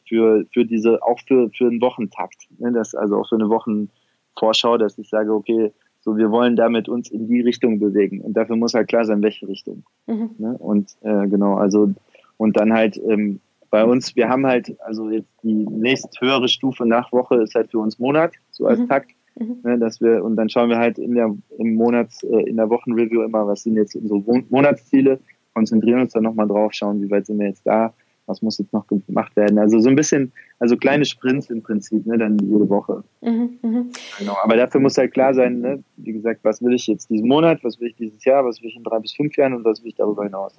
für 0.06 0.44
für 0.52 0.64
diese, 0.64 1.02
auch 1.02 1.18
für 1.26 1.50
für 1.56 1.66
einen 1.66 1.80
Wochentakt, 1.80 2.48
ne, 2.58 2.72
das 2.72 2.94
also 2.94 3.16
auch 3.16 3.28
für 3.28 3.36
eine 3.36 3.48
Wochenvorschau, 3.48 4.78
dass 4.78 4.98
ich 4.98 5.08
sage, 5.08 5.32
okay, 5.32 5.72
so 6.00 6.16
wir 6.16 6.30
wollen 6.30 6.56
damit 6.56 6.88
uns 6.88 7.10
in 7.10 7.28
die 7.28 7.40
Richtung 7.40 7.78
bewegen 7.78 8.20
und 8.20 8.34
dafür 8.34 8.56
muss 8.56 8.74
halt 8.74 8.88
klar 8.88 9.04
sein, 9.04 9.22
welche 9.22 9.48
Richtung. 9.48 9.84
Mhm. 10.06 10.30
Ne? 10.38 10.56
Und 10.58 10.96
äh, 11.02 11.26
genau, 11.28 11.54
also 11.54 11.92
und 12.36 12.56
dann 12.56 12.72
halt 12.72 13.00
ähm, 13.08 13.40
bei 13.70 13.84
uns, 13.84 14.16
wir 14.16 14.28
haben 14.28 14.46
halt, 14.46 14.80
also 14.80 15.10
jetzt 15.10 15.30
die 15.42 15.52
nächst 15.52 16.20
höhere 16.20 16.48
Stufe 16.48 16.86
nach 16.86 17.12
Woche 17.12 17.36
ist 17.42 17.54
halt 17.54 17.70
für 17.70 17.78
uns 17.78 17.98
Monat, 17.98 18.32
so 18.50 18.66
als 18.66 18.80
mhm. 18.80 18.88
Takt. 18.88 19.10
Mhm. 19.38 19.58
Ne, 19.62 19.78
dass 19.78 20.00
wir, 20.00 20.24
und 20.24 20.34
dann 20.34 20.48
schauen 20.48 20.68
wir 20.68 20.78
halt 20.78 20.98
in 20.98 21.14
der, 21.14 21.32
im 21.58 21.74
Monats, 21.74 22.24
äh, 22.24 22.42
in 22.48 22.56
der 22.56 22.70
Wochenreview 22.70 23.22
immer, 23.22 23.46
was 23.46 23.62
sind 23.62 23.76
jetzt 23.76 23.94
unsere 23.94 24.20
Monatsziele, 24.50 25.20
konzentrieren 25.54 26.00
uns 26.00 26.12
dann 26.12 26.22
nochmal 26.22 26.46
drauf, 26.46 26.72
schauen, 26.72 27.02
wie 27.02 27.10
weit 27.10 27.26
sind 27.26 27.38
wir 27.38 27.48
jetzt 27.48 27.66
da, 27.66 27.92
was 28.26 28.42
muss 28.42 28.58
jetzt 28.58 28.72
noch 28.72 28.86
gemacht 28.86 29.34
werden. 29.36 29.58
Also 29.58 29.80
so 29.80 29.88
ein 29.88 29.96
bisschen, 29.96 30.32
also 30.58 30.76
kleine 30.76 31.04
Sprints 31.04 31.50
im 31.50 31.62
Prinzip, 31.62 32.06
ne, 32.06 32.18
dann 32.18 32.38
jede 32.38 32.68
Woche. 32.68 33.02
Mhm, 33.22 33.58
mh. 33.62 33.84
Genau. 34.18 34.36
Aber 34.42 34.56
dafür 34.56 34.80
muss 34.80 34.98
halt 34.98 35.12
klar 35.12 35.34
sein, 35.34 35.60
ne, 35.60 35.82
wie 35.96 36.12
gesagt, 36.12 36.40
was 36.42 36.62
will 36.62 36.74
ich 36.74 36.86
jetzt 36.86 37.10
diesen 37.10 37.28
Monat, 37.28 37.64
was 37.64 37.80
will 37.80 37.88
ich 37.88 37.96
dieses 37.96 38.24
Jahr, 38.24 38.44
was 38.44 38.62
will 38.62 38.68
ich 38.68 38.76
in 38.76 38.84
drei 38.84 38.98
bis 38.98 39.12
fünf 39.12 39.36
Jahren 39.36 39.54
und 39.54 39.64
was 39.64 39.82
will 39.82 39.88
ich 39.88 39.96
darüber 39.96 40.24
hinaus. 40.24 40.54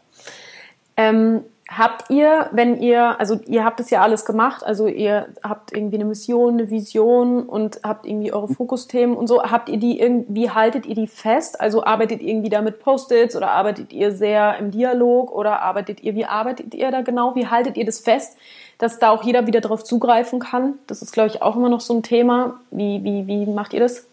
Ähm, 0.98 1.42
habt 1.70 2.10
ihr, 2.10 2.50
wenn 2.52 2.82
ihr, 2.82 3.20
also 3.20 3.40
ihr 3.46 3.64
habt 3.64 3.80
es 3.80 3.92
ja 3.92 4.02
alles 4.02 4.26
gemacht, 4.26 4.66
also 4.66 4.88
ihr 4.88 5.28
habt 5.44 5.72
irgendwie 5.72 5.98
eine 5.98 6.06
Mission, 6.06 6.56
eine 6.56 6.72
Vision 6.72 7.44
und 7.44 7.82
habt 7.84 8.08
irgendwie 8.08 8.34
eure 8.34 8.48
Fokusthemen 8.48 9.16
und 9.16 9.28
so, 9.28 9.44
habt 9.44 9.70
ihr 9.70 9.78
die 9.78 10.00
irgendwie, 10.00 10.50
haltet 10.50 10.88
ihr 10.88 10.96
die 10.96 11.08
fest? 11.08 11.62
Also 11.62 11.84
arbeitet 11.84 12.22
ihr 12.22 12.30
irgendwie 12.30 12.50
da 12.50 12.62
mit 12.62 12.80
Post-its 12.80 13.36
oder 13.36 13.52
arbeitet 13.52 13.94
ihr 13.94 14.12
sehr 14.12 14.58
im 14.58 14.72
Dialog 14.72 15.32
oder 15.32 15.62
arbeitet 15.62 16.02
ihr, 16.02 16.16
wie 16.16 16.26
arbeitet 16.26 16.74
ihr 16.74 16.90
da 16.90 17.02
genau? 17.02 17.36
Wie 17.36 17.48
haltet 17.48 17.78
ihr 17.78 17.86
das 17.86 18.00
fest, 18.00 18.38
dass 18.80 18.98
da 18.98 19.12
auch 19.12 19.24
jeder 19.24 19.46
wieder 19.46 19.62
drauf 19.62 19.84
zugreifen 19.84 20.40
kann? 20.40 20.80
Das 20.88 21.04
ist, 21.04 21.12
glaube 21.12 21.30
ich, 21.30 21.44
auch 21.44 21.56
immer 21.56 21.70
noch 21.70 21.82
so 21.82 21.94
ein 21.94 22.02
Thema. 22.02 22.60
Wie, 22.72 23.04
wie, 23.04 23.28
wie 23.28 23.46
macht 23.46 23.74
ihr 23.74 23.80
das? 23.82 24.08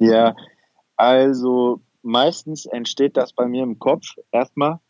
Ja, 0.00 0.34
also 0.96 1.78
meistens 2.02 2.66
entsteht 2.66 3.16
das 3.16 3.32
bei 3.32 3.46
mir 3.46 3.62
im 3.62 3.78
Kopf 3.78 4.16
erstmal 4.32 4.80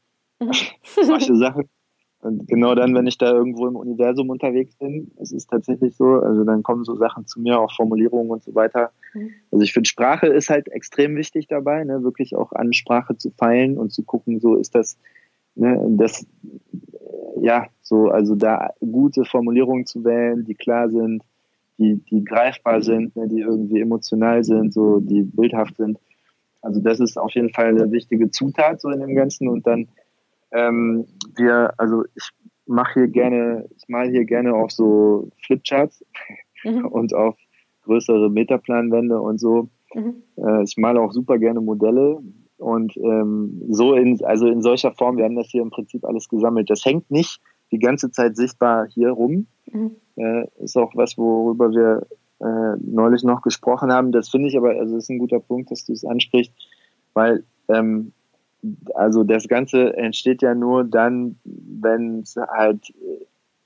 solche 0.82 1.36
Sachen. 1.36 1.68
Und 2.22 2.46
genau 2.48 2.74
dann, 2.74 2.94
wenn 2.94 3.06
ich 3.06 3.16
da 3.16 3.32
irgendwo 3.32 3.66
im 3.66 3.76
Universum 3.76 4.28
unterwegs 4.28 4.74
bin, 4.76 5.10
es 5.16 5.32
ist 5.32 5.48
tatsächlich 5.48 5.96
so, 5.96 6.04
also 6.04 6.44
dann 6.44 6.62
kommen 6.62 6.84
so 6.84 6.94
Sachen 6.96 7.26
zu 7.26 7.40
mir, 7.40 7.58
auch 7.58 7.74
Formulierungen 7.74 8.30
und 8.30 8.42
so 8.44 8.54
weiter. 8.54 8.90
Mhm. 9.14 9.30
Also 9.50 9.64
ich 9.64 9.72
finde, 9.72 9.88
Sprache 9.88 10.26
ist 10.26 10.50
halt 10.50 10.68
extrem 10.68 11.16
wichtig 11.16 11.46
dabei, 11.46 11.82
ne, 11.84 12.02
wirklich 12.02 12.36
auch 12.36 12.52
an 12.52 12.74
Sprache 12.74 13.16
zu 13.16 13.30
feilen 13.30 13.78
und 13.78 13.90
zu 13.90 14.02
gucken, 14.02 14.38
so 14.38 14.56
ist 14.56 14.74
das, 14.74 14.98
ne, 15.54 15.82
das, 15.92 16.26
ja, 17.40 17.68
so, 17.80 18.08
also 18.08 18.34
da 18.34 18.68
gute 18.80 19.24
Formulierungen 19.24 19.86
zu 19.86 20.04
wählen, 20.04 20.44
die 20.44 20.54
klar 20.54 20.90
sind, 20.90 21.22
die, 21.78 21.96
die 22.10 22.22
greifbar 22.22 22.82
sind, 22.82 23.16
ne, 23.16 23.28
die 23.28 23.40
irgendwie 23.40 23.80
emotional 23.80 24.44
sind, 24.44 24.74
so, 24.74 25.00
die 25.00 25.22
bildhaft 25.22 25.78
sind. 25.78 25.98
Also 26.60 26.80
das 26.80 27.00
ist 27.00 27.18
auf 27.18 27.32
jeden 27.32 27.48
Fall 27.48 27.68
eine 27.68 27.90
wichtige 27.90 28.30
Zutat 28.30 28.82
so 28.82 28.90
in 28.90 29.00
dem 29.00 29.14
Ganzen 29.14 29.48
und 29.48 29.66
dann 29.66 29.88
ähm, 30.52 31.06
wir, 31.36 31.72
also 31.78 32.04
ich 32.14 32.30
mache 32.66 33.00
hier 33.00 33.08
gerne, 33.08 33.68
ich 33.76 33.88
male 33.88 34.10
hier 34.10 34.24
gerne 34.24 34.54
auf 34.54 34.70
so 34.70 35.30
Flipcharts 35.44 36.04
mhm. 36.64 36.86
und 36.90 37.14
auf 37.14 37.36
größere 37.82 38.30
Metaplanwände 38.30 39.20
und 39.20 39.38
so. 39.38 39.68
Mhm. 39.94 40.22
Äh, 40.36 40.62
ich 40.64 40.76
male 40.76 41.00
auch 41.00 41.12
super 41.12 41.38
gerne 41.38 41.60
Modelle 41.60 42.20
und 42.58 42.96
ähm, 42.98 43.62
so 43.70 43.94
in, 43.94 44.22
also 44.24 44.46
in 44.46 44.62
solcher 44.62 44.92
Form, 44.92 45.16
wir 45.16 45.24
haben 45.24 45.36
das 45.36 45.48
hier 45.48 45.62
im 45.62 45.70
Prinzip 45.70 46.04
alles 46.04 46.28
gesammelt. 46.28 46.70
Das 46.70 46.84
hängt 46.84 47.10
nicht 47.10 47.40
die 47.72 47.78
ganze 47.78 48.10
Zeit 48.10 48.36
sichtbar 48.36 48.86
hier 48.88 49.10
rum. 49.10 49.46
Mhm. 49.72 49.96
Äh, 50.16 50.46
ist 50.58 50.76
auch 50.76 50.92
was, 50.94 51.16
worüber 51.16 51.70
wir 51.70 52.06
äh, 52.40 52.76
neulich 52.80 53.22
noch 53.22 53.42
gesprochen 53.42 53.92
haben. 53.92 54.12
Das 54.12 54.28
finde 54.28 54.48
ich 54.48 54.56
aber, 54.56 54.70
also 54.70 54.96
ist 54.96 55.10
ein 55.10 55.18
guter 55.18 55.40
Punkt, 55.40 55.70
dass 55.70 55.84
du 55.84 55.92
es 55.92 56.04
ansprichst, 56.04 56.52
weil 57.14 57.44
ähm, 57.68 58.12
also 58.94 59.24
das 59.24 59.48
Ganze 59.48 59.96
entsteht 59.96 60.42
ja 60.42 60.54
nur 60.54 60.84
dann, 60.84 61.36
wenn 61.44 62.20
es 62.20 62.36
halt 62.36 62.92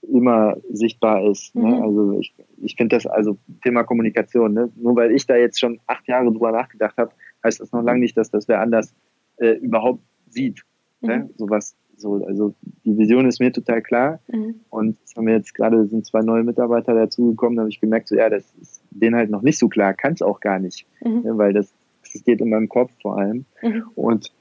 immer 0.02 0.56
sichtbar 0.70 1.24
ist. 1.28 1.54
Ne? 1.54 1.66
Mhm. 1.66 1.82
Also 1.82 2.18
ich, 2.20 2.34
ich 2.62 2.76
finde 2.76 2.96
das, 2.96 3.06
also 3.06 3.38
Thema 3.62 3.84
Kommunikation, 3.84 4.52
ne? 4.52 4.70
nur 4.76 4.96
weil 4.96 5.12
ich 5.12 5.26
da 5.26 5.36
jetzt 5.36 5.58
schon 5.58 5.80
acht 5.86 6.06
Jahre 6.08 6.30
drüber 6.30 6.52
nachgedacht 6.52 6.96
habe, 6.96 7.12
heißt 7.42 7.60
das 7.60 7.72
noch 7.72 7.82
lange 7.82 8.00
nicht, 8.00 8.16
dass 8.16 8.30
das 8.30 8.48
wer 8.48 8.60
anders 8.60 8.94
äh, 9.36 9.52
überhaupt 9.52 10.02
sieht. 10.28 10.62
Ne? 11.00 11.16
Mhm. 11.16 11.22
Ne? 11.22 11.30
Sowas, 11.36 11.76
so, 11.96 12.24
also 12.26 12.54
die 12.84 12.96
Vision 12.96 13.26
ist 13.26 13.40
mir 13.40 13.52
total 13.52 13.82
klar. 13.82 14.20
Mhm. 14.28 14.60
Und 14.70 14.96
es 15.04 15.16
haben 15.16 15.28
jetzt 15.28 15.54
gerade 15.54 15.86
sind 15.86 16.06
zwei 16.06 16.22
neue 16.22 16.44
Mitarbeiter 16.44 16.94
dazugekommen, 16.94 17.56
da 17.56 17.62
habe 17.62 17.70
ich 17.70 17.80
gemerkt, 17.80 18.08
so 18.08 18.16
ja, 18.16 18.28
das 18.28 18.44
ist 18.60 18.82
denen 18.90 19.16
halt 19.16 19.30
noch 19.30 19.42
nicht 19.42 19.58
so 19.58 19.68
klar, 19.68 19.94
kann 19.94 20.12
es 20.12 20.22
auch 20.22 20.40
gar 20.40 20.58
nicht. 20.58 20.86
Mhm. 21.02 21.22
Ne? 21.22 21.38
Weil 21.38 21.52
das, 21.52 21.72
das 22.12 22.24
geht 22.24 22.40
in 22.40 22.50
meinem 22.50 22.68
Kopf 22.68 22.92
vor 23.00 23.18
allem. 23.18 23.44
Mhm. 23.62 23.84
Und 23.94 24.32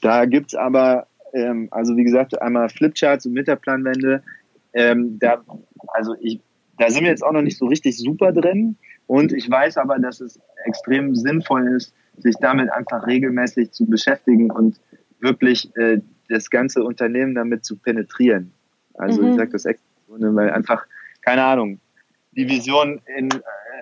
da 0.00 0.24
gibt's 0.24 0.54
aber, 0.54 1.06
ähm, 1.32 1.68
also 1.70 1.96
wie 1.96 2.04
gesagt, 2.04 2.40
einmal 2.40 2.68
Flipcharts 2.68 3.26
und 3.26 3.32
Metaplanwände. 3.32 4.22
Ähm, 4.72 5.18
da, 5.18 5.42
also 5.88 6.14
ich, 6.20 6.40
da 6.78 6.90
sind 6.90 7.02
wir 7.02 7.10
jetzt 7.10 7.24
auch 7.24 7.32
noch 7.32 7.42
nicht 7.42 7.58
so 7.58 7.66
richtig 7.66 7.98
super 7.98 8.32
drin. 8.32 8.76
Und 9.06 9.32
ich 9.32 9.50
weiß 9.50 9.76
aber, 9.78 9.98
dass 9.98 10.20
es 10.20 10.40
extrem 10.64 11.16
sinnvoll 11.16 11.68
ist, 11.76 11.94
sich 12.16 12.36
damit 12.40 12.70
einfach 12.70 13.06
regelmäßig 13.06 13.72
zu 13.72 13.86
beschäftigen 13.86 14.50
und 14.50 14.80
wirklich 15.18 15.74
äh, 15.76 16.00
das 16.28 16.50
ganze 16.50 16.84
Unternehmen 16.84 17.34
damit 17.34 17.64
zu 17.64 17.76
penetrieren. 17.76 18.52
Also 18.94 19.22
mhm. 19.22 19.30
ich 19.30 19.36
sage 19.36 19.50
das 19.50 19.64
extra, 19.64 19.86
weil 20.08 20.50
einfach, 20.50 20.86
keine 21.22 21.44
Ahnung, 21.44 21.80
die 22.32 22.48
Vision 22.48 23.00
in, 23.16 23.30
äh, 23.30 23.40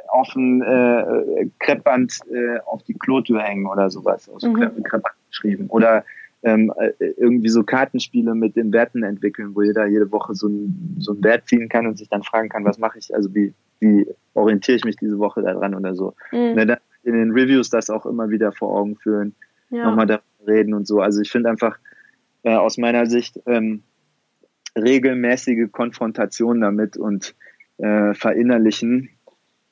auf 0.08 0.34
ein 0.34 0.62
äh, 0.62 1.50
Kreppband 1.58 2.20
äh, 2.32 2.60
auf 2.60 2.82
die 2.84 2.94
Klotür 2.94 3.42
hängen 3.42 3.66
oder 3.66 3.90
sowas, 3.90 4.28
aus 4.28 4.42
mhm. 4.42 4.54
Kreppband 4.82 5.17
geschrieben. 5.28 5.66
Oder 5.68 6.04
ähm, 6.42 6.72
äh, 6.78 7.06
irgendwie 7.16 7.48
so 7.48 7.64
Kartenspiele 7.64 8.34
mit 8.34 8.56
den 8.56 8.72
Werten 8.72 9.02
entwickeln, 9.02 9.54
wo 9.54 9.62
jeder 9.62 9.86
jede 9.86 10.10
Woche 10.12 10.34
so, 10.34 10.48
ein, 10.48 10.96
so 10.98 11.12
einen 11.12 11.24
Wert 11.24 11.48
ziehen 11.48 11.68
kann 11.68 11.86
und 11.86 11.98
sich 11.98 12.08
dann 12.08 12.22
fragen 12.22 12.48
kann, 12.48 12.64
was 12.64 12.78
mache 12.78 12.98
ich, 12.98 13.14
also 13.14 13.34
wie, 13.34 13.52
wie 13.80 14.06
orientiere 14.34 14.76
ich 14.76 14.84
mich 14.84 14.96
diese 14.96 15.18
Woche 15.18 15.42
daran 15.42 15.74
oder 15.74 15.94
so. 15.94 16.14
Mhm. 16.30 16.54
Ne, 16.54 16.66
dann 16.66 16.78
in 17.02 17.14
den 17.14 17.32
Reviews 17.32 17.70
das 17.70 17.90
auch 17.90 18.06
immer 18.06 18.30
wieder 18.30 18.52
vor 18.52 18.76
Augen 18.76 18.96
führen, 18.96 19.34
ja. 19.70 19.84
nochmal 19.84 20.06
darüber 20.06 20.24
reden 20.46 20.74
und 20.74 20.86
so. 20.86 21.00
Also 21.00 21.20
ich 21.20 21.30
finde 21.30 21.50
einfach 21.50 21.78
äh, 22.42 22.54
aus 22.54 22.78
meiner 22.78 23.06
Sicht 23.06 23.40
ähm, 23.46 23.82
regelmäßige 24.76 25.70
Konfrontation 25.72 26.60
damit 26.60 26.96
und 26.96 27.34
äh, 27.78 28.14
verinnerlichen 28.14 29.10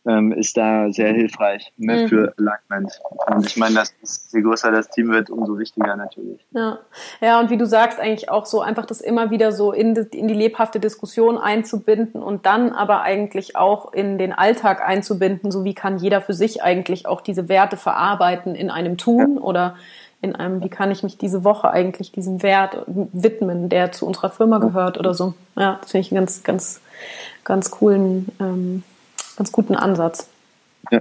ähm, 0.06 0.32
ist 0.32 0.56
da 0.56 0.90
sehr 0.92 1.12
hilfreich 1.12 1.72
ne, 1.76 2.02
mhm. 2.02 2.08
für 2.08 2.34
Alignment. 2.38 3.00
Und 3.26 3.46
ich 3.46 3.56
meine, 3.56 3.74
dass 3.74 3.94
je 4.32 4.40
größer 4.40 4.70
das 4.70 4.88
Team 4.90 5.08
wird, 5.08 5.30
umso 5.30 5.58
wichtiger 5.58 5.96
natürlich. 5.96 6.44
Ja. 6.52 6.78
ja, 7.20 7.40
und 7.40 7.50
wie 7.50 7.56
du 7.56 7.66
sagst, 7.66 7.98
eigentlich 7.98 8.30
auch 8.30 8.46
so 8.46 8.60
einfach 8.60 8.86
das 8.86 9.00
immer 9.00 9.30
wieder 9.30 9.52
so 9.52 9.72
in 9.72 9.94
die, 9.94 10.18
in 10.18 10.28
die 10.28 10.34
lebhafte 10.34 10.80
Diskussion 10.80 11.38
einzubinden 11.38 12.22
und 12.22 12.46
dann 12.46 12.72
aber 12.72 13.02
eigentlich 13.02 13.56
auch 13.56 13.92
in 13.92 14.18
den 14.18 14.32
Alltag 14.32 14.86
einzubinden, 14.86 15.50
so 15.50 15.64
wie 15.64 15.74
kann 15.74 15.98
jeder 15.98 16.20
für 16.20 16.34
sich 16.34 16.62
eigentlich 16.62 17.06
auch 17.06 17.20
diese 17.20 17.48
Werte 17.48 17.76
verarbeiten 17.76 18.54
in 18.54 18.70
einem 18.70 18.96
Tun 18.98 19.36
ja. 19.36 19.42
oder 19.42 19.76
in 20.22 20.34
einem, 20.34 20.62
wie 20.62 20.68
kann 20.68 20.90
ich 20.90 21.02
mich 21.02 21.18
diese 21.18 21.44
Woche 21.44 21.70
eigentlich 21.70 22.10
diesem 22.12 22.42
Wert 22.42 22.84
widmen, 22.86 23.68
der 23.68 23.92
zu 23.92 24.06
unserer 24.06 24.30
Firma 24.30 24.58
gehört 24.58 24.98
oder 24.98 25.14
so. 25.14 25.34
Ja, 25.56 25.78
das 25.80 25.90
finde 25.90 26.06
ich 26.06 26.12
einen 26.12 26.20
ganz, 26.20 26.42
ganz, 26.42 26.80
ganz 27.44 27.70
coolen 27.70 28.28
ähm, 28.40 28.82
ganz 29.36 29.52
guten 29.52 29.74
Ansatz. 29.74 30.28
Ja. 30.90 31.00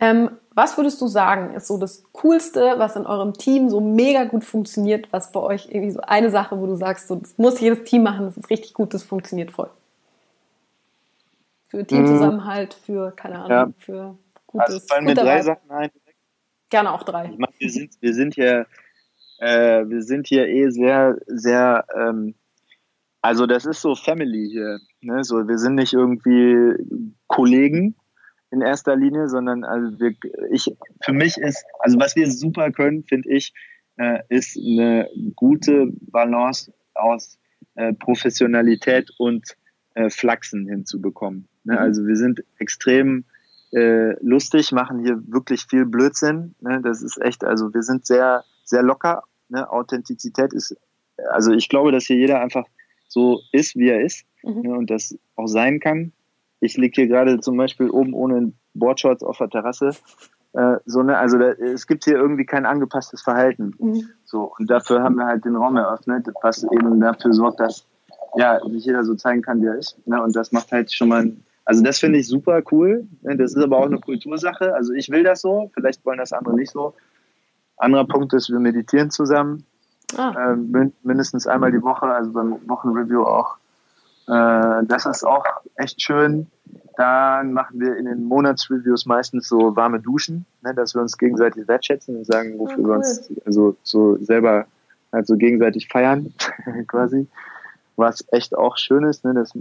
Ähm, 0.00 0.30
was 0.54 0.76
würdest 0.78 1.00
du 1.02 1.06
sagen, 1.06 1.54
ist 1.54 1.66
so 1.66 1.76
das 1.76 2.02
Coolste, 2.12 2.74
was 2.78 2.96
in 2.96 3.04
eurem 3.04 3.34
Team 3.34 3.68
so 3.68 3.80
mega 3.80 4.24
gut 4.24 4.42
funktioniert, 4.42 5.12
was 5.12 5.30
bei 5.30 5.40
euch 5.40 5.68
irgendwie 5.70 5.90
so 5.90 6.00
eine 6.00 6.30
Sache, 6.30 6.58
wo 6.58 6.66
du 6.66 6.76
sagst, 6.76 7.08
so, 7.08 7.16
das 7.16 7.36
muss 7.36 7.60
jedes 7.60 7.84
Team 7.84 8.02
machen, 8.02 8.24
das 8.24 8.38
ist 8.38 8.48
richtig 8.48 8.72
gut, 8.72 8.94
das 8.94 9.02
funktioniert 9.02 9.50
voll. 9.50 9.68
Für 11.68 11.84
Teamzusammenhalt, 11.84 12.72
für, 12.72 13.10
keine 13.10 13.36
Ahnung, 13.40 13.50
ja. 13.50 13.68
für 13.78 14.16
gutes. 14.46 14.66
Also 14.66 14.86
fallen 14.86 15.04
mir 15.04 15.14
drei 15.14 15.42
Sachen 15.42 15.70
ein. 15.70 15.90
Gerne 16.70 16.92
auch 16.92 17.02
drei. 17.02 17.26
Ich 17.26 17.38
meine, 17.38 17.52
wir 17.58 17.70
sind, 17.70 17.92
wir 18.00 18.14
sind 18.14 18.34
hier, 18.34 18.66
äh, 19.38 19.84
wir 19.86 20.02
sind 20.02 20.26
hier 20.26 20.48
eh 20.48 20.70
sehr, 20.70 21.18
sehr, 21.26 21.84
ähm, 21.94 22.34
also 23.26 23.46
das 23.46 23.66
ist 23.66 23.80
so 23.80 23.96
Family 23.96 24.48
hier. 24.52 24.78
Ne? 25.00 25.24
So, 25.24 25.48
wir 25.48 25.58
sind 25.58 25.74
nicht 25.74 25.92
irgendwie 25.92 26.76
Kollegen 27.26 27.96
in 28.52 28.60
erster 28.60 28.94
Linie, 28.94 29.28
sondern 29.28 29.64
also 29.64 29.98
wir, 29.98 30.14
ich, 30.52 30.72
für 31.02 31.12
mich 31.12 31.36
ist, 31.36 31.64
also 31.80 31.98
was 31.98 32.14
wir 32.14 32.30
super 32.30 32.70
können, 32.70 33.02
finde 33.02 33.28
ich, 33.30 33.52
äh, 33.96 34.20
ist 34.28 34.56
eine 34.56 35.08
gute 35.34 35.88
Balance 36.02 36.72
aus 36.94 37.36
äh, 37.74 37.94
Professionalität 37.94 39.10
und 39.18 39.56
äh, 39.94 40.08
Flachsen 40.08 40.68
hinzubekommen. 40.68 41.48
Ne? 41.64 41.72
Mhm. 41.72 41.78
Also 41.78 42.06
wir 42.06 42.16
sind 42.16 42.44
extrem 42.60 43.24
äh, 43.72 44.12
lustig, 44.24 44.70
machen 44.70 45.00
hier 45.00 45.20
wirklich 45.26 45.66
viel 45.68 45.84
Blödsinn. 45.84 46.54
Ne? 46.60 46.80
Das 46.80 47.02
ist 47.02 47.20
echt, 47.20 47.42
also 47.42 47.74
wir 47.74 47.82
sind 47.82 48.06
sehr, 48.06 48.44
sehr 48.62 48.84
locker. 48.84 49.24
Ne? 49.48 49.68
Authentizität 49.68 50.52
ist, 50.52 50.76
also 51.30 51.50
ich 51.50 51.68
glaube, 51.68 51.90
dass 51.90 52.04
hier 52.04 52.16
jeder 52.18 52.40
einfach 52.40 52.66
so 53.08 53.40
ist, 53.52 53.76
wie 53.76 53.88
er 53.88 54.02
ist 54.02 54.24
mhm. 54.42 54.62
ne, 54.62 54.74
und 54.74 54.90
das 54.90 55.18
auch 55.36 55.46
sein 55.46 55.80
kann. 55.80 56.12
Ich 56.60 56.76
liege 56.76 57.02
hier 57.02 57.08
gerade 57.08 57.40
zum 57.40 57.56
Beispiel 57.56 57.90
oben 57.90 58.14
ohne 58.14 58.52
Boardshorts 58.74 59.22
auf 59.22 59.38
der 59.38 59.50
Terrasse. 59.50 59.90
Äh, 60.52 60.76
so, 60.86 61.02
ne, 61.02 61.18
also 61.18 61.38
da, 61.38 61.50
es 61.50 61.86
gibt 61.86 62.04
hier 62.04 62.16
irgendwie 62.16 62.46
kein 62.46 62.66
angepasstes 62.66 63.22
Verhalten. 63.22 63.74
Mhm. 63.78 64.08
So, 64.24 64.52
und 64.58 64.70
dafür 64.70 65.02
haben 65.02 65.16
wir 65.16 65.26
halt 65.26 65.44
den 65.44 65.56
Raum 65.56 65.76
eröffnet, 65.76 66.28
was 66.42 66.64
eben 66.64 67.00
dafür 67.00 67.32
sorgt, 67.32 67.60
dass 67.60 67.86
ja, 68.36 68.60
sich 68.68 68.84
jeder 68.84 69.04
so 69.04 69.14
zeigen 69.14 69.42
kann, 69.42 69.62
wie 69.62 69.66
er 69.66 69.76
ist. 69.76 69.98
Ne, 70.06 70.22
und 70.22 70.34
das 70.34 70.52
macht 70.52 70.72
halt 70.72 70.92
schon 70.92 71.08
mal 71.08 71.32
also 71.66 71.82
das 71.82 71.98
finde 71.98 72.20
ich 72.20 72.28
super 72.28 72.62
cool. 72.70 73.08
Ne, 73.22 73.36
das 73.36 73.54
ist 73.54 73.62
aber 73.62 73.78
auch 73.78 73.86
eine 73.86 73.98
Kultursache. 73.98 74.72
Also 74.72 74.94
ich 74.94 75.10
will 75.10 75.24
das 75.24 75.40
so, 75.42 75.70
vielleicht 75.74 76.06
wollen 76.06 76.18
das 76.18 76.32
andere 76.32 76.54
nicht 76.54 76.70
so. 76.70 76.94
Anderer 77.76 78.06
Punkt 78.06 78.32
ist, 78.32 78.48
wir 78.50 78.60
meditieren 78.60 79.10
zusammen. 79.10 79.66
Ah. 80.16 80.52
Äh, 80.52 80.56
mindestens 81.02 81.46
einmal 81.46 81.72
die 81.72 81.82
Woche, 81.82 82.06
also 82.06 82.32
beim 82.32 82.56
Wochenreview 82.68 83.22
auch. 83.22 83.56
Äh, 84.28 84.84
das 84.84 85.06
ist 85.06 85.24
auch 85.24 85.44
echt 85.76 86.00
schön. 86.00 86.46
Dann 86.96 87.52
machen 87.52 87.80
wir 87.80 87.96
in 87.96 88.06
den 88.06 88.24
Monatsreviews 88.24 89.06
meistens 89.06 89.48
so 89.48 89.76
warme 89.76 90.00
Duschen, 90.00 90.46
ne, 90.62 90.74
dass 90.74 90.94
wir 90.94 91.02
uns 91.02 91.18
gegenseitig 91.18 91.68
wertschätzen 91.68 92.16
und 92.16 92.26
sagen, 92.26 92.58
wofür 92.58 92.78
oh, 92.78 92.82
cool. 92.82 92.88
wir 92.88 92.96
uns 92.96 93.30
also 93.44 93.76
so 93.82 94.16
selber 94.18 94.66
halt 95.12 95.26
so 95.26 95.36
gegenseitig 95.36 95.88
feiern, 95.88 96.32
quasi. 96.86 97.26
Was 97.96 98.24
echt 98.30 98.56
auch 98.56 98.76
schön 98.76 99.04
ist, 99.04 99.24
ne, 99.24 99.34
das 99.34 99.52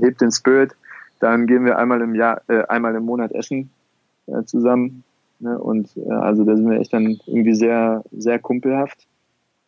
hebt 0.00 0.20
den 0.20 0.32
Spirit. 0.32 0.74
Dann 1.20 1.46
gehen 1.46 1.64
wir 1.64 1.78
einmal 1.78 2.00
im 2.02 2.14
Jahr, 2.14 2.42
äh, 2.48 2.64
einmal 2.66 2.94
im 2.94 3.04
Monat 3.04 3.32
essen 3.32 3.70
äh, 4.26 4.42
zusammen. 4.44 5.04
Ne, 5.40 5.58
und 5.58 5.96
äh, 5.96 6.10
also 6.10 6.44
da 6.44 6.56
sind 6.56 6.68
wir 6.68 6.78
echt 6.78 6.92
dann 6.92 7.18
irgendwie 7.26 7.54
sehr, 7.54 8.02
sehr 8.12 8.38
kumpelhaft 8.38 9.06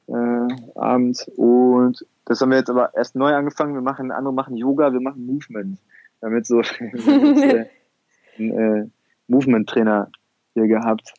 äh, 0.08 0.48
abends. 0.74 1.28
Und 1.36 2.06
das 2.24 2.40
haben 2.40 2.50
wir 2.50 2.58
jetzt 2.58 2.70
aber 2.70 2.94
erst 2.94 3.16
neu 3.16 3.34
angefangen. 3.34 3.74
Wir 3.74 3.82
machen, 3.82 4.10
andere 4.10 4.34
machen 4.34 4.56
Yoga, 4.56 4.92
wir 4.92 5.00
machen 5.00 5.26
Movement. 5.26 5.78
Damit 6.20 6.46
so 6.46 6.62
einen 6.80 7.68
äh, 8.38 8.88
Movement-Trainer 9.28 10.10
hier 10.54 10.68
gehabt, 10.68 11.12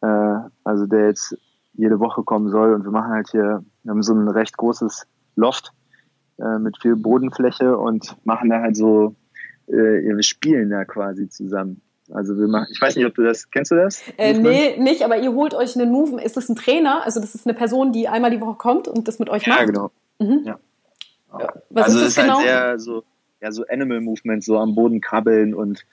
äh, 0.00 0.36
also 0.64 0.86
der 0.86 1.08
jetzt 1.08 1.36
jede 1.74 2.00
Woche 2.00 2.22
kommen 2.22 2.48
soll. 2.48 2.74
Und 2.74 2.84
wir 2.84 2.90
machen 2.90 3.12
halt 3.12 3.28
hier, 3.30 3.64
wir 3.82 3.90
haben 3.90 4.02
so 4.02 4.14
ein 4.14 4.28
recht 4.28 4.56
großes 4.56 5.06
Loft 5.36 5.72
äh, 6.38 6.58
mit 6.58 6.78
viel 6.80 6.96
Bodenfläche 6.96 7.76
und 7.76 8.16
machen 8.24 8.50
da 8.50 8.60
halt 8.60 8.76
so, 8.76 9.14
äh, 9.66 9.72
wir 9.72 10.22
spielen 10.22 10.70
da 10.70 10.84
quasi 10.84 11.28
zusammen. 11.28 11.82
Also 12.12 12.36
wir 12.36 12.48
machen, 12.48 12.68
ich 12.72 12.80
weiß 12.80 12.96
nicht, 12.96 13.06
ob 13.06 13.14
du 13.14 13.22
das, 13.22 13.50
kennst 13.50 13.70
du 13.70 13.76
das? 13.76 14.02
Äh, 14.16 14.34
nee, 14.34 14.76
nicht, 14.78 15.02
aber 15.02 15.18
ihr 15.18 15.32
holt 15.32 15.54
euch 15.54 15.76
einen 15.76 15.92
Movement. 15.92 16.24
Ist 16.24 16.36
das 16.36 16.48
ein 16.48 16.56
Trainer? 16.56 17.04
Also 17.04 17.20
das 17.20 17.34
ist 17.34 17.46
eine 17.46 17.54
Person, 17.54 17.92
die 17.92 18.08
einmal 18.08 18.30
die 18.30 18.40
Woche 18.40 18.56
kommt 18.56 18.88
und 18.88 19.06
das 19.06 19.18
mit 19.18 19.28
euch 19.28 19.46
macht? 19.46 19.60
Ja, 19.60 19.66
genau. 19.66 19.90
Mhm. 20.18 20.42
Ja. 20.44 20.58
Was 21.70 21.84
also 21.84 21.98
ist 21.98 22.04
das, 22.04 22.10
ist 22.10 22.18
halt 22.18 22.26
genau? 22.26 22.38
Halt 22.38 22.48
sehr 22.48 22.78
so, 22.80 23.04
ja, 23.40 23.52
so 23.52 23.64
Animal 23.68 24.00
Movement, 24.00 24.44
so 24.44 24.58
am 24.58 24.74
Boden 24.74 25.00
krabbeln 25.00 25.54
und 25.54 25.84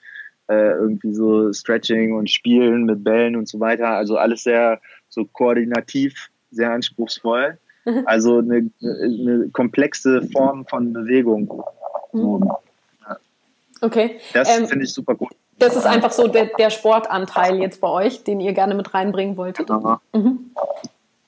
äh, 0.48 0.72
irgendwie 0.72 1.12
so 1.12 1.52
Stretching 1.52 2.14
und 2.14 2.30
Spielen 2.30 2.84
mit 2.84 3.04
Bällen 3.04 3.36
und 3.36 3.48
so 3.48 3.60
weiter. 3.60 3.88
Also 3.88 4.16
alles 4.16 4.42
sehr 4.42 4.80
so 5.08 5.24
koordinativ, 5.24 6.30
sehr 6.50 6.72
anspruchsvoll. 6.72 7.58
Mhm. 7.84 8.02
Also 8.06 8.38
eine, 8.38 8.70
eine 8.82 9.48
komplexe 9.52 10.22
Form 10.22 10.66
von 10.66 10.92
Bewegung. 10.92 11.62
So, 12.12 12.38
mhm. 12.38 12.50
ja. 13.06 13.16
Okay. 13.80 14.18
Das 14.32 14.58
ähm, 14.58 14.66
finde 14.66 14.84
ich 14.84 14.92
super 14.92 15.14
gut. 15.14 15.30
Das 15.58 15.76
ist 15.76 15.86
einfach 15.86 16.12
so 16.12 16.28
der, 16.28 16.46
der, 16.58 16.70
Sportanteil 16.70 17.58
jetzt 17.58 17.80
bei 17.80 17.88
euch, 17.88 18.24
den 18.24 18.40
ihr 18.40 18.52
gerne 18.52 18.74
mit 18.74 18.94
reinbringen 18.94 19.36
wolltet. 19.36 19.66
Genau. 19.66 19.98
Mhm. 20.12 20.50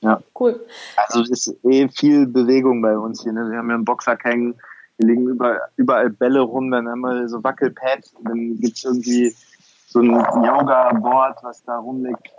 Ja. 0.01 0.23
Cool. 0.39 0.65
Also 0.97 1.23
es 1.23 1.47
ist 1.47 1.65
eh 1.65 1.89
viel 1.89 2.27
Bewegung 2.27 2.81
bei 2.81 2.97
uns 2.97 3.23
hier. 3.23 3.33
Ne? 3.33 3.51
Wir 3.51 3.59
haben 3.59 3.69
ja 3.69 3.75
einen 3.75 3.85
Boxsack 3.85 4.25
hängen, 4.25 4.55
hier 4.97 5.09
liegen 5.09 5.29
überall, 5.29 5.61
überall 5.77 6.11
Bälle 6.11 6.41
rum, 6.41 6.71
dann 6.71 6.89
haben 6.89 7.01
wir 7.01 7.29
so 7.29 7.43
Wackelpads, 7.43 8.15
dann 8.25 8.59
gibt 8.61 8.77
es 8.77 8.85
irgendwie 8.85 9.35
so 9.87 10.01
ein 10.01 10.11
Yoga-Board, 10.11 11.39
was 11.43 11.65
da 11.65 11.79
rumliegt. 11.79 12.31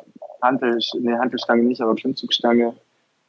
Hantel, 0.42 0.80
nee, 1.00 1.14
Hantelstange 1.14 1.64
nicht, 1.64 1.82
aber 1.82 1.96
Klimmzugstange, 1.96 2.74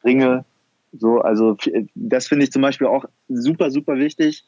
Ringe. 0.04 0.44
So, 0.92 1.20
also 1.20 1.56
das 1.94 2.28
finde 2.28 2.44
ich 2.44 2.52
zum 2.52 2.62
Beispiel 2.62 2.86
auch 2.86 3.04
super, 3.28 3.70
super 3.70 3.96
wichtig. 3.96 4.44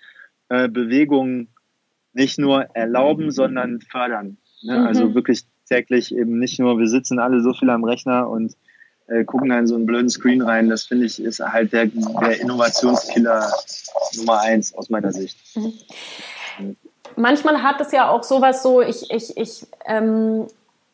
Äh, 0.48 0.68
Bewegung 0.68 1.48
nicht 2.14 2.38
nur 2.38 2.62
erlauben, 2.74 3.30
sondern 3.30 3.80
fördern. 3.80 4.38
Ne? 4.62 4.78
Mhm. 4.78 4.86
Also 4.86 5.14
wirklich 5.14 5.44
täglich 5.68 6.14
eben 6.14 6.38
nicht 6.38 6.58
nur, 6.58 6.78
wir 6.78 6.88
sitzen 6.88 7.18
alle 7.18 7.40
so 7.40 7.52
viel 7.52 7.70
am 7.70 7.84
Rechner 7.84 8.28
und 8.28 8.54
äh, 9.06 9.24
gucken 9.24 9.50
da 9.50 9.58
in 9.58 9.66
so 9.66 9.74
einen 9.74 9.86
blöden 9.86 10.08
Screen 10.08 10.42
rein. 10.42 10.68
Das 10.68 10.84
finde 10.84 11.06
ich 11.06 11.22
ist 11.22 11.40
halt 11.40 11.72
der, 11.72 11.86
der 11.86 12.40
Innovationskiller 12.40 13.50
Nummer 14.16 14.40
eins 14.40 14.74
aus 14.74 14.88
meiner 14.90 15.12
Sicht. 15.12 15.36
Mhm. 15.56 16.76
Manchmal 17.16 17.62
hat 17.62 17.80
es 17.80 17.92
ja 17.92 18.08
auch 18.10 18.22
sowas 18.22 18.62
so, 18.62 18.80
ich, 18.80 19.10
ich, 19.10 19.36
ich, 19.36 19.66
ähm, 19.86 20.46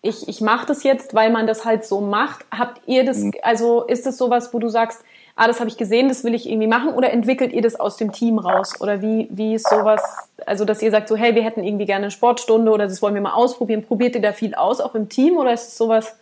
ich, 0.02 0.28
ich 0.28 0.40
mache 0.40 0.66
das 0.66 0.82
jetzt, 0.82 1.14
weil 1.14 1.30
man 1.30 1.46
das 1.46 1.64
halt 1.64 1.84
so 1.84 2.00
macht. 2.00 2.44
Habt 2.50 2.80
ihr 2.86 3.04
das, 3.04 3.18
mhm. 3.18 3.32
also 3.42 3.84
ist 3.84 4.06
es 4.06 4.18
sowas, 4.18 4.52
wo 4.52 4.58
du 4.58 4.68
sagst, 4.68 5.04
ah, 5.40 5.46
das 5.46 5.58
habe 5.58 5.70
ich 5.70 5.78
gesehen, 5.78 6.08
das 6.08 6.22
will 6.22 6.34
ich 6.34 6.46
irgendwie 6.46 6.66
machen, 6.66 6.90
oder 6.90 7.10
entwickelt 7.10 7.54
ihr 7.54 7.62
das 7.62 7.74
aus 7.80 7.96
dem 7.96 8.12
Team 8.12 8.38
raus? 8.38 8.78
Oder 8.82 9.00
wie, 9.00 9.26
wie 9.30 9.54
ist 9.54 9.66
sowas, 9.70 10.28
also 10.44 10.66
dass 10.66 10.82
ihr 10.82 10.90
sagt 10.90 11.08
so, 11.08 11.16
hey, 11.16 11.34
wir 11.34 11.42
hätten 11.42 11.64
irgendwie 11.64 11.86
gerne 11.86 12.04
eine 12.04 12.10
Sportstunde 12.10 12.70
oder 12.70 12.86
das 12.86 13.00
wollen 13.00 13.14
wir 13.14 13.22
mal 13.22 13.32
ausprobieren. 13.32 13.82
Probiert 13.82 14.14
ihr 14.14 14.20
da 14.20 14.34
viel 14.34 14.54
aus, 14.54 14.82
auch 14.82 14.94
im 14.94 15.08
Team, 15.08 15.38
oder 15.38 15.54
ist 15.54 15.68
es 15.68 15.78
sowas, 15.78 16.14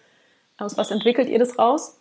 aus 0.57 0.77
was 0.77 0.93
entwickelt 0.93 1.29
ihr 1.29 1.41
das 1.41 1.59
raus? 1.59 1.99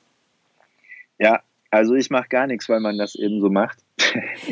Ja, 1.17 1.41
also 1.71 1.95
ich 1.95 2.11
mache 2.11 2.29
gar 2.29 2.45
nichts, 2.45 2.69
weil 2.69 2.81
man 2.81 2.99
das 2.99 3.15
eben 3.15 3.41
so 3.41 3.49
macht. 3.49 3.79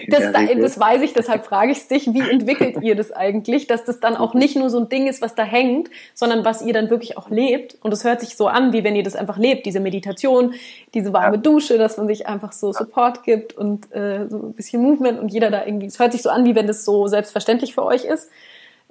Das, 0.08 0.32
das, 0.32 0.80
weiß 0.80 1.02
ich, 1.02 1.14
deshalb 1.14 1.46
frage 1.46 1.72
ich 1.72 1.88
dich, 1.88 2.14
wie 2.14 2.30
entwickelt 2.30 2.78
ihr 2.82 2.96
das 2.96 3.12
eigentlich, 3.12 3.68
dass 3.68 3.86
das 3.86 4.00
dann 4.00 4.16
auch 4.16 4.34
nicht 4.34 4.56
nur 4.56 4.70
so 4.70 4.80
ein 4.80 4.90
Ding 4.90 5.08
ist, 5.08 5.22
was 5.22 5.36
da 5.36 5.44
hängt, 5.44 5.90
sondern 6.14 6.46
was 6.46 6.62
ihr 6.62 6.74
dann 6.74 6.90
wirklich 6.90 7.18
auch 7.18 7.30
lebt. 7.30 7.78
Und 7.82 7.92
es 7.94 8.04
hört 8.04 8.22
sich 8.22 8.36
so 8.36 8.48
an, 8.48 8.74
wie 8.74 8.84
wenn 8.84 8.96
ihr 8.96 9.04
das 9.04 9.16
einfach 9.16 9.38
lebt, 9.38 9.66
diese 9.66 9.80
Meditation, 9.80 10.54
diese 10.94 11.14
warme 11.14 11.38
ja. 11.38 11.42
Dusche, 11.42 11.78
dass 11.78 11.98
man 11.98 12.08
sich 12.08 12.28
einfach 12.28 12.52
so 12.52 12.72
Support 12.72 13.24
gibt 13.24 13.54
und 13.54 13.92
äh, 13.94 14.28
so 14.30 14.38
ein 14.38 14.54
bisschen 14.54 14.82
Movement 14.82 15.20
und 15.20 15.30
jeder 15.30 15.52
da 15.52 15.66
irgendwie, 15.66 15.88
es 15.88 16.00
hört 16.00 16.12
sich 16.12 16.22
so 16.22 16.30
an, 16.30 16.46
wie 16.46 16.56
wenn 16.56 16.68
das 16.68 16.86
so 16.86 17.08
selbstverständlich 17.08 17.74
für 17.74 17.84
euch 17.84 18.06
ist. 18.06 18.30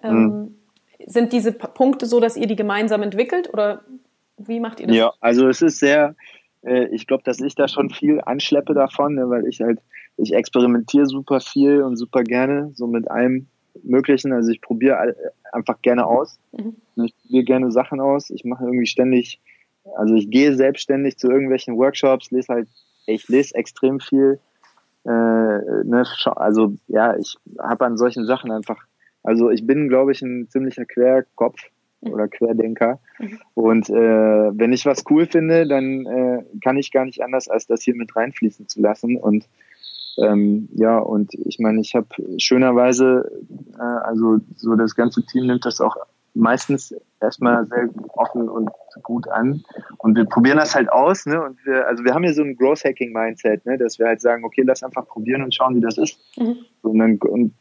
Ähm, 0.02 0.24
mhm. 0.24 0.54
Sind 1.06 1.32
diese 1.32 1.52
Punkte 1.52 2.06
so, 2.06 2.20
dass 2.20 2.36
ihr 2.36 2.46
die 2.46 2.56
gemeinsam 2.56 3.02
entwickelt 3.02 3.52
oder 3.52 3.82
wie 4.38 4.60
macht 4.60 4.80
ihr 4.80 4.86
das? 4.86 4.96
Ja, 4.96 5.12
also 5.20 5.48
es 5.48 5.62
ist 5.62 5.78
sehr, 5.78 6.14
äh, 6.62 6.86
ich 6.86 7.06
glaube, 7.06 7.22
dass 7.24 7.40
ich 7.40 7.54
da 7.54 7.68
schon 7.68 7.90
viel 7.90 8.20
anschleppe 8.24 8.74
davon, 8.74 9.14
ne, 9.14 9.28
weil 9.28 9.46
ich 9.46 9.60
halt, 9.60 9.80
ich 10.16 10.32
experimentiere 10.32 11.06
super 11.06 11.40
viel 11.40 11.82
und 11.82 11.96
super 11.96 12.22
gerne, 12.22 12.70
so 12.74 12.86
mit 12.86 13.10
allem 13.10 13.46
Möglichen. 13.82 14.32
Also 14.32 14.50
ich 14.50 14.60
probiere 14.60 15.14
einfach 15.52 15.80
gerne 15.82 16.06
aus. 16.06 16.38
Mhm. 16.52 16.76
Ich 17.04 17.14
probiere 17.22 17.44
gerne 17.44 17.72
Sachen 17.72 18.00
aus. 18.00 18.30
Ich 18.30 18.44
mache 18.44 18.64
irgendwie 18.64 18.86
ständig, 18.86 19.40
also 19.96 20.14
ich 20.14 20.30
gehe 20.30 20.54
selbstständig 20.54 21.18
zu 21.18 21.30
irgendwelchen 21.30 21.76
Workshops, 21.76 22.30
lese 22.30 22.52
halt, 22.52 22.68
ich 23.06 23.28
lese 23.28 23.54
extrem 23.54 24.00
viel. 24.00 24.38
Äh, 25.04 25.10
ne, 25.10 26.04
also 26.36 26.74
ja, 26.88 27.16
ich 27.16 27.36
habe 27.58 27.84
an 27.84 27.98
solchen 27.98 28.24
Sachen 28.24 28.50
einfach, 28.50 28.82
also 29.22 29.50
ich 29.50 29.66
bin, 29.66 29.88
glaube 29.88 30.12
ich, 30.12 30.22
ein 30.22 30.48
ziemlicher 30.48 30.84
Querkopf 30.86 31.60
oder 32.00 32.28
Querdenker. 32.28 33.00
Mhm. 33.18 33.38
Und 33.54 33.90
äh, 33.90 33.94
wenn 34.58 34.72
ich 34.72 34.86
was 34.86 35.04
cool 35.10 35.26
finde, 35.26 35.66
dann 35.66 36.06
äh, 36.06 36.44
kann 36.62 36.76
ich 36.76 36.92
gar 36.92 37.04
nicht 37.04 37.22
anders, 37.22 37.48
als 37.48 37.66
das 37.66 37.82
hier 37.82 37.94
mit 37.94 38.14
reinfließen 38.14 38.68
zu 38.68 38.80
lassen. 38.80 39.16
Und 39.16 39.46
ähm, 40.18 40.68
ja, 40.72 40.98
und 40.98 41.34
ich 41.34 41.58
meine, 41.58 41.80
ich 41.80 41.94
habe 41.94 42.08
schönerweise, 42.38 43.30
äh, 43.78 43.82
also 43.82 44.38
so 44.56 44.74
das 44.74 44.94
ganze 44.94 45.24
Team 45.24 45.46
nimmt 45.46 45.64
das 45.64 45.80
auch 45.80 45.96
meistens 46.34 46.94
erstmal 47.20 47.66
sehr 47.66 47.88
offen 48.14 48.48
und 48.48 48.70
gut 49.02 49.28
an. 49.28 49.64
Und 49.98 50.16
wir 50.16 50.24
probieren 50.24 50.58
das 50.58 50.74
halt 50.74 50.90
aus, 50.90 51.26
ne? 51.26 51.42
Und 51.42 51.64
wir, 51.64 51.86
also 51.86 52.04
wir 52.04 52.12
haben 52.12 52.24
hier 52.24 52.34
so 52.34 52.42
ein 52.42 52.56
Growth 52.56 52.84
Hacking 52.84 53.12
Mindset, 53.12 53.64
ne? 53.64 53.78
Dass 53.78 53.98
wir 53.98 54.06
halt 54.06 54.20
sagen, 54.20 54.44
okay, 54.44 54.62
lass 54.64 54.82
einfach 54.82 55.06
probieren 55.06 55.42
und 55.42 55.54
schauen, 55.54 55.76
wie 55.76 55.80
das 55.80 55.96
ist. 55.96 56.18
Mhm. 56.36 56.56
Und 56.82 56.98
dann, 56.98 57.18
und, 57.18 57.54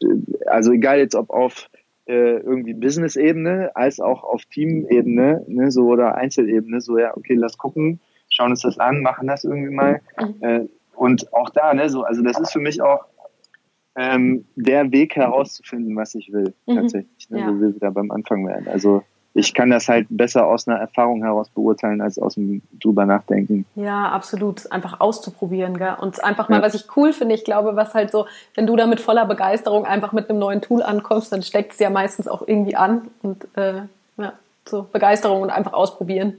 also 0.46 0.72
egal 0.72 0.98
jetzt 0.98 1.14
ob 1.14 1.30
auf 1.30 1.70
äh, 2.06 2.38
irgendwie 2.38 2.74
Business-Ebene 2.74 3.70
als 3.74 4.00
auch 4.00 4.24
auf 4.24 4.44
Team-Ebene, 4.46 5.44
ne, 5.46 5.70
so 5.70 5.86
oder 5.88 6.16
Einzelebene, 6.16 6.80
so 6.80 6.98
ja, 6.98 7.16
okay, 7.16 7.34
lass 7.34 7.56
gucken, 7.56 8.00
schauen 8.28 8.50
uns 8.50 8.62
das 8.62 8.78
an, 8.78 9.00
machen 9.00 9.26
das 9.26 9.44
irgendwie 9.44 9.74
mal. 9.74 10.00
Mhm. 10.20 10.34
Äh, 10.42 10.68
und 10.96 11.32
auch 11.32 11.50
da, 11.50 11.74
ne, 11.74 11.88
so, 11.88 12.02
also 12.02 12.22
das 12.22 12.38
ist 12.38 12.52
für 12.52 12.60
mich 12.60 12.82
auch 12.82 13.04
ähm, 13.96 14.44
der 14.56 14.90
Weg 14.92 15.16
herauszufinden, 15.16 15.96
was 15.96 16.14
ich 16.14 16.32
will, 16.32 16.54
mhm. 16.66 16.76
tatsächlich, 16.76 17.30
ne, 17.30 17.40
ja. 17.40 17.48
wo 17.48 17.60
wir 17.60 17.74
wieder 17.74 17.90
beim 17.90 18.10
Anfang 18.10 18.46
werden. 18.46 18.68
Also 18.68 19.02
ich 19.36 19.52
kann 19.52 19.70
das 19.70 19.88
halt 19.88 20.06
besser 20.10 20.46
aus 20.46 20.68
einer 20.68 20.78
Erfahrung 20.78 21.22
heraus 21.24 21.48
beurteilen, 21.48 22.00
als 22.00 22.20
aus 22.20 22.34
dem 22.34 22.62
drüber 22.80 23.04
nachdenken. 23.04 23.66
Ja, 23.74 24.08
absolut. 24.10 24.70
Einfach 24.70 25.00
auszuprobieren, 25.00 25.76
gell? 25.76 25.96
Und 26.00 26.22
einfach 26.22 26.48
mal, 26.48 26.58
ja. 26.58 26.62
was 26.62 26.74
ich 26.74 26.84
cool 26.96 27.12
finde, 27.12 27.34
ich 27.34 27.44
glaube, 27.44 27.74
was 27.74 27.94
halt 27.94 28.12
so, 28.12 28.26
wenn 28.54 28.66
du 28.66 28.76
da 28.76 28.86
mit 28.86 29.00
voller 29.00 29.26
Begeisterung 29.26 29.86
einfach 29.86 30.12
mit 30.12 30.30
einem 30.30 30.38
neuen 30.38 30.60
Tool 30.60 30.84
ankommst, 30.84 31.32
dann 31.32 31.42
steckt 31.42 31.72
es 31.72 31.80
ja 31.80 31.90
meistens 31.90 32.28
auch 32.28 32.46
irgendwie 32.46 32.76
an 32.76 33.08
und 33.22 33.44
äh, 33.56 33.82
ja, 34.18 34.34
so 34.66 34.86
Begeisterung 34.92 35.42
und 35.42 35.50
einfach 35.50 35.72
ausprobieren. 35.72 36.34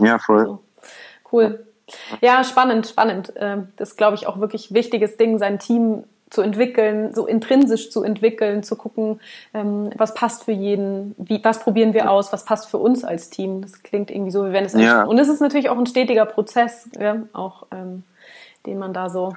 Ja, 0.00 0.18
voll. 0.20 0.46
So. 0.46 0.58
Cool. 1.32 1.66
Ja, 2.20 2.44
spannend, 2.44 2.86
spannend. 2.86 3.32
Ähm, 3.36 3.68
das 3.76 3.90
ist, 3.90 3.96
glaube 3.96 4.16
ich, 4.16 4.26
auch 4.26 4.40
wirklich 4.40 4.72
wichtiges 4.72 5.16
Ding, 5.16 5.38
sein 5.38 5.58
Team 5.58 6.04
zu 6.30 6.42
entwickeln, 6.42 7.12
so 7.12 7.26
intrinsisch 7.26 7.90
zu 7.90 8.04
entwickeln, 8.04 8.62
zu 8.62 8.76
gucken, 8.76 9.20
ähm, 9.52 9.90
was 9.96 10.14
passt 10.14 10.44
für 10.44 10.52
jeden, 10.52 11.14
wie, 11.18 11.42
was 11.42 11.58
probieren 11.60 11.92
wir 11.92 12.10
aus, 12.10 12.32
was 12.32 12.44
passt 12.44 12.70
für 12.70 12.78
uns 12.78 13.04
als 13.04 13.30
Team. 13.30 13.62
Das 13.62 13.82
klingt 13.82 14.10
irgendwie 14.10 14.30
so, 14.30 14.46
wie 14.46 14.52
wenn 14.52 14.64
es 14.64 14.74
ja. 14.74 15.02
und 15.02 15.18
es 15.18 15.28
ist 15.28 15.40
natürlich 15.40 15.68
auch 15.68 15.78
ein 15.78 15.86
stetiger 15.86 16.26
Prozess, 16.26 16.88
ja, 16.98 17.22
auch 17.32 17.66
ähm, 17.72 18.04
den 18.66 18.78
man 18.78 18.92
da 18.92 19.08
so 19.08 19.32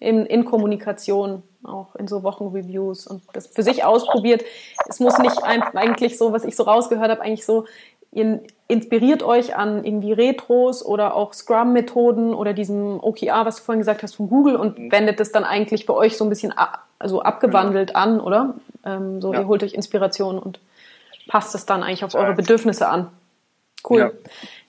in, 0.00 0.26
in 0.26 0.44
Kommunikation, 0.44 1.42
auch 1.62 1.94
in 1.96 2.08
so 2.08 2.22
Wochenreviews 2.22 3.06
und 3.06 3.22
das 3.32 3.46
für 3.46 3.62
sich 3.62 3.84
ausprobiert. 3.84 4.44
Es 4.88 5.00
muss 5.00 5.18
nicht 5.18 5.42
eigentlich 5.42 6.18
so, 6.18 6.32
was 6.32 6.44
ich 6.44 6.56
so 6.56 6.64
rausgehört 6.64 7.10
habe, 7.10 7.22
eigentlich 7.22 7.46
so, 7.46 7.66
ihr, 8.12 8.40
inspiriert 8.68 9.22
euch 9.22 9.56
an 9.56 9.84
irgendwie 9.84 10.12
Retros 10.12 10.84
oder 10.84 11.14
auch 11.14 11.32
Scrum-Methoden 11.32 12.34
oder 12.34 12.52
diesem 12.52 12.98
OKR, 13.00 13.46
was 13.46 13.56
du 13.56 13.62
vorhin 13.62 13.80
gesagt 13.80 14.02
hast, 14.02 14.16
von 14.16 14.28
Google 14.28 14.56
und 14.56 14.78
mhm. 14.78 14.92
wendet 14.92 15.20
es 15.20 15.32
dann 15.32 15.44
eigentlich 15.44 15.86
für 15.86 15.94
euch 15.94 16.16
so 16.16 16.24
ein 16.24 16.30
bisschen 16.30 16.52
also 16.98 17.22
abgewandelt 17.22 17.88
genau. 17.88 18.00
an, 18.00 18.20
oder? 18.20 18.54
Ähm, 18.84 19.20
so, 19.20 19.32
ja. 19.32 19.40
ihr 19.40 19.46
holt 19.46 19.62
euch 19.62 19.74
Inspiration 19.74 20.38
und 20.38 20.58
passt 21.28 21.54
es 21.54 21.66
dann 21.66 21.82
eigentlich 21.82 22.04
auf 22.04 22.14
eure 22.14 22.34
Bedürfnisse 22.34 22.88
an. 22.88 23.08
Cool. 23.88 24.00
Ja, 24.00 24.10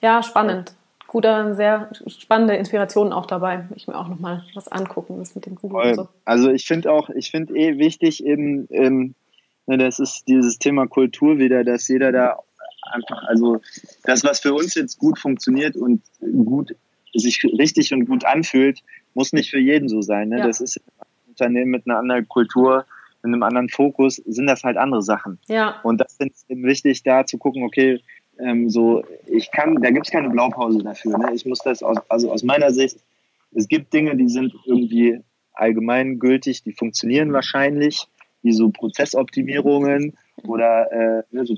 ja 0.00 0.22
spannend. 0.22 0.74
Guter, 1.08 1.54
sehr 1.54 1.88
spannende 2.06 2.54
Inspirationen 2.54 3.14
auch 3.14 3.24
dabei. 3.24 3.66
Ich 3.74 3.88
mir 3.88 3.96
auch 3.96 4.08
nochmal 4.08 4.44
was 4.54 4.68
angucken, 4.68 5.18
das 5.18 5.34
mit 5.34 5.46
dem 5.46 5.54
Google 5.54 5.80
Voll. 5.80 5.88
und 5.88 5.94
so. 5.96 6.08
Also 6.26 6.50
ich 6.50 6.66
finde 6.66 6.92
auch, 6.92 7.08
ich 7.08 7.30
finde 7.30 7.56
eh 7.56 7.78
wichtig 7.78 8.24
eben, 8.24 8.68
ähm, 8.70 9.14
ne, 9.66 9.78
das 9.78 10.00
ist 10.00 10.28
dieses 10.28 10.58
Thema 10.58 10.86
Kultur 10.86 11.38
wieder, 11.38 11.64
dass 11.64 11.88
jeder 11.88 12.12
da 12.12 12.38
einfach, 12.92 13.22
also 13.24 13.60
das, 14.04 14.24
was 14.24 14.40
für 14.40 14.54
uns 14.54 14.74
jetzt 14.74 14.98
gut 14.98 15.18
funktioniert 15.18 15.76
und 15.76 16.02
gut 16.20 16.74
sich 17.14 17.42
richtig 17.44 17.92
und 17.92 18.06
gut 18.06 18.24
anfühlt, 18.24 18.80
muss 19.14 19.32
nicht 19.32 19.50
für 19.50 19.58
jeden 19.58 19.88
so 19.88 20.02
sein. 20.02 20.28
Ne? 20.28 20.38
Ja. 20.38 20.46
Das 20.46 20.60
ist 20.60 20.78
ein 20.78 21.30
Unternehmen 21.30 21.70
mit 21.70 21.86
einer 21.86 21.98
anderen 21.98 22.28
Kultur, 22.28 22.84
mit 23.22 23.32
einem 23.32 23.42
anderen 23.42 23.68
Fokus, 23.68 24.16
sind 24.16 24.46
das 24.46 24.64
halt 24.64 24.76
andere 24.76 25.02
Sachen. 25.02 25.38
Ja. 25.48 25.80
Und 25.82 26.00
das 26.00 26.16
finde 26.16 26.34
ich 26.48 26.62
wichtig, 26.62 27.02
da 27.02 27.26
zu 27.26 27.38
gucken, 27.38 27.64
okay, 27.64 28.00
ähm, 28.38 28.70
so, 28.70 29.04
ich 29.26 29.50
kann, 29.50 29.80
da 29.82 29.90
gibt 29.90 30.06
es 30.06 30.12
keine 30.12 30.30
Blaupause 30.30 30.78
dafür. 30.78 31.18
Ne? 31.18 31.32
Ich 31.34 31.44
muss 31.44 31.58
das 31.60 31.82
aus, 31.82 31.98
also 32.08 32.30
aus 32.30 32.42
meiner 32.42 32.70
Sicht, 32.70 32.98
es 33.54 33.68
gibt 33.68 33.92
Dinge, 33.92 34.16
die 34.16 34.28
sind 34.28 34.54
irgendwie 34.66 35.20
allgemeingültig, 35.54 36.62
die 36.62 36.72
funktionieren 36.72 37.32
wahrscheinlich, 37.32 38.06
wie 38.48 38.52
so 38.52 38.70
Prozessoptimierungen 38.70 40.16
oder 40.44 40.90
äh, 40.90 41.22
ne, 41.30 41.44
so, 41.44 41.54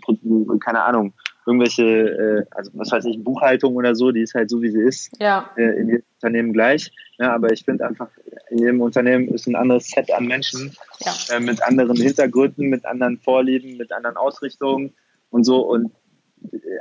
keine 0.58 0.82
Ahnung, 0.82 1.12
irgendwelche, 1.46 1.84
äh, 1.84 2.44
also 2.50 2.70
was 2.74 2.90
weiß 2.90 3.04
ich, 3.04 3.22
Buchhaltung 3.22 3.76
oder 3.76 3.94
so, 3.94 4.10
die 4.10 4.22
ist 4.22 4.34
halt 4.34 4.50
so, 4.50 4.60
wie 4.60 4.70
sie 4.70 4.82
ist, 4.82 5.10
ja. 5.20 5.50
äh, 5.56 5.80
in 5.80 5.88
jedem 5.88 6.04
Unternehmen 6.16 6.52
gleich. 6.52 6.90
Ja, 7.18 7.34
aber 7.34 7.52
ich 7.52 7.64
finde 7.64 7.86
einfach, 7.86 8.08
in 8.50 8.58
jedem 8.58 8.80
Unternehmen 8.80 9.28
ist 9.28 9.46
ein 9.46 9.56
anderes 9.56 9.88
Set 9.88 10.12
an 10.12 10.26
Menschen 10.26 10.74
ja. 11.00 11.36
äh, 11.36 11.40
mit 11.40 11.62
anderen 11.62 11.96
Hintergründen, 11.96 12.68
mit 12.68 12.84
anderen 12.84 13.18
Vorlieben, 13.18 13.76
mit 13.76 13.92
anderen 13.92 14.16
Ausrichtungen 14.16 14.92
und 15.30 15.44
so. 15.44 15.60
Und 15.60 15.92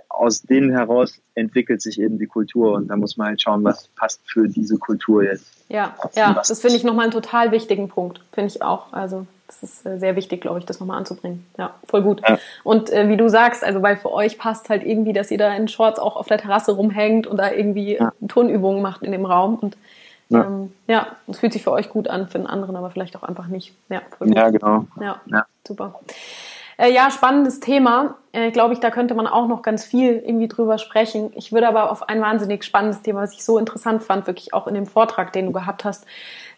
aus 0.07 0.41
denen 0.41 0.72
heraus 0.72 1.22
entwickelt 1.36 1.82
sich 1.82 1.99
eben 1.99 2.18
die 2.18 2.28
Kultur 2.28 2.74
und 2.74 2.88
da 2.88 2.95
muss 2.95 3.18
man 3.18 3.28
halt 3.28 3.41
schauen, 3.41 3.64
was 3.64 3.88
passt 3.89 4.22
für 4.26 4.47
diese 4.47 4.78
Kultur 4.78 5.24
jetzt. 5.24 5.45
Ja, 5.70 5.95
ja, 6.16 6.34
das 6.34 6.62
finde 6.62 6.78
ich 6.78 6.84
nochmal 6.84 7.03
einen 7.03 7.12
total 7.12 7.51
wichtigen 7.51 7.89
Punkt, 7.89 8.22
finde 8.32 8.47
ich 8.47 8.62
auch. 8.62 8.93
Also 8.93 9.28
das 9.50 9.64
ist 9.64 9.86
äh, 9.86 9.97
sehr 9.97 10.16
wichtig, 10.16 10.41
glaube 10.41 10.60
ich, 10.60 10.66
das 10.66 10.80
nochmal 10.80 10.97
anzubringen. 10.97 11.45
Ja, 11.58 11.74
voll 11.88 12.04
gut. 12.04 12.22
Ja. 12.28 12.38
Und 12.64 12.91
äh, 12.91 13.10
wie 13.10 13.18
du 13.18 13.30
sagst, 13.30 13.64
also 13.64 13.82
weil 13.82 13.97
für 13.97 14.12
euch 14.12 14.38
passt 14.38 14.70
halt 14.70 14.86
irgendwie, 14.86 15.12
dass 15.12 15.32
ihr 15.32 15.39
da 15.39 15.54
in 15.54 15.68
Shorts 15.68 16.00
auch 16.00 16.16
auf 16.16 16.28
der 16.28 16.38
Terrasse 16.38 16.74
rumhängt 16.74 17.26
und 17.26 17.38
da 17.38 17.52
irgendwie 17.52 17.95
ja. 17.95 18.14
Turnübungen 18.28 18.82
macht 18.82 19.02
in 19.02 19.12
dem 19.12 19.26
Raum 19.26 19.56
und 19.56 19.76
ja. 20.32 20.43
Ähm, 20.45 20.72
ja, 20.86 21.08
es 21.28 21.39
fühlt 21.39 21.54
sich 21.54 21.64
für 21.64 21.72
euch 21.72 21.89
gut 21.89 22.08
an, 22.08 22.28
für 22.28 22.38
den 22.38 22.45
anderen 22.45 22.76
aber 22.76 22.91
vielleicht 22.91 23.16
auch 23.16 23.24
einfach 23.24 23.47
nicht. 23.47 23.74
Ja, 23.89 24.04
voll 24.16 24.28
gut. 24.28 24.38
ja 24.38 24.50
genau. 24.52 24.86
Ja, 25.02 25.20
ja. 25.26 25.45
super. 25.68 26.00
Äh, 26.78 26.93
ja, 26.93 27.10
spannendes 27.10 27.60
Thema. 27.60 28.16
Äh, 28.32 28.52
Glaube 28.52 28.76
ich, 28.76 28.80
da 28.80 28.91
könnte 28.91 29.16
man 29.16 29.26
auch 29.26 29.47
noch 29.47 29.64
ganz 29.64 29.84
viel 29.84 30.22
irgendwie 30.24 30.47
drüber 30.47 30.78
sprechen. 30.78 31.34
Ich 31.36 31.52
würde 31.52 31.68
aber 31.68 31.91
auf 31.91 32.08
ein 32.08 32.22
wahnsinnig 32.22 32.64
spannendes 32.64 33.02
Thema, 33.02 33.22
was 33.22 33.34
ich 33.34 33.43
so 33.43 33.58
interessant 33.58 34.04
fand, 34.04 34.28
wirklich 34.28 34.54
auch 34.54 34.68
in 34.68 34.76
dem 34.76 34.86
Vortrag, 34.86 35.34
den 35.34 35.47
du 35.47 35.52
gehabt 35.52 35.84
hast. 35.84 36.06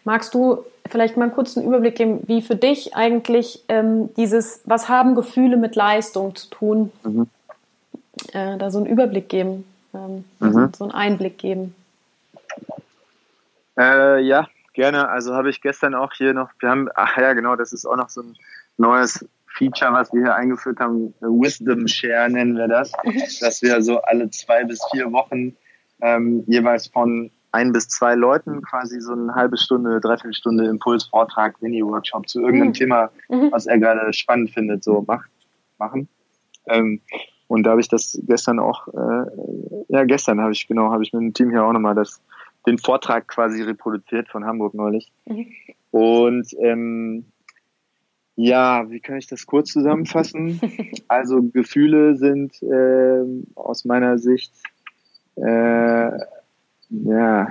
Magst 0.04 0.34
du 0.34 0.64
vielleicht 0.92 1.16
mal 1.16 1.24
einen 1.24 1.32
kurzen 1.32 1.64
Überblick 1.64 1.96
geben, 1.96 2.20
wie 2.26 2.42
für 2.42 2.54
dich 2.54 2.94
eigentlich 2.94 3.64
ähm, 3.68 4.14
dieses, 4.14 4.60
was 4.64 4.88
haben 4.88 5.14
Gefühle 5.14 5.56
mit 5.56 5.74
Leistung 5.74 6.36
zu 6.36 6.48
tun? 6.50 6.92
Mhm. 7.02 7.26
Äh, 8.32 8.58
da 8.58 8.70
so 8.70 8.78
einen 8.78 8.86
Überblick 8.86 9.28
geben, 9.28 9.64
ähm, 9.94 10.24
mhm. 10.38 10.70
so 10.76 10.84
einen 10.84 10.92
Einblick 10.92 11.38
geben. 11.38 11.74
Äh, 13.78 14.20
ja, 14.20 14.46
gerne. 14.74 15.08
Also 15.08 15.34
habe 15.34 15.50
ich 15.50 15.62
gestern 15.62 15.94
auch 15.94 16.12
hier 16.12 16.34
noch, 16.34 16.50
wir 16.60 16.68
haben, 16.68 16.88
ach 16.94 17.16
ja, 17.16 17.32
genau, 17.32 17.56
das 17.56 17.72
ist 17.72 17.86
auch 17.86 17.96
noch 17.96 18.10
so 18.10 18.20
ein 18.20 18.36
neues 18.76 19.26
Feature, 19.46 19.92
was 19.92 20.12
wir 20.12 20.22
hier 20.22 20.34
eingeführt 20.34 20.78
haben, 20.78 21.14
Wisdom 21.20 21.88
Share 21.88 22.30
nennen 22.30 22.56
wir 22.56 22.68
das, 22.68 22.92
dass 23.40 23.62
wir 23.62 23.82
so 23.82 24.00
alle 24.02 24.30
zwei 24.30 24.64
bis 24.64 24.80
vier 24.92 25.12
Wochen 25.12 25.56
ähm, 26.00 26.44
jeweils 26.46 26.86
von 26.86 27.30
ein 27.52 27.72
bis 27.72 27.88
zwei 27.88 28.14
Leuten 28.14 28.62
quasi 28.62 29.00
so 29.00 29.12
eine 29.12 29.34
halbe 29.34 29.58
Stunde, 29.58 30.00
dreiviertel 30.00 30.34
Stunde 30.34 30.64
Impulsvortrag, 30.64 31.60
Mini-Workshop 31.60 32.28
zu 32.28 32.40
irgendeinem 32.40 32.68
mhm. 32.68 32.74
Thema, 32.74 33.10
mhm. 33.28 33.52
was 33.52 33.66
er 33.66 33.78
gerade 33.78 34.12
spannend 34.12 34.50
findet, 34.50 34.82
so 34.82 35.04
macht, 35.06 35.30
machen. 35.78 36.08
Ähm, 36.66 37.00
und 37.48 37.64
da 37.64 37.72
habe 37.72 37.82
ich 37.82 37.88
das 37.88 38.18
gestern 38.26 38.58
auch, 38.58 38.88
äh, 38.88 39.26
ja 39.88 40.04
gestern 40.04 40.40
habe 40.40 40.52
ich 40.52 40.66
genau, 40.66 40.90
habe 40.90 41.02
ich 41.02 41.12
mit 41.12 41.22
dem 41.22 41.34
Team 41.34 41.50
hier 41.50 41.64
auch 41.64 41.72
nochmal 41.72 41.94
das, 41.94 42.22
den 42.66 42.78
Vortrag 42.78 43.28
quasi 43.28 43.62
reproduziert 43.62 44.28
von 44.28 44.46
Hamburg 44.46 44.72
neulich. 44.72 45.12
Mhm. 45.26 45.46
Und 45.90 46.46
ähm, 46.60 47.26
ja, 48.36 48.88
wie 48.90 49.00
kann 49.00 49.18
ich 49.18 49.26
das 49.26 49.46
kurz 49.46 49.72
zusammenfassen? 49.72 50.60
Also 51.08 51.42
Gefühle 51.42 52.16
sind 52.16 52.62
äh, 52.62 53.22
aus 53.54 53.84
meiner 53.84 54.16
Sicht, 54.18 54.54
äh, 55.36 56.10
ja, 56.92 57.48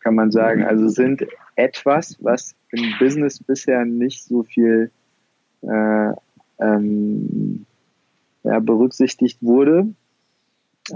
kann 0.00 0.14
man 0.14 0.30
sagen, 0.30 0.64
also 0.64 0.88
sind 0.88 1.24
etwas, 1.56 2.16
was 2.20 2.54
im 2.70 2.94
Business 2.98 3.42
bisher 3.42 3.84
nicht 3.84 4.24
so 4.24 4.42
viel 4.42 4.90
äh, 5.62 6.12
ähm, 6.60 7.66
ja, 8.42 8.58
berücksichtigt 8.58 9.38
wurde. 9.42 9.94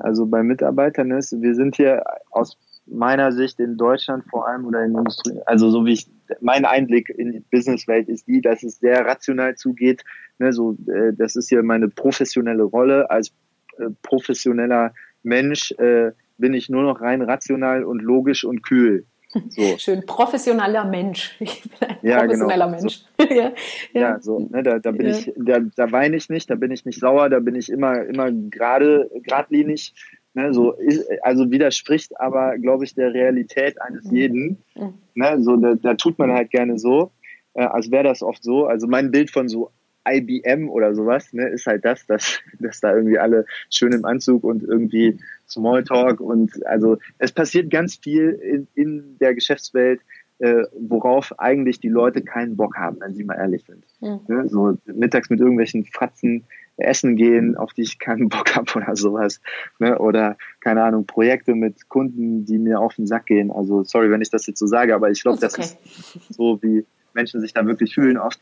Also 0.00 0.26
bei 0.26 0.42
Mitarbeitern 0.42 1.12
ist, 1.12 1.40
wir 1.40 1.54
sind 1.54 1.76
hier 1.76 2.02
aus 2.30 2.56
meiner 2.86 3.32
Sicht 3.32 3.60
in 3.60 3.76
Deutschland 3.76 4.24
vor 4.28 4.48
allem 4.48 4.64
oder 4.64 4.84
in 4.84 4.96
Industrie, 4.96 5.40
also 5.44 5.70
so 5.70 5.84
wie 5.84 5.92
ich, 5.92 6.08
mein 6.40 6.64
Einblick 6.64 7.08
in 7.10 7.32
die 7.32 7.40
Businesswelt 7.50 8.08
ist 8.08 8.26
die, 8.26 8.40
dass 8.40 8.62
es 8.62 8.78
sehr 8.78 9.04
rational 9.04 9.56
zugeht. 9.56 10.02
Ne, 10.38 10.52
so, 10.52 10.76
äh, 10.88 11.12
das 11.12 11.36
ist 11.36 11.48
hier 11.48 11.62
meine 11.62 11.88
professionelle 11.88 12.64
Rolle 12.64 13.10
als 13.10 13.32
äh, 13.78 13.90
professioneller 14.02 14.92
Mensch. 15.22 15.72
Äh, 15.72 16.12
bin 16.38 16.54
ich 16.54 16.68
nur 16.68 16.82
noch 16.82 17.00
rein 17.00 17.22
rational 17.22 17.84
und 17.84 18.02
logisch 18.02 18.44
und 18.44 18.62
kühl. 18.62 19.06
So. 19.48 19.62
Schön, 19.78 20.04
professioneller 20.06 20.84
Mensch. 20.84 21.36
Ich 21.40 21.62
bin 21.62 21.88
ein 21.88 21.98
ja, 22.02 22.16
genau. 22.20 22.24
professioneller 22.24 22.66
genau. 22.66 22.80
Mensch. 22.80 23.04
So. 23.18 23.24
ja, 23.34 23.52
ja. 23.92 24.00
ja, 24.00 24.20
so, 24.20 24.38
ne, 24.50 24.62
da, 24.62 24.78
da 24.78 24.90
bin 24.90 25.06
ich, 25.06 25.32
da, 25.36 25.60
da 25.60 25.92
weine 25.92 26.16
ich 26.16 26.28
nicht, 26.28 26.50
da 26.50 26.54
bin 26.54 26.70
ich 26.70 26.84
nicht 26.84 27.00
sauer, 27.00 27.28
da 27.28 27.40
bin 27.40 27.54
ich 27.54 27.70
immer, 27.70 28.02
immer 28.04 28.30
gerade, 28.30 29.10
geradlinig. 29.22 29.94
Ne, 30.34 30.52
so 30.52 30.72
ist, 30.72 31.08
also 31.22 31.50
widerspricht 31.50 32.20
aber, 32.20 32.58
glaube 32.58 32.84
ich, 32.84 32.94
der 32.94 33.14
Realität 33.14 33.80
eines 33.80 34.04
mhm. 34.04 34.16
jeden. 34.16 34.64
Mhm. 34.74 34.94
Ne, 35.14 35.42
so, 35.42 35.56
da, 35.56 35.74
da 35.74 35.94
tut 35.94 36.18
man 36.18 36.32
halt 36.32 36.50
gerne 36.50 36.78
so, 36.78 37.10
äh, 37.54 37.62
als 37.62 37.90
wäre 37.90 38.04
das 38.04 38.22
oft 38.22 38.42
so. 38.42 38.66
Also 38.66 38.86
mein 38.86 39.10
Bild 39.10 39.30
von 39.30 39.48
so 39.48 39.70
IBM 40.06 40.68
oder 40.68 40.94
sowas, 40.94 41.32
ne, 41.32 41.48
ist 41.48 41.66
halt 41.66 41.84
das, 41.84 42.06
dass, 42.06 42.40
dass 42.60 42.80
da 42.80 42.94
irgendwie 42.94 43.18
alle 43.18 43.46
schön 43.70 43.92
im 43.92 44.04
Anzug 44.04 44.44
und 44.44 44.62
irgendwie 44.62 45.18
Smalltalk 45.48 46.20
und 46.20 46.66
also 46.66 46.98
es 47.18 47.32
passiert 47.32 47.70
ganz 47.70 47.96
viel 47.96 48.30
in, 48.30 48.68
in 48.74 49.18
der 49.18 49.34
Geschäftswelt, 49.34 50.00
äh, 50.38 50.64
worauf 50.78 51.38
eigentlich 51.38 51.80
die 51.80 51.88
Leute 51.88 52.22
keinen 52.22 52.56
Bock 52.56 52.76
haben, 52.76 52.98
wenn 53.00 53.14
sie 53.14 53.24
mal 53.24 53.36
ehrlich 53.36 53.64
sind. 53.64 53.84
Mhm. 54.00 54.20
Ne, 54.28 54.48
so 54.48 54.76
mittags 54.84 55.30
mit 55.30 55.40
irgendwelchen 55.40 55.84
Fratzen 55.84 56.44
essen 56.78 57.16
gehen, 57.16 57.56
auf 57.56 57.72
die 57.72 57.82
ich 57.82 57.98
keinen 57.98 58.28
Bock 58.28 58.54
habe 58.54 58.70
oder 58.74 58.96
sowas. 58.96 59.40
Ne? 59.78 59.98
Oder, 59.98 60.36
keine 60.60 60.82
Ahnung, 60.82 61.06
Projekte 61.06 61.54
mit 61.54 61.88
Kunden, 61.88 62.44
die 62.44 62.58
mir 62.58 62.80
auf 62.80 62.94
den 62.94 63.06
Sack 63.06 63.26
gehen. 63.26 63.50
Also, 63.50 63.84
sorry, 63.84 64.10
wenn 64.10 64.22
ich 64.22 64.30
das 64.30 64.46
jetzt 64.46 64.58
so 64.58 64.66
sage, 64.66 64.94
aber 64.94 65.10
ich 65.10 65.22
glaube, 65.22 65.38
das, 65.40 65.54
okay. 65.54 65.62
das 65.62 66.16
ist 66.16 66.34
so, 66.34 66.62
wie 66.62 66.84
Menschen 67.14 67.40
sich 67.40 67.54
da 67.54 67.66
wirklich 67.66 67.94
fühlen 67.94 68.18
oft. 68.18 68.40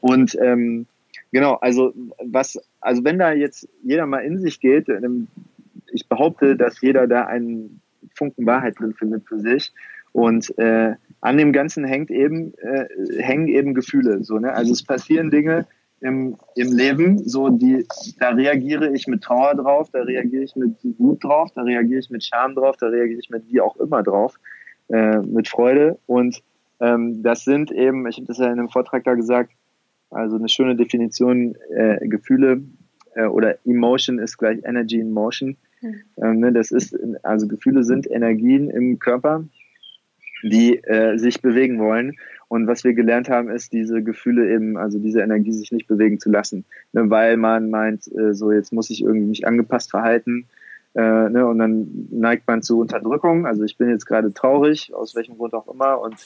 Und 0.00 0.36
ähm, 0.40 0.86
genau, 1.36 1.56
also 1.56 1.92
was, 2.24 2.58
also 2.80 3.04
wenn 3.04 3.18
da 3.18 3.30
jetzt 3.30 3.68
jeder 3.82 4.06
mal 4.06 4.20
in 4.20 4.38
sich 4.38 4.58
geht, 4.58 4.88
ähm, 4.88 5.28
ich 5.92 6.08
behaupte, 6.08 6.56
dass 6.56 6.80
jeder 6.80 7.06
da 7.06 7.26
einen 7.26 7.82
Funken 8.14 8.46
Wahrheit 8.46 8.80
drin 8.80 8.94
findet 8.94 9.28
für 9.28 9.38
sich. 9.38 9.70
Und 10.12 10.58
äh, 10.58 10.94
an 11.20 11.36
dem 11.36 11.52
Ganzen 11.52 11.84
hängt 11.84 12.10
eben, 12.10 12.54
äh, 12.54 12.86
hängen 13.20 13.48
eben 13.48 13.74
Gefühle. 13.74 14.24
So, 14.24 14.38
ne? 14.38 14.54
Also 14.54 14.72
es 14.72 14.82
passieren 14.82 15.30
Dinge, 15.30 15.66
im, 16.00 16.38
im 16.54 16.72
Leben, 16.74 17.18
so 17.18 17.50
die, 17.50 17.86
da 18.18 18.30
reagiere 18.30 18.94
ich 18.94 19.06
mit 19.06 19.22
Trauer 19.22 19.56
drauf, 19.56 19.90
da 19.92 20.04
reagiere 20.04 20.44
ich 20.44 20.56
mit 20.56 20.72
Wut 20.98 21.22
drauf, 21.22 21.50
da 21.54 21.62
reagiere 21.62 22.00
ich 22.00 22.08
mit 22.08 22.24
Scham 22.24 22.54
drauf, 22.54 22.78
da 22.78 22.86
reagiere 22.86 23.20
ich 23.20 23.28
mit 23.28 23.42
wie 23.48 23.60
auch 23.60 23.76
immer 23.76 24.02
drauf, 24.02 24.40
äh, 24.88 25.18
mit 25.18 25.48
Freude. 25.48 25.98
Und 26.06 26.42
ähm, 26.80 27.22
das 27.22 27.44
sind 27.44 27.70
eben, 27.72 28.06
ich 28.08 28.16
habe 28.16 28.26
das 28.26 28.38
ja 28.38 28.46
in 28.46 28.52
einem 28.52 28.70
Vortrag 28.70 29.04
da 29.04 29.14
gesagt, 29.14 29.52
also 30.10 30.36
eine 30.36 30.48
schöne 30.48 30.76
Definition, 30.76 31.56
äh, 31.74 32.06
Gefühle 32.08 32.62
äh, 33.14 33.26
oder 33.26 33.58
Emotion 33.64 34.18
ist 34.18 34.38
gleich 34.38 34.64
Energy 34.64 34.98
in 35.00 35.10
Motion. 35.10 35.56
Mhm. 35.80 35.94
Ähm, 36.22 36.40
ne, 36.40 36.52
das 36.52 36.70
ist, 36.70 36.96
also 37.22 37.48
Gefühle 37.48 37.84
sind 37.84 38.10
Energien 38.10 38.70
im 38.70 38.98
Körper, 38.98 39.44
die 40.42 40.78
äh, 40.84 41.18
sich 41.18 41.42
bewegen 41.42 41.78
wollen. 41.78 42.16
Und 42.48 42.66
was 42.66 42.84
wir 42.84 42.94
gelernt 42.94 43.28
haben, 43.28 43.50
ist 43.50 43.72
diese 43.72 44.02
Gefühle 44.02 44.52
eben, 44.52 44.76
also 44.76 44.98
diese 44.98 45.20
Energie 45.20 45.52
sich 45.52 45.72
nicht 45.72 45.88
bewegen 45.88 46.20
zu 46.20 46.30
lassen, 46.30 46.64
ne, 46.92 47.10
weil 47.10 47.36
man 47.36 47.70
meint, 47.70 48.06
äh, 48.16 48.34
so 48.34 48.52
jetzt 48.52 48.72
muss 48.72 48.90
ich 48.90 49.02
irgendwie 49.02 49.26
mich 49.26 49.46
angepasst 49.46 49.90
verhalten 49.90 50.46
Äh, 50.96 51.28
ne, 51.28 51.46
und 51.46 51.58
dann 51.58 52.08
neigt 52.10 52.48
man 52.48 52.62
zu 52.62 52.80
Unterdrückung. 52.80 53.46
Also 53.46 53.64
ich 53.64 53.76
bin 53.76 53.90
jetzt 53.90 54.06
gerade 54.06 54.32
traurig, 54.32 54.94
aus 54.94 55.14
welchem 55.14 55.36
Grund 55.36 55.52
auch 55.52 55.68
immer. 55.68 56.00
Und 56.00 56.16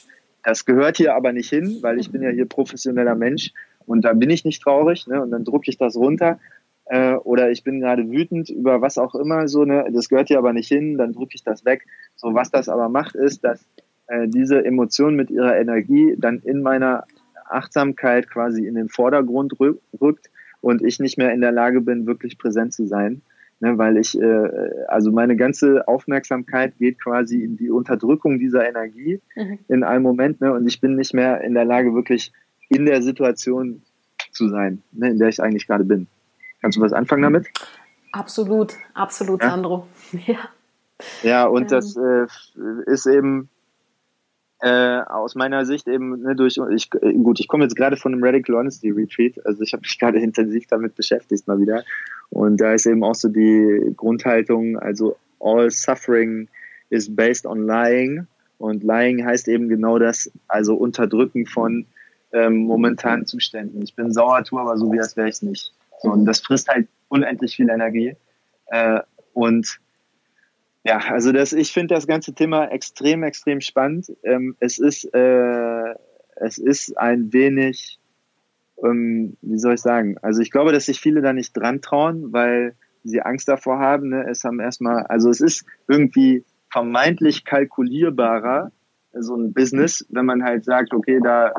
das 0.43 0.63
gehört 0.63 0.95
hier 0.95 1.13
aber 1.13 1.33
nicht 1.33 1.49
hin, 1.49 1.79
weil 1.81 1.99
ich 1.99 2.09
bin 2.09 2.21
ja 2.21 2.29
hier 2.29 2.45
professioneller 2.45 3.15
Mensch 3.15 3.51
und 3.85 4.05
da 4.05 4.13
bin 4.13 4.29
ich 4.29 4.45
nicht 4.45 4.61
traurig. 4.61 5.07
Ne, 5.07 5.21
und 5.21 5.31
dann 5.31 5.43
drucke 5.43 5.69
ich 5.69 5.77
das 5.77 5.95
runter. 5.95 6.39
Äh, 6.85 7.13
oder 7.15 7.51
ich 7.51 7.63
bin 7.63 7.79
gerade 7.79 8.09
wütend 8.09 8.49
über 8.49 8.81
was 8.81 8.97
auch 8.97 9.15
immer. 9.15 9.47
So, 9.47 9.63
ne, 9.65 9.85
das 9.91 10.09
gehört 10.09 10.27
hier 10.27 10.37
aber 10.37 10.53
nicht 10.53 10.67
hin, 10.67 10.97
dann 10.97 11.13
drücke 11.13 11.35
ich 11.35 11.43
das 11.43 11.65
weg. 11.65 11.85
So, 12.15 12.33
was 12.33 12.51
das 12.51 12.69
aber 12.69 12.89
macht, 12.89 13.15
ist, 13.15 13.43
dass 13.43 13.65
äh, 14.07 14.27
diese 14.27 14.63
Emotion 14.65 15.15
mit 15.15 15.29
ihrer 15.29 15.57
Energie 15.57 16.15
dann 16.17 16.39
in 16.39 16.61
meiner 16.61 17.05
Achtsamkeit 17.49 18.29
quasi 18.29 18.65
in 18.65 18.75
den 18.75 18.89
Vordergrund 18.89 19.53
rückt 19.59 20.29
und 20.61 20.83
ich 20.83 20.99
nicht 20.99 21.17
mehr 21.17 21.33
in 21.33 21.41
der 21.41 21.51
Lage 21.51 21.81
bin, 21.81 22.07
wirklich 22.07 22.37
präsent 22.37 22.73
zu 22.73 22.85
sein. 22.85 23.21
Ne, 23.61 23.77
weil 23.77 23.97
ich, 23.97 24.19
äh, 24.19 24.49
also 24.87 25.11
meine 25.11 25.35
ganze 25.35 25.87
Aufmerksamkeit 25.87 26.77
geht 26.79 26.99
quasi 26.99 27.43
in 27.43 27.57
die 27.57 27.69
Unterdrückung 27.69 28.39
dieser 28.39 28.67
Energie 28.67 29.21
mhm. 29.35 29.59
in 29.67 29.83
einem 29.83 30.01
Moment 30.01 30.41
ne, 30.41 30.51
und 30.51 30.65
ich 30.67 30.81
bin 30.81 30.95
nicht 30.95 31.13
mehr 31.13 31.41
in 31.41 31.53
der 31.53 31.65
Lage, 31.65 31.93
wirklich 31.93 32.33
in 32.71 32.85
der 32.85 33.01
Situation 33.01 33.81
zu 34.31 34.47
sein, 34.49 34.81
ne, 34.93 35.09
in 35.09 35.19
der 35.19 35.27
ich 35.27 35.41
eigentlich 35.41 35.67
gerade 35.67 35.83
bin. 35.83 36.07
Kannst 36.61 36.77
du 36.77 36.81
was 36.81 36.93
anfangen 36.93 37.23
damit? 37.23 37.47
Absolut, 38.13 38.75
absolut, 38.93 39.43
ja? 39.43 39.49
Sandro. 39.49 39.87
Ja, 40.27 40.49
ja 41.23 41.45
und 41.45 41.63
ähm. 41.63 41.67
das 41.67 41.97
äh, 41.97 42.27
ist 42.85 43.07
eben, 43.07 43.49
äh, 44.61 45.01
aus 45.01 45.35
meiner 45.35 45.65
Sicht 45.65 45.87
eben 45.87 46.21
ne, 46.21 46.35
durch 46.35 46.59
ich 46.75 46.91
gut 46.91 47.39
ich 47.39 47.47
komme 47.47 47.63
jetzt 47.63 47.75
gerade 47.75 47.97
von 47.97 48.13
einem 48.13 48.23
Radical 48.23 48.57
Honesty 48.57 48.91
Retreat 48.91 49.43
also 49.43 49.63
ich 49.63 49.73
habe 49.73 49.81
mich 49.81 49.97
gerade 49.99 50.19
intensiv 50.19 50.67
damit 50.67 50.95
beschäftigt 50.95 51.47
mal 51.47 51.59
wieder 51.59 51.83
und 52.29 52.57
da 52.61 52.71
ist 52.73 52.85
eben 52.85 53.03
auch 53.03 53.15
so 53.15 53.27
die 53.27 53.91
Grundhaltung 53.97 54.77
also 54.77 55.17
all 55.39 55.71
suffering 55.71 56.47
is 56.91 57.13
based 57.13 57.47
on 57.47 57.65
lying 57.65 58.27
und 58.59 58.83
lying 58.83 59.25
heißt 59.25 59.47
eben 59.47 59.67
genau 59.67 59.97
das 59.97 60.31
also 60.47 60.75
Unterdrücken 60.75 61.47
von 61.47 61.87
ähm, 62.33 62.65
momentanen 62.65 63.25
Zuständen 63.25 63.81
ich 63.81 63.95
bin 63.95 64.11
sauer 64.11 64.43
tu 64.43 64.59
aber 64.59 64.77
so 64.77 64.91
wie 64.91 64.97
das 64.97 65.17
wäre 65.17 65.29
ich 65.29 65.41
nicht 65.41 65.73
so, 66.01 66.11
und 66.11 66.25
das 66.25 66.41
frisst 66.41 66.67
halt 66.67 66.87
unendlich 67.09 67.55
viel 67.55 67.69
Energie 67.69 68.15
äh, 68.67 69.01
und 69.33 69.79
ja, 70.83 70.97
also 70.97 71.31
das, 71.31 71.53
ich 71.53 71.71
finde 71.71 71.93
das 71.93 72.07
ganze 72.07 72.33
Thema 72.33 72.65
extrem, 72.65 73.23
extrem 73.23 73.61
spannend. 73.61 74.11
Ähm, 74.23 74.55
es 74.59 74.79
ist, 74.79 75.05
äh, 75.13 75.95
es 76.37 76.57
ist 76.57 76.97
ein 76.97 77.31
wenig, 77.33 77.99
ähm, 78.83 79.37
wie 79.41 79.59
soll 79.59 79.75
ich 79.75 79.81
sagen? 79.81 80.17
Also 80.23 80.41
ich 80.41 80.49
glaube, 80.49 80.71
dass 80.71 80.87
sich 80.87 80.99
viele 80.99 81.21
da 81.21 81.33
nicht 81.33 81.55
dran 81.55 81.81
trauen, 81.81 82.33
weil 82.33 82.75
sie 83.03 83.21
Angst 83.21 83.47
davor 83.47 83.77
haben. 83.77 84.09
Ne? 84.09 84.25
Es 84.27 84.43
haben 84.43 84.59
erstmal, 84.59 85.03
also 85.03 85.29
es 85.29 85.39
ist 85.39 85.65
irgendwie 85.87 86.43
vermeintlich 86.71 87.45
kalkulierbarer, 87.45 88.71
so 89.13 89.35
ein 89.35 89.53
Business, 89.53 90.05
wenn 90.09 90.25
man 90.25 90.43
halt 90.43 90.63
sagt, 90.63 90.93
okay, 90.93 91.19
da 91.21 91.47
äh, 91.47 91.53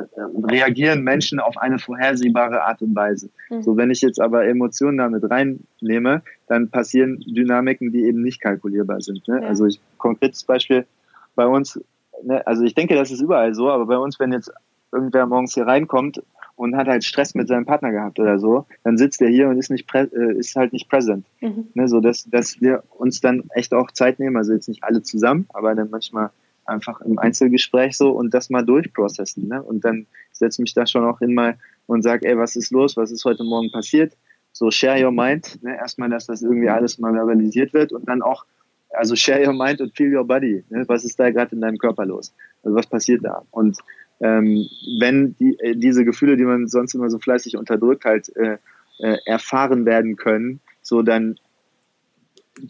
reagieren 0.44 1.02
Menschen 1.02 1.38
auf 1.38 1.58
eine 1.58 1.78
vorhersehbare 1.78 2.62
Art 2.62 2.80
und 2.82 2.94
Weise. 2.96 3.28
Mhm. 3.50 3.62
So, 3.62 3.76
wenn 3.76 3.90
ich 3.90 4.00
jetzt 4.00 4.20
aber 4.20 4.46
Emotionen 4.46 4.98
damit 4.98 5.28
reinnehme, 5.28 6.22
dann 6.48 6.70
passieren 6.70 7.20
Dynamiken, 7.20 7.92
die 7.92 8.04
eben 8.04 8.22
nicht 8.22 8.40
kalkulierbar 8.40 9.00
sind. 9.00 9.26
Ne? 9.28 9.42
Ja. 9.42 9.48
Also 9.48 9.66
ich, 9.66 9.80
konkretes 9.98 10.44
Beispiel 10.44 10.86
bei 11.34 11.46
uns, 11.46 11.80
ne, 12.24 12.46
also 12.46 12.62
ich 12.64 12.74
denke, 12.74 12.94
das 12.94 13.10
ist 13.10 13.20
überall 13.20 13.54
so, 13.54 13.70
aber 13.70 13.86
bei 13.86 13.98
uns, 13.98 14.18
wenn 14.18 14.32
jetzt 14.32 14.50
irgendwer 14.90 15.26
morgens 15.26 15.54
hier 15.54 15.66
reinkommt 15.66 16.22
und 16.56 16.76
hat 16.76 16.86
halt 16.86 17.04
Stress 17.04 17.34
mit 17.34 17.48
seinem 17.48 17.66
Partner 17.66 17.90
gehabt 17.92 18.18
oder 18.18 18.38
so, 18.38 18.66
dann 18.84 18.96
sitzt 18.96 19.20
er 19.22 19.28
hier 19.28 19.48
und 19.48 19.58
ist 19.58 19.70
nicht 19.70 19.92
äh, 19.94 20.34
ist 20.36 20.54
halt 20.56 20.72
nicht 20.72 20.88
present. 20.88 21.26
Mhm. 21.40 21.68
Ne, 21.74 21.88
so 21.88 22.00
dass, 22.00 22.24
dass 22.24 22.60
wir 22.62 22.82
uns 22.90 23.20
dann 23.20 23.44
echt 23.54 23.74
auch 23.74 23.90
Zeit 23.90 24.18
nehmen, 24.18 24.36
also 24.36 24.52
jetzt 24.52 24.68
nicht 24.68 24.84
alle 24.84 25.02
zusammen, 25.02 25.46
aber 25.52 25.74
dann 25.74 25.90
manchmal 25.90 26.30
einfach 26.64 27.00
im 27.00 27.18
Einzelgespräch 27.18 27.96
so 27.96 28.10
und 28.10 28.32
das 28.34 28.50
mal 28.50 28.64
durchprocessen. 28.64 29.48
Ne? 29.48 29.62
Und 29.62 29.84
dann 29.84 30.06
setze 30.32 30.62
mich 30.62 30.74
da 30.74 30.86
schon 30.86 31.04
auch 31.04 31.18
hin 31.18 31.34
mal 31.34 31.58
und 31.86 32.02
sage, 32.02 32.28
ey, 32.28 32.36
was 32.36 32.56
ist 32.56 32.70
los, 32.70 32.96
was 32.96 33.10
ist 33.10 33.24
heute 33.24 33.44
Morgen 33.44 33.70
passiert? 33.70 34.16
So 34.52 34.70
share 34.70 35.04
your 35.04 35.12
mind, 35.12 35.62
ne? 35.62 35.76
erstmal, 35.76 36.10
dass 36.10 36.26
das 36.26 36.42
irgendwie 36.42 36.68
alles 36.68 36.98
mal 36.98 37.12
verbalisiert 37.12 37.72
wird 37.72 37.92
und 37.92 38.08
dann 38.08 38.22
auch, 38.22 38.44
also 38.90 39.16
share 39.16 39.46
your 39.46 39.54
mind 39.54 39.80
und 39.80 39.96
feel 39.96 40.14
your 40.14 40.26
body. 40.26 40.64
Ne? 40.68 40.84
Was 40.88 41.04
ist 41.04 41.18
da 41.18 41.30
gerade 41.30 41.54
in 41.54 41.60
deinem 41.60 41.78
Körper 41.78 42.04
los? 42.04 42.34
Also 42.62 42.76
was 42.76 42.86
passiert 42.86 43.24
da? 43.24 43.42
Und 43.50 43.78
ähm, 44.20 44.68
wenn 45.00 45.34
die, 45.38 45.58
äh, 45.58 45.74
diese 45.74 46.04
Gefühle, 46.04 46.36
die 46.36 46.44
man 46.44 46.68
sonst 46.68 46.94
immer 46.94 47.10
so 47.10 47.18
fleißig 47.18 47.56
unterdrückt, 47.56 48.04
halt 48.04 48.34
äh, 48.36 48.58
äh, 49.00 49.16
erfahren 49.26 49.84
werden 49.84 50.16
können, 50.16 50.60
so 50.82 51.02
dann 51.02 51.38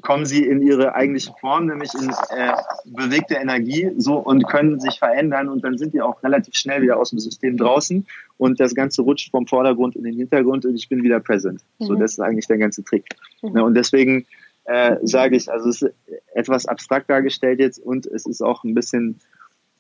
kommen 0.03 0.27
sie 0.27 0.45
in 0.45 0.63
ihre 0.63 0.95
eigentliche 0.95 1.33
Form, 1.41 1.67
nämlich 1.67 1.93
in 1.95 2.09
äh, 2.09 2.53
bewegte 2.85 3.35
Energie, 3.35 3.91
so 3.97 4.19
und 4.19 4.47
können 4.47 4.79
sich 4.79 4.99
verändern 4.99 5.49
und 5.49 5.65
dann 5.65 5.77
sind 5.77 5.93
die 5.93 6.01
auch 6.01 6.23
relativ 6.23 6.55
schnell 6.55 6.83
wieder 6.83 6.99
aus 6.99 7.11
dem 7.11 7.19
System 7.19 7.57
draußen 7.57 8.07
und 8.39 8.61
das 8.61 8.75
Ganze 8.75 9.03
rutscht 9.03 9.31
vom 9.31 9.47
Vordergrund 9.47 9.97
in 9.97 10.05
den 10.05 10.17
Hintergrund 10.17 10.65
und 10.65 10.77
ich 10.77 10.89
bin 10.89 11.03
wieder 11.03 11.21
present. 11.21 11.63
Mhm. 11.79 11.85
So, 11.85 11.95
das 11.97 12.13
ist 12.13 12.21
eigentlich 12.21 12.47
der 12.47 12.59
ganze 12.59 12.85
Trick. 12.85 13.07
Mhm. 13.43 13.57
Ja, 13.57 13.63
und 13.63 13.75
deswegen 13.75 14.25
äh, 14.65 14.97
sage 15.03 15.37
ich, 15.37 15.51
also 15.51 15.69
es 15.69 15.83
ist 15.83 15.95
etwas 16.35 16.67
abstrakt 16.67 17.11
dargestellt 17.11 17.59
jetzt 17.59 17.79
und 17.79 18.07
es 18.07 18.27
ist 18.27 18.41
auch 18.41 18.63
ein 18.63 18.75
bisschen, 18.75 19.21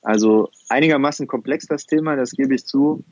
also 0.02 0.50
einigermaßen 0.68 1.28
komplex 1.28 1.66
das 1.66 1.86
Thema, 1.86 2.16
das 2.16 2.32
gebe 2.32 2.54
ich 2.54 2.66
zu. 2.66 3.04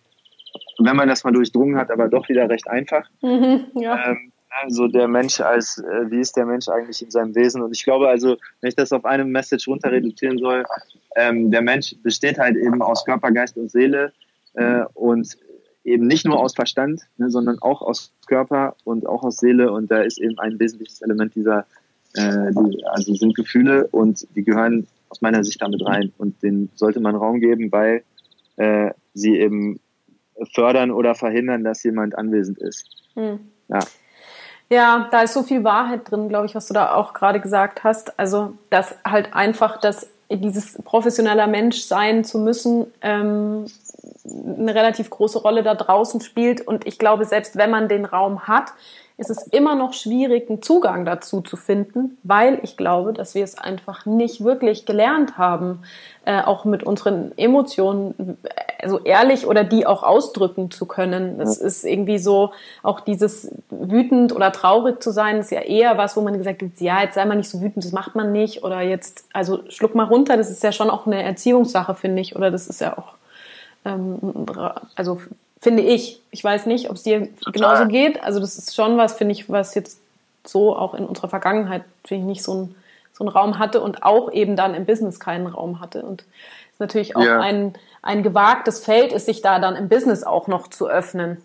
Wenn 0.79 0.97
man 0.97 1.09
das 1.09 1.23
mal 1.23 1.31
durchdrungen 1.31 1.77
hat, 1.77 1.93
aber 1.93 2.09
doch 2.09 2.29
wieder 2.29 2.49
recht 2.49 2.69
einfach. 2.69 3.09
Mhm, 3.23 3.67
ja. 3.75 4.11
Ähm, 4.11 4.33
also 4.51 4.89
der 4.89 5.09
Mensch 5.09 5.41
als, 5.41 5.79
äh, 5.79 6.11
wie 6.11 6.21
ist 6.21 6.37
der 6.37 6.45
Mensch 6.45 6.69
eigentlich 6.69 7.03
in 7.03 7.11
seinem 7.11 7.35
Wesen? 7.35 7.63
Und 7.63 7.73
ich 7.73 7.85
glaube 7.85 8.09
also, 8.09 8.37
wenn 8.61 8.69
ich 8.69 8.77
das 8.77 8.93
auf 8.93 9.05
eine 9.05 9.25
Message 9.25 9.69
runter 9.69 9.91
reduzieren 9.93 10.39
soll, 10.39 10.65
ähm, 11.17 11.51
der 11.51 11.63
Mensch 11.63 11.95
besteht 12.03 12.39
halt 12.39 12.57
eben 12.57 12.83
aus 12.83 13.05
Körper, 13.05 13.31
Geist 13.31 13.57
und 13.57 13.71
Seele 13.71 14.13
äh, 14.55 14.83
und 14.95 15.37
eben 15.85 16.07
nicht 16.07 16.27
nur 16.27 16.39
aus 16.39 16.55
Verstand, 16.55 17.03
ne, 17.17 17.31
sondern 17.31 17.59
auch 17.61 17.81
aus 17.81 18.13
Körper 18.27 18.77
und 18.85 19.07
auch 19.07 19.23
aus 19.23 19.39
Seele. 19.39 19.73
Und 19.73 19.91
da 19.91 20.03
ist 20.03 20.19
eben 20.19 20.39
ein 20.39 20.59
wesentliches 20.59 21.01
Element 21.01 21.35
dieser, 21.35 21.67
äh, 22.15 22.51
die, 22.51 22.85
also 22.87 23.15
sind 23.15 23.37
Gefühle 23.37 23.87
und 23.89 24.27
die 24.35 24.45
gehören 24.45 24.87
aus 25.09 25.21
meiner 25.21 25.45
Sicht 25.45 25.63
damit 25.63 25.85
rein. 25.87 26.13
Und 26.19 26.43
denen 26.43 26.71
sollte 26.75 27.01
man 27.01 27.15
Raum 27.15 27.41
geben, 27.41 27.71
weil 27.73 28.03
äh, 28.57 28.91
sie 29.15 29.39
eben 29.39 29.81
fördern 30.55 30.91
oder 30.91 31.15
verhindern, 31.15 31.65
dass 31.65 31.83
jemand 31.83 32.17
anwesend 32.17 32.59
ist. 32.59 32.87
Hm. 33.15 33.41
Ja. 33.69 33.81
Ja, 34.73 35.09
da 35.11 35.23
ist 35.23 35.35
so 35.35 35.43
viel 35.43 35.65
Wahrheit 35.65 36.11
drin, 36.11 36.29
glaube 36.29 36.47
ich, 36.47 36.55
was 36.55 36.69
du 36.69 36.75
da 36.75 36.95
auch 36.95 37.13
gerade 37.13 37.41
gesagt 37.41 37.83
hast. 37.83 38.19
Also, 38.19 38.55
dass 38.71 38.95
halt 39.05 39.35
einfach 39.35 39.81
das 39.81 40.09
dieses 40.33 40.81
professioneller 40.85 41.49
Mensch 41.49 41.81
sein 41.83 42.23
zu 42.23 42.39
müssen, 42.39 42.87
ähm, 43.03 43.65
eine 44.25 44.75
relativ 44.75 45.11
große 45.11 45.39
Rolle 45.39 45.63
da 45.63 45.75
draußen 45.75 46.21
spielt. 46.21 46.67
Und 46.67 46.87
ich 46.87 46.99
glaube, 46.99 47.25
selbst 47.25 47.57
wenn 47.57 47.71
man 47.71 47.89
den 47.89 48.05
Raum 48.05 48.47
hat, 48.47 48.73
ist 49.21 49.29
es 49.29 49.47
immer 49.49 49.75
noch 49.75 49.93
schwierig, 49.93 50.49
einen 50.49 50.63
Zugang 50.63 51.05
dazu 51.05 51.43
zu 51.43 51.59
finden, 51.59 52.17
weil 52.23 52.59
ich 52.63 52.79
glaube, 52.79 53.13
dass 53.13 53.35
wir 53.35 53.45
es 53.45 53.59
einfach 53.59 54.07
nicht 54.07 54.43
wirklich 54.43 54.87
gelernt 54.87 55.37
haben, 55.37 55.83
äh, 56.25 56.41
auch 56.41 56.65
mit 56.65 56.83
unseren 56.83 57.37
Emotionen 57.37 58.39
so 58.87 58.99
ehrlich 59.01 59.47
oder 59.47 59.63
die 59.63 59.87
auch 59.87 60.03
ausdrücken 60.03 60.71
zu 60.71 60.87
können. 60.87 61.39
Es 61.39 61.59
ist 61.59 61.85
irgendwie 61.85 62.19
so, 62.19 62.53
auch 62.83 63.01
dieses 63.01 63.53
wütend 63.69 64.35
oder 64.35 64.53
traurig 64.53 65.03
zu 65.03 65.11
sein, 65.11 65.37
ist 65.37 65.51
ja 65.51 65.61
eher 65.61 65.99
was, 65.99 66.17
wo 66.17 66.23
man 66.23 66.39
gesagt 66.39 66.63
hat, 66.63 66.81
ja, 66.81 67.03
jetzt 67.03 67.15
sei 67.15 67.27
mal 67.27 67.37
nicht 67.37 67.51
so 67.51 67.61
wütend, 67.61 67.85
das 67.85 67.93
macht 67.93 68.15
man 68.15 68.33
nicht. 68.33 68.65
Oder 68.65 68.81
jetzt, 68.81 69.27
also 69.35 69.61
schluck 69.69 69.95
mal 69.95 70.05
runter, 70.05 70.39
das 70.39 70.51
ist 70.51 70.63
ja 70.63 70.73
schon 70.73 70.89
auch 70.89 71.07
eine 71.07 71.23
Erziehungssache, 71.23 71.95
finde 71.95 72.23
ich. 72.23 72.37
Oder 72.37 72.51
das 72.51 72.69
ist 72.69 72.81
ja 72.81 72.97
auch, 72.97 73.13
also 73.85 75.21
finde 75.61 75.83
ich. 75.83 76.21
Ich 76.31 76.43
weiß 76.45 76.67
nicht, 76.67 76.91
ob 76.91 76.97
es 76.97 77.03
dir 77.03 77.29
genauso 77.53 77.87
geht. 77.87 78.23
Also 78.23 78.41
das 78.41 78.59
ist 78.59 78.75
schon 78.75 78.97
was, 78.97 79.15
finde 79.15 79.33
ich, 79.33 79.49
was 79.49 79.75
jetzt 79.75 80.01
so 80.45 80.77
auch 80.77 80.95
in 80.95 81.05
unserer 81.05 81.29
Vergangenheit, 81.29 81.85
finde 82.05 82.23
ich, 82.23 82.27
nicht 82.27 82.43
so 82.43 82.55
ein 82.55 82.75
so 83.21 83.27
einen 83.27 83.37
Raum 83.37 83.59
hatte 83.59 83.83
und 83.83 84.03
auch 84.03 84.33
eben 84.33 84.57
dann 84.57 84.75
im 84.75 84.87
Business 84.87 85.21
keinen 85.21 85.47
Raum 85.47 85.81
hatte. 85.81 86.03
Und 86.03 86.23
es 86.23 86.73
ist 86.73 86.81
natürlich 86.81 87.17
auch 87.17 87.23
ja. 87.23 87.39
ein, 87.39 87.75
ein 88.01 88.23
gewagtes 88.23 88.83
Feld, 88.83 89.13
ist 89.13 89.27
sich 89.27 89.43
da 89.43 89.59
dann 89.59 89.77
im 89.77 89.91
Business 89.91 90.25
auch 90.25 90.49
noch 90.49 90.69
zu 90.69 90.89
öffnen. 90.89 91.37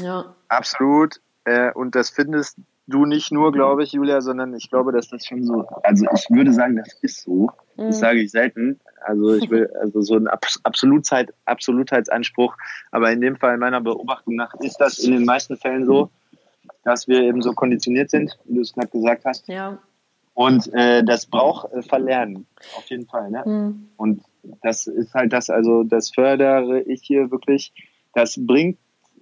Ja. 0.00 0.32
Absolut. 0.48 1.20
Äh, 1.44 1.72
und 1.72 1.96
das 1.96 2.10
findest 2.10 2.56
du 2.86 3.04
nicht 3.04 3.32
nur, 3.32 3.50
glaube 3.50 3.82
ich, 3.82 3.92
Julia, 3.92 4.20
sondern 4.20 4.54
ich 4.54 4.70
glaube, 4.70 4.92
dass 4.92 5.08
das 5.08 5.26
schon 5.26 5.44
so, 5.44 5.66
also 5.82 6.06
ich 6.14 6.30
würde 6.30 6.52
sagen, 6.52 6.76
das 6.76 6.92
ist 7.02 7.22
so. 7.22 7.50
Das 7.86 7.98
sage 7.98 8.20
ich 8.20 8.30
selten. 8.30 8.80
Also 9.00 9.34
ich 9.34 9.50
will, 9.50 9.70
also 9.80 10.02
so 10.02 10.16
ein 10.16 10.28
Absolutzeit, 10.28 11.32
Absolutheitsanspruch. 11.44 12.56
Aber 12.90 13.10
in 13.10 13.20
dem 13.20 13.36
Fall 13.36 13.56
meiner 13.58 13.80
Beobachtung 13.80 14.36
nach 14.36 14.54
ist 14.54 14.76
das 14.76 14.98
in 14.98 15.12
den 15.12 15.24
meisten 15.24 15.56
Fällen 15.56 15.86
so, 15.86 16.10
dass 16.84 17.08
wir 17.08 17.22
eben 17.22 17.42
so 17.42 17.52
konditioniert 17.52 18.10
sind, 18.10 18.38
wie 18.44 18.54
du 18.54 18.60
es 18.60 18.72
gerade 18.72 18.88
gesagt 18.88 19.24
hast. 19.24 19.48
Ja. 19.48 19.78
Und 20.34 20.72
äh, 20.72 21.02
das 21.04 21.26
braucht 21.26 21.72
äh, 21.72 21.82
Verlernen, 21.82 22.46
auf 22.76 22.88
jeden 22.88 23.06
Fall. 23.06 23.30
Ne? 23.30 23.42
Mhm. 23.44 23.88
Und 23.96 24.22
das 24.62 24.86
ist 24.86 25.12
halt 25.14 25.32
das, 25.32 25.50
also 25.50 25.82
das 25.82 26.10
fördere 26.10 26.80
ich 26.82 27.02
hier 27.02 27.30
wirklich. 27.30 27.72
Das 28.14 28.38
bringt 28.38 28.78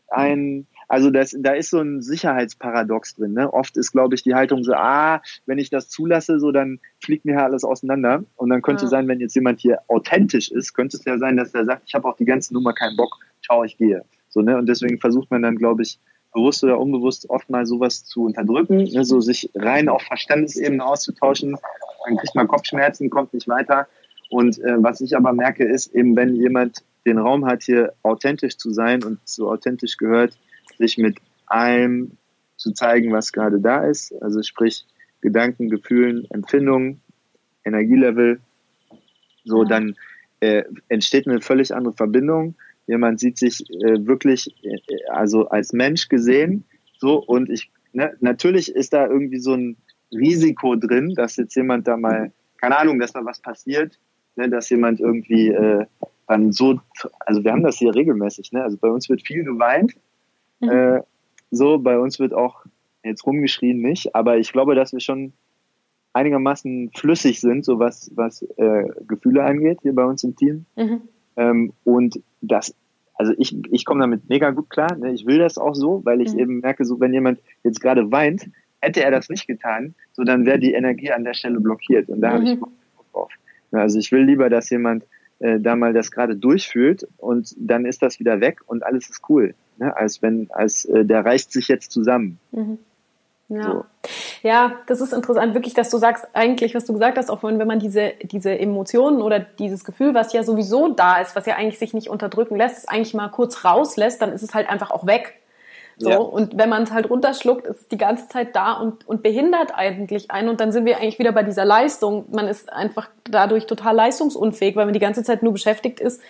ein, 0.08 0.66
also 0.88 1.10
das, 1.10 1.36
da 1.38 1.52
ist 1.52 1.70
so 1.70 1.80
ein 1.80 2.00
Sicherheitsparadox 2.00 3.16
drin. 3.16 3.34
Ne? 3.34 3.52
Oft 3.52 3.76
ist, 3.76 3.92
glaube 3.92 4.14
ich, 4.14 4.22
die 4.22 4.34
Haltung 4.34 4.64
so, 4.64 4.72
ah, 4.72 5.20
wenn 5.44 5.58
ich 5.58 5.68
das 5.68 5.90
zulasse, 5.90 6.40
so 6.40 6.50
dann 6.50 6.80
fliegt 7.00 7.26
mir 7.26 7.42
alles 7.42 7.62
auseinander. 7.62 8.24
Und 8.36 8.48
dann 8.48 8.62
könnte 8.62 8.84
ja. 8.84 8.88
sein, 8.88 9.06
wenn 9.06 9.20
jetzt 9.20 9.34
jemand 9.34 9.60
hier 9.60 9.80
authentisch 9.88 10.50
ist, 10.50 10.72
könnte 10.72 10.96
es 10.96 11.04
ja 11.04 11.18
sein, 11.18 11.36
dass 11.36 11.54
er 11.54 11.66
sagt, 11.66 11.82
ich 11.86 11.94
habe 11.94 12.08
auch 12.08 12.16
die 12.16 12.24
ganze 12.24 12.54
Nummer 12.54 12.72
keinen 12.72 12.96
Bock, 12.96 13.14
schau, 13.42 13.64
ich 13.64 13.76
gehe. 13.76 14.02
So, 14.30 14.40
ne? 14.40 14.56
Und 14.56 14.66
deswegen 14.66 14.98
versucht 14.98 15.30
man 15.30 15.42
dann, 15.42 15.56
glaube 15.56 15.82
ich, 15.82 15.98
bewusst 16.32 16.64
oder 16.64 16.78
unbewusst 16.78 17.28
oft 17.28 17.50
mal 17.50 17.66
sowas 17.66 18.04
zu 18.04 18.24
unterdrücken, 18.24 18.84
ne? 18.84 19.04
so 19.04 19.20
sich 19.20 19.50
rein 19.54 19.88
auf 19.88 20.02
Verstandesebene 20.02 20.84
auszutauschen. 20.84 21.56
Dann 22.06 22.16
kriegt 22.16 22.34
man 22.34 22.48
Kopfschmerzen, 22.48 23.10
kommt 23.10 23.34
nicht 23.34 23.48
weiter. 23.48 23.88
Und 24.30 24.58
äh, 24.60 24.82
was 24.82 25.00
ich 25.00 25.16
aber 25.16 25.32
merke, 25.32 25.64
ist 25.64 25.94
eben, 25.94 26.16
wenn 26.16 26.34
jemand 26.34 26.82
den 27.06 27.18
Raum 27.18 27.46
hat, 27.46 27.62
hier 27.62 27.92
authentisch 28.02 28.56
zu 28.56 28.70
sein 28.70 29.02
und 29.02 29.18
so 29.24 29.50
authentisch 29.50 29.96
gehört, 29.96 30.36
sich 30.78 30.98
mit 30.98 31.18
allem 31.46 32.12
zu 32.56 32.72
zeigen, 32.72 33.12
was 33.12 33.32
gerade 33.32 33.60
da 33.60 33.84
ist. 33.84 34.12
Also 34.22 34.42
sprich 34.42 34.86
Gedanken, 35.20 35.68
Gefühlen, 35.68 36.26
Empfindungen, 36.30 37.00
Energielevel. 37.64 38.40
So, 39.44 39.62
ja. 39.62 39.68
dann 39.68 39.96
äh, 40.40 40.64
entsteht 40.88 41.26
eine 41.26 41.40
völlig 41.40 41.74
andere 41.74 41.94
Verbindung. 41.94 42.54
Jemand 42.86 43.20
sieht 43.20 43.38
sich 43.38 43.62
äh, 43.70 44.06
wirklich, 44.06 44.54
äh, 44.64 44.78
also 45.10 45.48
als 45.48 45.72
Mensch 45.72 46.08
gesehen. 46.08 46.64
So, 46.98 47.22
und 47.22 47.50
ich, 47.50 47.70
ne, 47.92 48.14
natürlich 48.20 48.74
ist 48.74 48.92
da 48.92 49.06
irgendwie 49.06 49.38
so 49.38 49.54
ein 49.54 49.76
Risiko 50.12 50.74
drin, 50.76 51.14
dass 51.14 51.36
jetzt 51.36 51.54
jemand 51.54 51.86
da 51.86 51.96
mal, 51.96 52.32
keine 52.56 52.78
Ahnung, 52.78 52.98
dass 52.98 53.12
da 53.12 53.24
was 53.24 53.40
passiert, 53.40 53.98
ne, 54.36 54.48
dass 54.48 54.70
jemand 54.70 55.00
irgendwie 55.00 55.48
äh, 55.48 55.86
dann 56.26 56.52
so, 56.52 56.80
also 57.20 57.42
wir 57.44 57.52
haben 57.52 57.62
das 57.62 57.78
hier 57.78 57.94
regelmäßig, 57.94 58.52
ne? 58.52 58.62
Also 58.62 58.76
bei 58.76 58.88
uns 58.88 59.08
wird 59.08 59.26
viel 59.26 59.44
geweint. 59.44 59.94
Mhm. 60.60 60.68
Äh, 60.70 61.02
so, 61.50 61.78
bei 61.78 61.98
uns 61.98 62.18
wird 62.18 62.34
auch 62.34 62.64
jetzt 63.02 63.26
rumgeschrien 63.26 63.80
nicht, 63.80 64.14
aber 64.14 64.38
ich 64.38 64.52
glaube, 64.52 64.74
dass 64.74 64.92
wir 64.92 65.00
schon 65.00 65.32
einigermaßen 66.12 66.90
flüssig 66.94 67.40
sind, 67.40 67.64
so 67.64 67.78
was, 67.78 68.10
was 68.14 68.42
äh, 68.56 68.84
Gefühle 69.06 69.44
angeht, 69.44 69.80
hier 69.82 69.94
bei 69.94 70.04
uns 70.04 70.24
im 70.24 70.36
Team. 70.36 70.66
Mhm. 70.76 71.02
Ähm, 71.36 71.72
und 71.84 72.20
das, 72.40 72.74
also 73.14 73.32
ich, 73.38 73.56
ich 73.70 73.84
komme 73.84 74.00
damit 74.00 74.28
mega 74.28 74.50
gut 74.50 74.70
klar. 74.70 74.96
Ne? 74.96 75.12
Ich 75.12 75.26
will 75.26 75.38
das 75.38 75.58
auch 75.58 75.74
so, 75.74 76.04
weil 76.04 76.20
ich 76.20 76.32
mhm. 76.32 76.38
eben 76.38 76.60
merke, 76.60 76.84
so 76.84 76.98
wenn 77.00 77.12
jemand 77.12 77.40
jetzt 77.62 77.80
gerade 77.80 78.10
weint, 78.10 78.48
hätte 78.80 79.02
er 79.02 79.10
das 79.10 79.28
nicht 79.28 79.46
getan, 79.46 79.94
so 80.12 80.24
dann 80.24 80.46
wäre 80.46 80.58
die 80.58 80.72
Energie 80.72 81.12
an 81.12 81.24
der 81.24 81.34
Stelle 81.34 81.60
blockiert. 81.60 82.08
Und 82.08 82.20
da 82.20 82.30
mhm. 82.30 82.34
habe 82.34 82.44
ich 82.44 82.60
Bock 82.60 82.72
drauf. 83.12 83.32
Also 83.72 83.98
ich 83.98 84.10
will 84.12 84.22
lieber, 84.22 84.50
dass 84.50 84.70
jemand 84.70 85.04
äh, 85.40 85.60
da 85.60 85.76
mal 85.76 85.92
das 85.92 86.10
gerade 86.10 86.36
durchfühlt 86.36 87.06
und 87.16 87.54
dann 87.58 87.86
ist 87.86 88.02
das 88.02 88.18
wieder 88.18 88.40
weg 88.40 88.60
und 88.66 88.84
alles 88.84 89.10
ist 89.10 89.22
cool. 89.28 89.54
Ne? 89.78 89.96
Als 89.96 90.22
wenn, 90.22 90.48
als 90.50 90.84
äh, 90.84 91.04
der 91.04 91.24
reißt 91.24 91.52
sich 91.52 91.68
jetzt 91.68 91.92
zusammen. 91.92 92.38
Mhm. 92.52 92.78
Ja. 93.50 93.62
So. 93.62 93.84
ja, 94.42 94.72
das 94.88 95.00
ist 95.00 95.14
interessant, 95.14 95.54
wirklich, 95.54 95.72
dass 95.72 95.88
du 95.88 95.96
sagst, 95.96 96.26
eigentlich, 96.34 96.74
was 96.74 96.84
du 96.84 96.92
gesagt 96.92 97.16
hast, 97.16 97.30
auch 97.30 97.40
vorhin, 97.40 97.58
wenn 97.58 97.66
man 97.66 97.78
diese, 97.78 98.12
diese 98.22 98.58
Emotionen 98.58 99.22
oder 99.22 99.40
dieses 99.40 99.84
Gefühl, 99.84 100.12
was 100.12 100.34
ja 100.34 100.42
sowieso 100.42 100.88
da 100.88 101.18
ist, 101.22 101.34
was 101.34 101.46
ja 101.46 101.56
eigentlich 101.56 101.78
sich 101.78 101.94
nicht 101.94 102.10
unterdrücken 102.10 102.56
lässt, 102.56 102.76
es 102.76 102.88
eigentlich 102.88 103.14
mal 103.14 103.28
kurz 103.28 103.64
rauslässt, 103.64 104.20
dann 104.20 104.32
ist 104.32 104.42
es 104.42 104.52
halt 104.52 104.68
einfach 104.68 104.90
auch 104.90 105.06
weg. 105.06 105.38
So, 105.96 106.10
ja. 106.10 106.18
und 106.18 106.56
wenn 106.56 106.68
man 106.68 106.84
es 106.84 106.92
halt 106.92 107.10
runterschluckt, 107.10 107.66
ist 107.66 107.80
es 107.80 107.88
die 107.88 107.98
ganze 107.98 108.28
Zeit 108.28 108.54
da 108.54 108.74
und, 108.74 109.08
und 109.08 109.22
behindert 109.22 109.74
eigentlich 109.74 110.30
einen. 110.30 110.48
Und 110.48 110.60
dann 110.60 110.70
sind 110.70 110.84
wir 110.84 110.98
eigentlich 110.98 111.18
wieder 111.18 111.32
bei 111.32 111.42
dieser 111.42 111.64
Leistung. 111.64 112.26
Man 112.30 112.46
ist 112.46 112.72
einfach 112.72 113.08
dadurch 113.24 113.66
total 113.66 113.96
leistungsunfähig, 113.96 114.76
weil 114.76 114.84
man 114.84 114.94
die 114.94 115.00
ganze 115.00 115.24
Zeit 115.24 115.42
nur 115.42 115.52
beschäftigt 115.52 115.98
ist, 115.98 116.20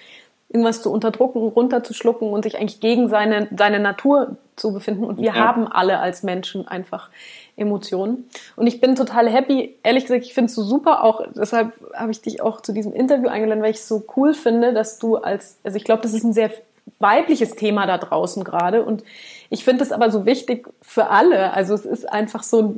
irgendwas 0.48 0.82
zu 0.82 0.90
unterdrücken, 0.90 1.40
runterzuschlucken 1.40 2.30
und 2.30 2.42
sich 2.42 2.58
eigentlich 2.58 2.80
gegen 2.80 3.08
seine, 3.08 3.48
seine 3.56 3.80
Natur 3.80 4.36
zu 4.56 4.72
befinden. 4.72 5.04
Und 5.04 5.18
wir 5.18 5.26
ja. 5.26 5.34
haben 5.34 5.68
alle 5.68 5.98
als 5.98 6.22
Menschen 6.22 6.66
einfach 6.66 7.10
Emotionen. 7.56 8.28
Und 8.56 8.66
ich 8.66 8.80
bin 8.80 8.94
total 8.94 9.28
happy. 9.28 9.76
Ehrlich 9.82 10.04
gesagt, 10.04 10.24
ich 10.24 10.32
finde 10.32 10.46
es 10.46 10.54
so 10.54 10.62
super 10.62 11.04
auch. 11.04 11.22
Deshalb 11.34 11.72
habe 11.94 12.10
ich 12.10 12.22
dich 12.22 12.40
auch 12.40 12.62
zu 12.62 12.72
diesem 12.72 12.92
Interview 12.92 13.28
eingeladen, 13.28 13.62
weil 13.62 13.72
ich 13.72 13.78
es 13.78 13.88
so 13.88 14.04
cool 14.16 14.32
finde, 14.32 14.72
dass 14.72 14.98
du 14.98 15.16
als, 15.16 15.58
also 15.64 15.76
ich 15.76 15.84
glaube, 15.84 16.02
das 16.02 16.14
ist 16.14 16.24
ein 16.24 16.32
sehr 16.32 16.50
weibliches 16.98 17.54
Thema 17.54 17.86
da 17.86 17.98
draußen 17.98 18.42
gerade. 18.42 18.82
Und 18.84 19.04
ich 19.50 19.64
finde 19.64 19.84
es 19.84 19.92
aber 19.92 20.10
so 20.10 20.24
wichtig 20.24 20.66
für 20.80 21.08
alle. 21.08 21.52
Also 21.52 21.74
es 21.74 21.84
ist 21.84 22.10
einfach 22.10 22.42
so, 22.42 22.76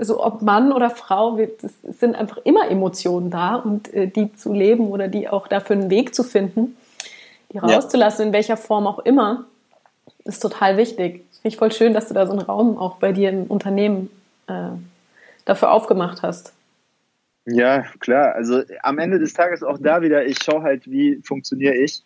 so 0.00 0.24
ob 0.24 0.42
Mann 0.42 0.72
oder 0.72 0.90
Frau, 0.90 1.38
es 1.38 2.00
sind 2.00 2.16
einfach 2.16 2.38
immer 2.44 2.68
Emotionen 2.68 3.30
da 3.30 3.56
und 3.56 3.92
äh, 3.94 4.08
die 4.08 4.34
zu 4.34 4.52
leben 4.52 4.88
oder 4.88 5.06
die 5.06 5.28
auch 5.28 5.46
dafür 5.46 5.76
einen 5.76 5.90
Weg 5.90 6.14
zu 6.14 6.24
finden, 6.24 6.76
die 7.52 7.58
rauszulassen, 7.58 8.22
ja. 8.22 8.26
in 8.28 8.32
welcher 8.32 8.56
Form 8.56 8.86
auch 8.86 9.00
immer, 9.00 9.46
ist 10.24 10.40
total 10.40 10.76
wichtig. 10.76 11.24
Finde 11.40 11.54
ich 11.54 11.56
voll 11.56 11.72
schön, 11.72 11.92
dass 11.92 12.08
du 12.08 12.14
da 12.14 12.26
so 12.26 12.32
einen 12.32 12.42
Raum 12.42 12.78
auch 12.78 12.96
bei 12.96 13.12
dir 13.12 13.30
im 13.30 13.44
Unternehmen 13.44 14.10
äh, 14.46 14.70
dafür 15.44 15.72
aufgemacht 15.72 16.22
hast. 16.22 16.52
Ja, 17.44 17.82
klar. 17.98 18.34
Also 18.34 18.62
am 18.82 18.98
Ende 18.98 19.18
des 19.18 19.34
Tages 19.34 19.62
auch 19.62 19.78
da 19.78 20.02
wieder, 20.02 20.24
ich 20.24 20.38
schaue 20.42 20.62
halt, 20.62 20.88
wie 20.88 21.20
funktioniere 21.24 21.74
ich 21.74 22.02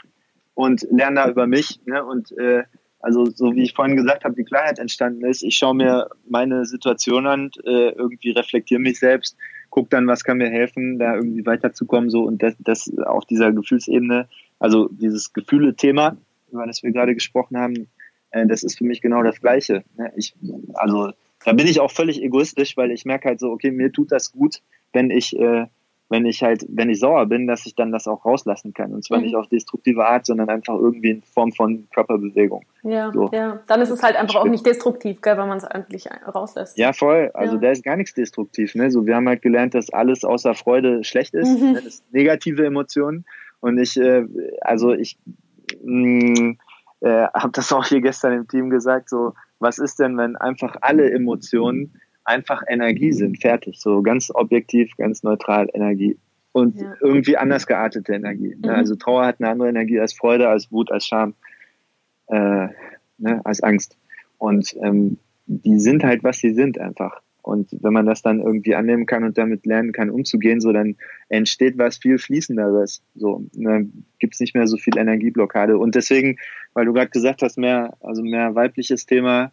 und 0.54 0.86
lerne 0.90 1.16
da 1.16 1.28
über 1.28 1.46
mich. 1.46 1.80
Ne? 1.84 2.02
Und 2.02 2.32
äh, 2.38 2.64
also 3.00 3.26
so 3.26 3.54
wie 3.54 3.62
ich 3.62 3.74
vorhin 3.74 3.96
gesagt 3.96 4.24
habe, 4.24 4.34
die 4.34 4.44
Klarheit 4.44 4.78
entstanden 4.78 5.24
ist, 5.26 5.42
ich 5.42 5.56
schaue 5.56 5.74
mir 5.74 6.08
meine 6.28 6.64
Situation 6.64 7.26
an, 7.26 7.50
äh, 7.64 7.90
irgendwie 7.90 8.30
reflektiere 8.30 8.80
mich 8.80 8.98
selbst, 8.98 9.36
gucke 9.68 9.90
dann, 9.90 10.06
was 10.06 10.24
kann 10.24 10.38
mir 10.38 10.48
helfen, 10.48 10.98
da 10.98 11.14
irgendwie 11.14 11.44
weiterzukommen, 11.44 12.08
so 12.08 12.22
und 12.22 12.42
das, 12.42 12.54
das 12.58 12.90
auf 12.98 13.26
dieser 13.26 13.52
Gefühlsebene, 13.52 14.26
also 14.58 14.88
dieses 14.90 15.32
Gefühle-Thema, 15.32 16.16
über 16.50 16.66
das 16.66 16.82
wir 16.82 16.92
gerade 16.92 17.14
gesprochen 17.14 17.56
haben, 17.56 17.88
äh, 18.30 18.46
das 18.46 18.62
ist 18.62 18.78
für 18.78 18.84
mich 18.84 19.00
genau 19.00 19.22
das 19.22 19.40
Gleiche. 19.40 19.84
Ne? 19.96 20.12
Ich, 20.16 20.34
also 20.74 21.12
da 21.44 21.52
bin 21.52 21.66
ich 21.66 21.80
auch 21.80 21.90
völlig 21.90 22.22
egoistisch, 22.22 22.76
weil 22.76 22.90
ich 22.90 23.04
merke 23.04 23.28
halt 23.28 23.40
so, 23.40 23.50
okay, 23.50 23.70
mir 23.70 23.92
tut 23.92 24.12
das 24.12 24.32
gut, 24.32 24.62
wenn 24.92 25.10
ich 25.10 25.38
äh, 25.38 25.66
wenn 26.08 26.24
ich 26.24 26.42
halt, 26.42 26.64
wenn 26.68 26.88
ich 26.88 27.00
sauer 27.00 27.26
bin, 27.26 27.46
dass 27.46 27.66
ich 27.66 27.74
dann 27.74 27.90
das 27.90 28.06
auch 28.06 28.24
rauslassen 28.24 28.72
kann. 28.72 28.94
Und 28.94 29.04
zwar 29.04 29.18
mhm. 29.18 29.24
nicht 29.24 29.36
auf 29.36 29.48
destruktive 29.48 30.06
Art, 30.06 30.26
sondern 30.26 30.48
einfach 30.48 30.74
irgendwie 30.74 31.10
in 31.10 31.22
Form 31.22 31.52
von 31.52 31.88
Körperbewegung. 31.92 32.64
Ja, 32.82 33.10
so. 33.12 33.28
ja. 33.32 33.60
Dann 33.66 33.80
ist 33.80 33.90
es 33.90 34.02
halt 34.02 34.16
einfach 34.16 34.36
auch 34.36 34.44
nicht 34.44 34.64
destruktiv, 34.64 35.20
gell, 35.20 35.36
wenn 35.36 35.48
man 35.48 35.58
es 35.58 35.64
eigentlich 35.64 36.08
rauslässt. 36.32 36.78
Ja, 36.78 36.92
voll. 36.92 37.30
Also 37.34 37.54
ja. 37.54 37.60
da 37.60 37.70
ist 37.70 37.82
gar 37.82 37.96
nichts 37.96 38.14
destruktiv. 38.14 38.74
Ne? 38.74 38.90
So, 38.90 39.06
wir 39.06 39.16
haben 39.16 39.28
halt 39.28 39.42
gelernt, 39.42 39.74
dass 39.74 39.90
alles 39.90 40.24
außer 40.24 40.54
Freude 40.54 41.02
schlecht 41.02 41.34
ist. 41.34 41.48
Mhm. 41.48 41.72
Ne? 41.72 41.74
Das 41.74 41.86
ist 41.86 42.12
negative 42.12 42.64
Emotionen. 42.64 43.24
Und 43.66 43.78
ich, 43.78 43.96
äh, 43.96 44.24
also 44.60 44.92
ich 44.92 45.18
mh, 45.82 46.40
mm, 46.40 46.58
äh, 47.00 47.26
habe 47.34 47.50
das 47.52 47.72
auch 47.72 47.84
hier 47.84 48.00
gestern 48.00 48.32
im 48.32 48.46
Team 48.46 48.70
gesagt, 48.70 49.08
so, 49.08 49.34
was 49.58 49.78
ist 49.78 49.98
denn, 49.98 50.16
wenn 50.16 50.36
einfach 50.36 50.76
alle 50.82 51.10
Emotionen 51.10 52.00
einfach 52.24 52.62
Energie 52.68 53.12
sind, 53.12 53.40
fertig. 53.40 53.80
So 53.80 54.02
ganz 54.02 54.30
objektiv, 54.32 54.96
ganz 54.96 55.24
neutral 55.24 55.68
Energie. 55.74 56.16
Und 56.52 56.80
ja. 56.80 56.94
irgendwie 57.00 57.36
anders 57.36 57.66
geartete 57.66 58.12
Energie. 58.14 58.54
Ne? 58.54 58.70
Mhm. 58.70 58.76
Also 58.76 58.94
Trauer 58.94 59.26
hat 59.26 59.40
eine 59.40 59.50
andere 59.50 59.68
Energie 59.68 59.98
als 59.98 60.14
Freude, 60.14 60.48
als 60.48 60.70
Wut, 60.70 60.92
als 60.92 61.04
Scham, 61.04 61.34
äh, 62.28 62.68
ne? 63.18 63.40
als 63.42 63.64
Angst. 63.64 63.98
Und 64.38 64.76
ähm, 64.80 65.18
die 65.46 65.80
sind 65.80 66.04
halt, 66.04 66.22
was 66.22 66.38
sie 66.38 66.54
sind 66.54 66.78
einfach. 66.78 67.20
Und 67.46 67.68
wenn 67.80 67.92
man 67.92 68.06
das 68.06 68.22
dann 68.22 68.40
irgendwie 68.40 68.74
annehmen 68.74 69.06
kann 69.06 69.22
und 69.22 69.38
damit 69.38 69.66
lernen 69.66 69.92
kann, 69.92 70.10
umzugehen, 70.10 70.60
so 70.60 70.72
dann 70.72 70.96
entsteht 71.28 71.78
was 71.78 71.96
viel 71.96 72.18
fließenderes. 72.18 73.04
So, 73.14 73.46
dann 73.52 74.04
gibt's 74.18 74.40
nicht 74.40 74.56
mehr 74.56 74.66
so 74.66 74.76
viel 74.76 74.98
Energieblockade. 74.98 75.78
Und 75.78 75.94
deswegen, 75.94 76.38
weil 76.74 76.86
du 76.86 76.92
gerade 76.92 77.10
gesagt 77.10 77.42
hast, 77.42 77.56
mehr, 77.56 77.96
also 78.00 78.24
mehr 78.24 78.56
weibliches 78.56 79.06
Thema, 79.06 79.52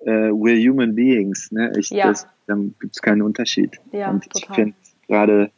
äh, 0.00 0.30
we're 0.30 0.58
human 0.68 0.96
beings. 0.96 1.52
Ne? 1.52 1.72
Ich, 1.78 1.90
ja. 1.90 2.08
das, 2.08 2.26
dann 2.48 2.74
gibt 2.80 2.96
es 2.96 3.00
keinen 3.00 3.22
Unterschied. 3.22 3.78
Ja, 3.92 4.10
und 4.10 4.26
ich 4.34 4.46
finde 4.52 4.74
gerade, 5.06 5.52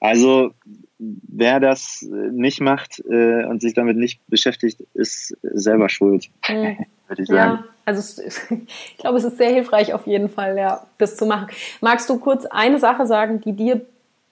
also 0.00 0.52
wer 0.98 1.60
das 1.60 2.06
nicht 2.10 2.60
macht 2.60 3.02
äh, 3.08 3.44
und 3.44 3.60
sich 3.60 3.74
damit 3.74 3.96
nicht 3.96 4.20
beschäftigt, 4.28 4.80
ist 4.94 5.36
selber 5.42 5.88
schuld, 5.88 6.28
mhm. 6.48 6.78
würde 7.08 7.22
ich 7.22 7.28
sagen. 7.28 7.58
Ja, 7.58 7.64
also 7.84 8.22
ich 8.50 8.98
glaube, 8.98 9.18
es 9.18 9.24
ist 9.24 9.36
sehr 9.36 9.50
hilfreich 9.50 9.92
auf 9.92 10.06
jeden 10.06 10.28
Fall, 10.28 10.56
ja, 10.56 10.86
das 10.98 11.16
zu 11.16 11.26
machen. 11.26 11.48
Magst 11.80 12.08
du 12.08 12.18
kurz 12.18 12.46
eine 12.46 12.78
Sache 12.78 13.06
sagen, 13.06 13.40
die 13.40 13.52
dir 13.52 13.82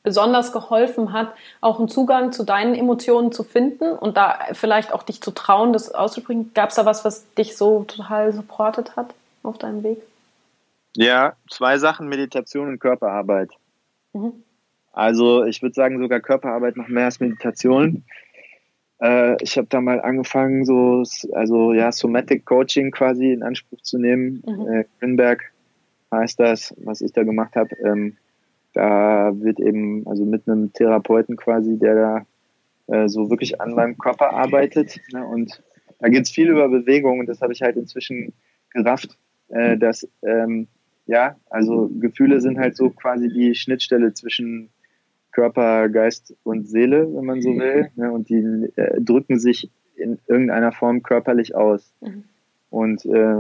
besonders 0.03 0.53
geholfen 0.53 1.13
hat, 1.13 1.33
auch 1.61 1.79
einen 1.79 1.89
Zugang 1.89 2.33
zu 2.33 2.45
deinen 2.45 2.75
Emotionen 2.75 3.33
zu 3.33 3.43
finden 3.43 3.93
und 3.93 4.17
da 4.17 4.39
vielleicht 4.53 4.93
auch 4.93 5.03
dich 5.03 5.23
zu 5.23 5.31
trauen, 5.31 5.73
das 5.73 5.93
auszubringen? 5.95 6.51
Gab 6.55 6.71
es 6.71 6.77
da 6.77 6.85
was, 6.85 7.05
was 7.05 7.33
dich 7.35 7.57
so 7.57 7.85
total 7.85 8.33
supportet 8.33 8.97
hat? 8.97 9.15
auf 9.45 9.59
deinem 9.59 9.83
Weg? 9.83 10.03
Ja, 10.97 11.37
zwei 11.51 11.79
Sachen, 11.79 12.09
Meditation 12.09 12.69
und 12.69 12.79
Körperarbeit. 12.79 13.51
Mhm. 14.13 14.43
Also 14.95 15.45
ich 15.45 15.61
würde 15.61 15.75
sagen, 15.75 15.99
sogar 15.99 16.21
Körperarbeit 16.21 16.77
noch 16.77 16.89
mehr 16.89 17.07
als 17.07 17.21
Meditation. 17.21 18.05
Äh, 19.01 19.43
ich 19.43 19.57
habe 19.59 19.67
da 19.69 19.81
mal 19.81 20.01
angefangen, 20.01 20.65
so 20.65 21.03
also 21.33 21.73
ja, 21.73 21.91
Somatic 21.91 22.45
Coaching 22.45 22.93
quasi 22.93 23.33
in 23.33 23.43
Anspruch 23.43 23.81
zu 23.83 23.99
nehmen. 23.99 24.43
Mhm. 24.47 24.69
Äh, 24.69 24.85
Grünberg 25.01 25.53
heißt 26.13 26.39
das, 26.39 26.75
was 26.79 27.01
ich 27.01 27.13
da 27.13 27.25
gemacht 27.25 27.57
habe. 27.57 27.75
Ähm, 27.85 28.17
da 28.73 29.33
wird 29.35 29.61
eben, 29.61 30.07
also 30.07 30.25
mit 30.25 30.49
einem 30.49 30.73
Therapeuten 30.73 31.37
quasi, 31.37 31.79
der 31.79 31.95
da 31.95 32.27
äh, 32.87 33.09
so 33.09 33.31
wirklich 33.31 33.61
an 33.61 33.75
meinem 33.75 33.99
Körper 33.99 34.33
arbeitet. 34.33 35.01
Ne? 35.13 35.27
Und 35.27 35.63
da 35.99 36.09
geht 36.09 36.23
es 36.23 36.31
viel 36.31 36.49
über 36.49 36.69
Bewegung 36.69 37.19
und 37.19 37.27
das 37.27 37.41
habe 37.41 37.53
ich 37.53 37.63
halt 37.63 37.77
inzwischen 37.77 38.33
gerafft, 38.71 39.19
äh, 39.49 39.77
dass 39.77 40.09
ähm, 40.23 40.69
ja, 41.07 41.37
also 41.51 41.91
Gefühle 42.01 42.41
sind 42.41 42.59
halt 42.59 42.77
so 42.77 42.91
quasi 42.91 43.29
die 43.29 43.55
Schnittstelle 43.55 44.15
zwischen 44.15 44.71
Körper, 45.35 45.89
Geist 45.89 46.35
und 46.45 46.67
Seele, 46.69 47.15
wenn 47.15 47.25
man 47.25 47.43
so 47.43 47.51
mhm. 47.51 47.61
will. 47.61 47.91
Ne? 47.97 48.11
Und 48.11 48.29
die 48.29 48.71
äh, 48.77 49.01
drücken 49.01 49.39
sich 49.39 49.71
in 49.97 50.19
irgendeiner 50.27 50.73
Form 50.73 51.03
körperlich 51.03 51.55
aus. 51.55 51.93
Mhm. 52.01 52.25
Und 52.71 53.05
äh, 53.05 53.37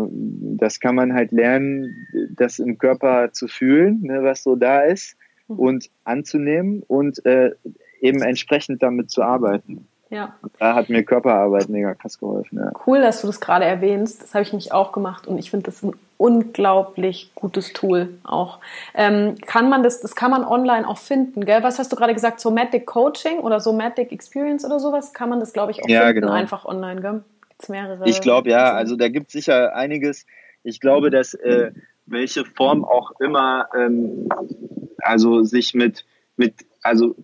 das 0.59 0.78
kann 0.78 0.95
man 0.95 1.14
halt 1.14 1.32
lernen, 1.32 2.07
das 2.36 2.59
im 2.59 2.78
Körper 2.78 3.32
zu 3.32 3.49
fühlen, 3.49 4.01
ne, 4.03 4.22
was 4.22 4.45
so 4.45 4.55
da 4.55 4.82
ist, 4.82 5.16
mhm. 5.49 5.59
und 5.59 5.90
anzunehmen 6.05 6.84
und 6.86 7.24
äh, 7.26 7.53
eben 8.01 8.22
entsprechend 8.22 8.82
damit 8.82 9.11
zu 9.11 9.22
arbeiten. 9.22 9.88
Ja. 10.11 10.36
Da 10.61 10.76
hat 10.76 10.88
mir 10.88 11.03
Körperarbeit 11.03 11.68
mega 11.68 11.95
krass 11.95 12.20
geholfen. 12.20 12.59
Ja. 12.59 12.70
Cool, 12.86 13.01
dass 13.01 13.22
du 13.22 13.26
das 13.26 13.40
gerade 13.40 13.64
erwähnst. 13.64 14.22
Das 14.22 14.34
habe 14.34 14.45
ich 14.45 14.53
mich 14.53 14.72
auch 14.72 14.92
gemacht 14.92 15.26
und 15.26 15.38
ich 15.38 15.51
finde 15.51 15.64
das 15.64 15.82
ein 15.82 15.95
unglaublich 16.16 17.32
gutes 17.34 17.72
Tool 17.72 18.18
auch. 18.24 18.58
Ähm, 18.94 19.36
kann 19.46 19.68
man 19.68 19.82
das, 19.82 20.00
das 20.00 20.14
kann 20.14 20.30
man 20.30 20.44
online 20.44 20.88
auch 20.88 20.98
finden, 20.98 21.44
gell? 21.44 21.62
Was 21.62 21.78
hast 21.78 21.92
du 21.92 21.96
gerade 21.96 22.14
gesagt? 22.14 22.40
Somatic 22.40 22.86
Coaching 22.86 23.38
oder 23.38 23.60
Somatic 23.60 24.12
Experience 24.12 24.64
oder 24.64 24.80
sowas? 24.80 25.12
Kann 25.12 25.28
man 25.28 25.40
das, 25.40 25.52
glaube 25.52 25.72
ich, 25.72 25.82
auch 25.82 25.88
ja, 25.88 26.06
finden, 26.06 26.22
genau. 26.22 26.32
einfach 26.32 26.64
online, 26.64 27.00
gell? 27.00 27.24
Gibt's 27.48 27.68
mehrere? 27.68 28.08
Ich 28.08 28.20
glaube, 28.20 28.50
ja. 28.50 28.72
Also 28.72 28.96
da 28.96 29.08
gibt 29.08 29.28
es 29.28 29.32
sicher 29.32 29.74
einiges. 29.74 30.26
Ich 30.62 30.80
glaube, 30.80 31.10
dass 31.10 31.34
äh, 31.34 31.72
welche 32.06 32.44
Form 32.44 32.84
auch 32.84 33.12
immer, 33.20 33.68
ähm, 33.76 34.28
also 34.98 35.42
sich 35.42 35.74
mit, 35.74 36.04
mit, 36.36 36.54
also 36.82 37.14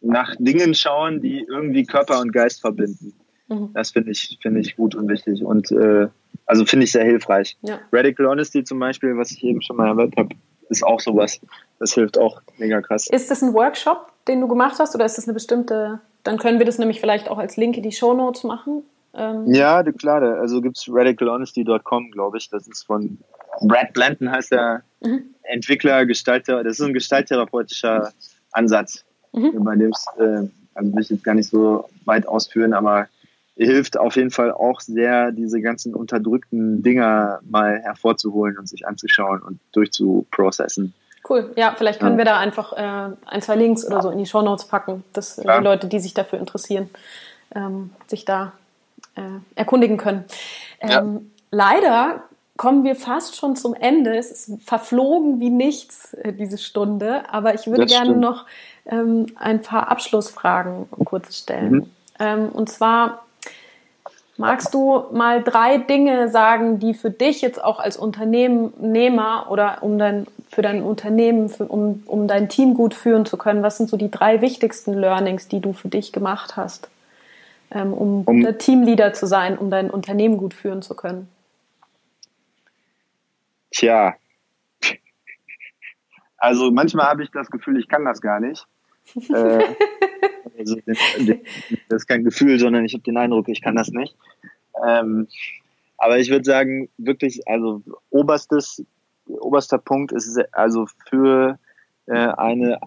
nach 0.00 0.34
Dingen 0.38 0.74
schauen, 0.74 1.20
die 1.20 1.40
irgendwie 1.40 1.84
Körper 1.84 2.20
und 2.20 2.32
Geist 2.32 2.60
verbinden. 2.60 3.14
Mhm. 3.48 3.70
Das 3.74 3.90
finde 3.90 4.10
ich, 4.10 4.38
finde 4.40 4.60
ich 4.60 4.76
gut 4.76 4.94
und 4.94 5.08
wichtig 5.08 5.44
und 5.44 5.70
äh, 5.72 6.08
also 6.46 6.64
finde 6.64 6.84
ich 6.84 6.92
sehr 6.92 7.04
hilfreich. 7.04 7.56
Ja. 7.62 7.80
Radical 7.92 8.26
Honesty 8.26 8.64
zum 8.64 8.78
Beispiel, 8.78 9.16
was 9.16 9.30
ich 9.30 9.42
eben 9.44 9.62
schon 9.62 9.76
mal 9.76 9.88
erwähnt 9.88 10.14
habe, 10.16 10.34
ist 10.68 10.84
auch 10.84 11.00
sowas. 11.00 11.40
Das 11.78 11.94
hilft 11.94 12.18
auch 12.18 12.40
mega 12.58 12.80
krass. 12.80 13.08
Ist 13.08 13.30
das 13.30 13.42
ein 13.42 13.54
Workshop, 13.54 14.12
den 14.28 14.40
du 14.40 14.48
gemacht 14.48 14.76
hast 14.78 14.94
oder 14.94 15.04
ist 15.04 15.18
das 15.18 15.26
eine 15.26 15.34
bestimmte, 15.34 16.00
dann 16.24 16.38
können 16.38 16.58
wir 16.58 16.66
das 16.66 16.78
nämlich 16.78 17.00
vielleicht 17.00 17.28
auch 17.28 17.38
als 17.38 17.56
Link 17.56 17.76
in 17.76 17.82
die 17.82 17.92
Show 17.92 18.14
Notes 18.14 18.44
machen. 18.44 18.82
Ähm 19.14 19.52
ja, 19.52 19.82
klar, 19.82 20.22
also 20.22 20.60
gibt 20.60 20.76
es 20.76 20.86
radicalhonesty.com, 20.88 22.10
glaube 22.10 22.38
ich. 22.38 22.50
Das 22.50 22.66
ist 22.66 22.84
von 22.84 23.18
Brad 23.62 23.92
Blanton 23.92 24.30
heißt 24.30 24.52
der 24.52 24.82
mhm. 25.00 25.34
Entwickler, 25.42 26.04
Gestalter, 26.04 26.62
das 26.62 26.78
ist 26.78 26.86
ein 26.86 26.92
gestalttherapeutischer 26.92 28.12
Ansatz 28.52 29.04
mhm. 29.36 29.64
bei 29.64 29.76
dem 29.76 29.90
es, 29.90 30.06
äh, 30.18 30.48
also 30.74 30.94
will 30.94 31.02
ich 31.02 31.10
jetzt 31.10 31.24
gar 31.24 31.34
nicht 31.34 31.48
so 31.48 31.88
weit 32.04 32.26
ausführen, 32.26 32.72
aber 32.72 33.08
hilft 33.56 33.98
auf 33.98 34.16
jeden 34.16 34.30
Fall 34.30 34.52
auch 34.52 34.80
sehr, 34.80 35.32
diese 35.32 35.60
ganzen 35.60 35.94
unterdrückten 35.94 36.82
Dinger 36.82 37.40
mal 37.48 37.80
hervorzuholen 37.80 38.58
und 38.58 38.68
sich 38.68 38.86
anzuschauen 38.86 39.42
und 39.42 39.60
durchzuprocessen. 39.72 40.92
Cool. 41.28 41.50
Ja, 41.56 41.74
vielleicht 41.76 41.98
können 41.98 42.12
ja. 42.12 42.18
wir 42.18 42.24
da 42.24 42.38
einfach 42.38 42.72
äh, 42.74 43.16
ein, 43.26 43.42
zwei 43.42 43.56
Links 43.56 43.84
oder 43.84 44.02
so 44.02 44.10
in 44.10 44.18
die 44.18 44.26
Show 44.26 44.42
Notes 44.42 44.66
packen, 44.66 45.02
dass 45.12 45.38
äh, 45.38 45.42
die 45.42 45.64
Leute, 45.64 45.88
die 45.88 45.98
sich 45.98 46.14
dafür 46.14 46.38
interessieren, 46.38 46.88
ähm, 47.54 47.90
sich 48.06 48.24
da 48.24 48.52
äh, 49.16 49.22
erkundigen 49.54 49.96
können. 49.96 50.24
Ähm, 50.80 50.90
ja. 50.90 51.20
Leider 51.50 52.22
kommen 52.56 52.84
wir 52.84 52.94
fast 52.94 53.36
schon 53.36 53.56
zum 53.56 53.74
Ende. 53.74 54.16
Es 54.16 54.30
ist 54.30 54.62
verflogen 54.62 55.40
wie 55.40 55.50
nichts, 55.50 56.14
äh, 56.14 56.32
diese 56.32 56.58
Stunde. 56.58 57.24
Aber 57.30 57.54
ich 57.54 57.66
würde 57.66 57.82
das 57.82 57.90
gerne 57.90 58.10
stimmt. 58.10 58.20
noch 58.20 58.46
ähm, 58.84 59.26
ein 59.36 59.62
paar 59.62 59.90
Abschlussfragen 59.90 60.88
kurz 61.04 61.36
stellen. 61.36 61.72
Mhm. 61.72 61.90
Ähm, 62.18 62.48
und 62.50 62.68
zwar 62.70 63.25
magst 64.38 64.74
du 64.74 65.04
mal 65.12 65.42
drei 65.42 65.78
Dinge 65.78 66.28
sagen, 66.28 66.78
die 66.78 66.94
für 66.94 67.10
dich 67.10 67.42
jetzt 67.42 67.62
auch 67.62 67.78
als 67.78 67.96
Unternehmer 67.96 69.46
oder 69.50 69.82
um 69.82 69.98
dein, 69.98 70.26
für 70.48 70.62
dein 70.62 70.82
Unternehmen, 70.82 71.48
für, 71.48 71.66
um, 71.66 72.02
um 72.06 72.28
dein 72.28 72.48
Team 72.48 72.74
gut 72.74 72.94
führen 72.94 73.26
zu 73.26 73.36
können, 73.36 73.62
was 73.62 73.76
sind 73.76 73.88
so 73.88 73.96
die 73.96 74.10
drei 74.10 74.40
wichtigsten 74.40 74.94
Learnings, 74.94 75.48
die 75.48 75.60
du 75.60 75.72
für 75.72 75.88
dich 75.88 76.12
gemacht 76.12 76.56
hast, 76.56 76.88
ähm, 77.70 77.92
um, 77.92 78.22
um 78.24 78.42
der 78.42 78.58
Teamleader 78.58 79.12
zu 79.12 79.26
sein, 79.26 79.58
um 79.58 79.70
dein 79.70 79.90
Unternehmen 79.90 80.36
gut 80.36 80.54
führen 80.54 80.82
zu 80.82 80.94
können? 80.94 81.28
Tja, 83.70 84.14
also 86.36 86.70
manchmal 86.70 87.06
habe 87.06 87.22
ich 87.22 87.30
das 87.30 87.50
Gefühl, 87.50 87.78
ich 87.78 87.88
kann 87.88 88.04
das 88.04 88.20
gar 88.20 88.40
nicht 88.40 88.66
äh, 89.14 89.64
also, 90.58 90.76
das 90.86 92.02
ist 92.02 92.06
kein 92.06 92.24
Gefühl, 92.24 92.58
sondern 92.58 92.84
ich 92.84 92.94
habe 92.94 93.02
den 93.02 93.16
Eindruck, 93.16 93.48
ich 93.48 93.62
kann 93.62 93.76
das 93.76 93.90
nicht. 93.90 94.16
Ähm, 94.86 95.28
aber 95.98 96.18
ich 96.18 96.30
würde 96.30 96.44
sagen, 96.44 96.88
wirklich, 96.98 97.46
also 97.48 97.82
oberstes, 98.10 98.84
oberster 99.26 99.78
Punkt 99.78 100.12
ist 100.12 100.38
also 100.52 100.86
für 101.08 101.58
äh, 102.06 102.12
eine 102.12 102.78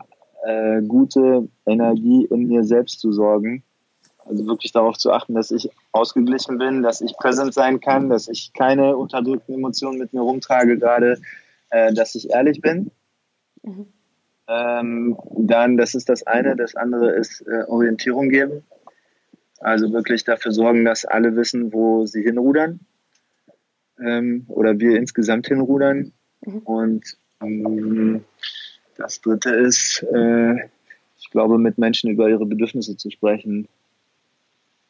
äh, 0.45 0.81
gute 0.81 1.49
Energie 1.65 2.25
in 2.25 2.47
mir 2.47 2.63
selbst 2.63 2.99
zu 2.99 3.11
sorgen. 3.11 3.63
Also 4.25 4.45
wirklich 4.45 4.71
darauf 4.71 4.97
zu 4.97 5.11
achten, 5.11 5.33
dass 5.33 5.49
ich 5.49 5.69
ausgeglichen 5.91 6.59
bin, 6.59 6.83
dass 6.83 7.01
ich 7.01 7.17
präsent 7.17 7.53
sein 7.53 7.79
kann, 7.79 8.09
dass 8.09 8.27
ich 8.27 8.53
keine 8.53 8.95
unterdrückten 8.95 9.55
Emotionen 9.55 9.97
mit 9.97 10.13
mir 10.13 10.21
rumtrage 10.21 10.77
gerade, 10.77 11.19
äh, 11.71 11.93
dass 11.93 12.13
ich 12.13 12.29
ehrlich 12.29 12.61
bin. 12.61 12.91
Mhm. 13.63 13.87
Ähm, 14.49 15.15
dann, 15.37 15.77
das 15.77 15.93
ist 15.93 16.09
das 16.09 16.25
eine. 16.25 16.55
Das 16.55 16.75
andere 16.75 17.11
ist 17.11 17.41
äh, 17.41 17.63
Orientierung 17.67 18.29
geben. 18.29 18.63
Also 19.59 19.93
wirklich 19.93 20.23
dafür 20.23 20.51
sorgen, 20.51 20.85
dass 20.85 21.05
alle 21.05 21.35
wissen, 21.35 21.71
wo 21.71 22.05
sie 22.05 22.23
hinrudern. 22.23 22.79
Ähm, 24.03 24.45
oder 24.47 24.79
wir 24.79 24.97
insgesamt 24.97 25.47
hinrudern. 25.47 26.13
Mhm. 26.45 26.59
Und 26.59 27.17
ähm, 27.41 28.23
das 28.97 29.21
dritte 29.21 29.51
ist, 29.51 30.03
äh, 30.11 30.55
ich 31.17 31.29
glaube, 31.29 31.59
mit 31.59 31.77
Menschen 31.77 32.09
über 32.09 32.27
ihre 32.27 32.45
Bedürfnisse 32.45 32.97
zu 32.97 33.11
sprechen. 33.11 33.67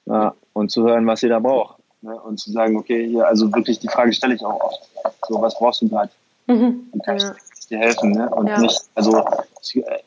Ja, 0.05 0.35
und 0.53 0.71
zu 0.71 0.83
hören, 0.83 1.05
was 1.05 1.19
sie 1.19 1.27
da 1.27 1.39
braucht. 1.39 1.81
Ne? 2.01 2.19
Und 2.19 2.39
zu 2.39 2.51
sagen, 2.51 2.77
okay, 2.77 3.07
hier, 3.07 3.27
also 3.27 3.53
wirklich 3.53 3.79
die 3.79 3.89
Frage 3.89 4.13
stelle 4.13 4.35
ich 4.35 4.41
auch 4.43 4.61
oft. 4.61 4.89
So, 5.27 5.41
was 5.41 5.57
brauchst 5.57 5.81
du 5.81 5.89
gerade? 5.89 6.11
Mhm. 6.47 6.91
Ja. 7.05 7.35
Dir 7.69 7.79
helfen? 7.79 8.11
Ne? 8.11 8.29
Und 8.29 8.47
ja. 8.47 8.59
nicht, 8.59 8.81
also 8.95 9.25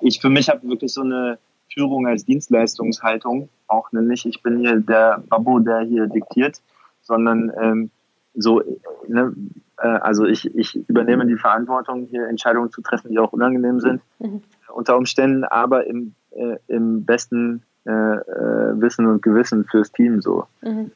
ich 0.00 0.20
für 0.20 0.30
mich 0.30 0.48
habe 0.48 0.68
wirklich 0.68 0.92
so 0.92 1.02
eine 1.02 1.38
Führung 1.72 2.06
als 2.06 2.24
Dienstleistungshaltung 2.24 3.48
auch 3.66 3.92
nämlich. 3.92 4.26
Ich 4.26 4.42
bin 4.42 4.58
hier 4.58 4.76
der 4.76 5.22
Babo, 5.28 5.58
der 5.58 5.80
hier 5.80 6.06
diktiert, 6.06 6.60
sondern 7.02 7.52
ähm, 7.60 7.90
so, 8.34 8.62
ne, 9.08 9.34
äh, 9.78 9.86
also 9.86 10.26
ich, 10.26 10.54
ich 10.54 10.76
übernehme 10.88 11.26
die 11.26 11.36
Verantwortung, 11.36 12.06
hier 12.06 12.28
Entscheidungen 12.28 12.70
zu 12.70 12.82
treffen, 12.82 13.10
die 13.10 13.18
auch 13.18 13.32
unangenehm 13.32 13.80
sind, 13.80 14.02
mhm. 14.18 14.42
unter 14.74 14.96
Umständen, 14.96 15.44
aber 15.44 15.86
im, 15.86 16.14
äh, 16.30 16.56
im 16.68 17.04
besten 17.04 17.62
äh, 17.84 17.90
äh, 17.90 18.80
Wissen 18.80 19.06
und 19.06 19.22
Gewissen 19.22 19.64
fürs 19.64 19.92
Team 19.92 20.20
so. 20.20 20.46
Mhm. 20.62 20.92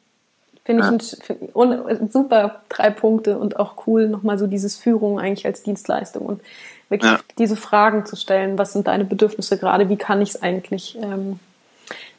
Finde 0.67 0.83
ich 0.83 1.13
ja. 1.29 1.37
ein, 1.55 1.87
ein, 1.87 2.09
super 2.11 2.63
drei 2.69 2.91
Punkte 2.91 3.39
und 3.39 3.57
auch 3.57 3.87
cool, 3.87 4.09
nochmal 4.09 4.37
so 4.37 4.49
dieses 4.49 4.77
Führung 4.77 5.21
eigentlich 5.21 5.47
als 5.47 5.63
Dienstleistung 5.63 6.27
und 6.27 6.43
wirklich 6.89 7.13
ja. 7.13 7.21
diese 7.39 7.55
Fragen 7.55 8.05
zu 8.05 8.17
stellen, 8.17 8.59
was 8.59 8.73
sind 8.73 8.89
deine 8.89 9.05
Bedürfnisse 9.05 9.59
gerade, 9.59 9.89
wie 9.89 9.97
kann 9.97 10.21
ich 10.21 10.31
es 10.31 10.43
eigentlich, 10.43 10.99
ähm, 11.01 11.39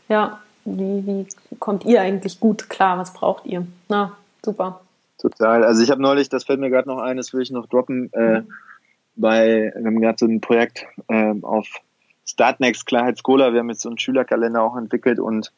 ja, 0.07 0.39
wie, 0.63 1.05
wie 1.05 1.27
kommt 1.59 1.83
ihr 1.83 2.01
eigentlich 2.01 2.39
gut 2.39 2.69
klar, 2.69 2.97
was 2.97 3.11
braucht 3.11 3.45
ihr? 3.45 3.67
Na, 3.89 4.15
super. 4.41 4.79
Total. 5.17 5.65
Also 5.65 5.83
ich 5.83 5.91
habe 5.91 6.01
neulich, 6.01 6.29
das 6.29 6.45
fällt 6.45 6.61
mir 6.61 6.69
gerade 6.69 6.87
noch 6.87 6.99
ein, 6.99 7.17
das 7.17 7.33
will 7.33 7.41
ich 7.41 7.51
noch 7.51 7.67
droppen, 7.67 8.13
äh, 8.13 8.43
bei, 9.17 9.73
wir 9.75 9.85
haben 9.85 9.99
gerade 9.99 10.19
so 10.19 10.25
ein 10.25 10.39
Projekt 10.39 10.85
äh, 11.09 11.33
auf 11.41 11.67
Startnext 12.25 12.85
Klarheitscola, 12.85 13.51
wir 13.51 13.59
haben 13.59 13.69
jetzt 13.69 13.81
so 13.81 13.89
einen 13.89 13.97
Schülerkalender 13.97 14.63
auch 14.63 14.77
entwickelt 14.77 15.19
und 15.19 15.51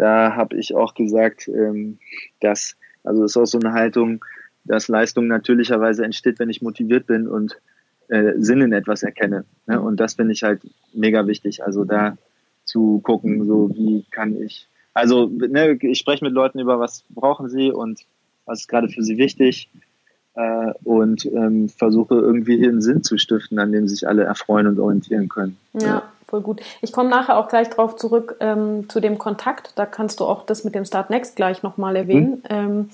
da 0.00 0.34
habe 0.34 0.56
ich 0.56 0.74
auch 0.74 0.94
gesagt, 0.94 1.46
ähm, 1.46 1.98
dass, 2.40 2.76
also 3.04 3.22
das 3.22 3.32
ist 3.32 3.36
auch 3.36 3.44
so 3.44 3.58
eine 3.58 3.74
Haltung, 3.74 4.24
dass 4.64 4.88
Leistung 4.88 5.26
natürlicherweise 5.26 6.04
entsteht, 6.04 6.38
wenn 6.38 6.48
ich 6.48 6.62
motiviert 6.62 7.06
bin 7.06 7.28
und 7.28 7.60
äh, 8.08 8.32
Sinn 8.38 8.62
in 8.62 8.72
etwas 8.72 9.02
erkenne. 9.02 9.44
Ne? 9.66 9.78
Und 9.78 10.00
das 10.00 10.14
finde 10.14 10.32
ich 10.32 10.42
halt 10.42 10.62
mega 10.94 11.26
wichtig. 11.26 11.62
Also 11.64 11.84
da 11.84 12.16
zu 12.64 13.00
gucken, 13.00 13.46
so 13.46 13.68
wie 13.74 14.06
kann 14.10 14.40
ich, 14.40 14.68
also 14.94 15.26
ne, 15.26 15.78
ich 15.82 15.98
spreche 15.98 16.24
mit 16.24 16.32
Leuten 16.32 16.60
über, 16.60 16.80
was 16.80 17.04
brauchen 17.10 17.50
sie 17.50 17.70
und 17.70 18.00
was 18.46 18.60
ist 18.60 18.68
gerade 18.68 18.88
für 18.88 19.02
sie 19.02 19.18
wichtig 19.18 19.68
äh, 20.34 20.72
und 20.82 21.26
ähm, 21.26 21.68
versuche 21.68 22.14
irgendwie 22.14 22.66
einen 22.66 22.80
Sinn 22.80 23.02
zu 23.02 23.18
stiften, 23.18 23.58
an 23.58 23.72
dem 23.72 23.86
sich 23.86 24.08
alle 24.08 24.24
erfreuen 24.24 24.66
und 24.66 24.78
orientieren 24.78 25.28
können. 25.28 25.58
Ja. 25.74 26.10
Voll 26.30 26.40
gut. 26.40 26.60
Ich 26.80 26.92
komme 26.92 27.10
nachher 27.10 27.36
auch 27.36 27.48
gleich 27.48 27.68
drauf 27.68 27.96
zurück 27.96 28.36
ähm, 28.40 28.88
zu 28.88 29.00
dem 29.00 29.18
Kontakt. 29.18 29.72
Da 29.74 29.84
kannst 29.84 30.20
du 30.20 30.24
auch 30.24 30.46
das 30.46 30.64
mit 30.64 30.74
dem 30.74 30.84
Start 30.84 31.10
Next 31.10 31.36
gleich 31.36 31.62
nochmal 31.62 31.96
erwähnen, 31.96 32.42
mhm. 32.42 32.42
ähm, 32.48 32.90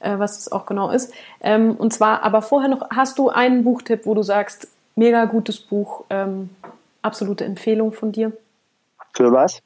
äh, 0.00 0.18
was 0.18 0.38
es 0.38 0.52
auch 0.52 0.64
genau 0.64 0.90
ist. 0.90 1.12
Ähm, 1.40 1.74
und 1.76 1.92
zwar, 1.92 2.22
aber 2.22 2.40
vorher 2.40 2.70
noch, 2.70 2.88
hast 2.90 3.18
du 3.18 3.28
einen 3.28 3.64
Buchtipp, 3.64 4.06
wo 4.06 4.14
du 4.14 4.22
sagst, 4.22 4.68
mega 4.96 5.24
gutes 5.26 5.60
Buch, 5.60 6.04
ähm, 6.08 6.50
absolute 7.02 7.44
Empfehlung 7.44 7.92
von 7.92 8.12
dir? 8.12 8.32
Für 9.14 9.32
was? 9.32 9.60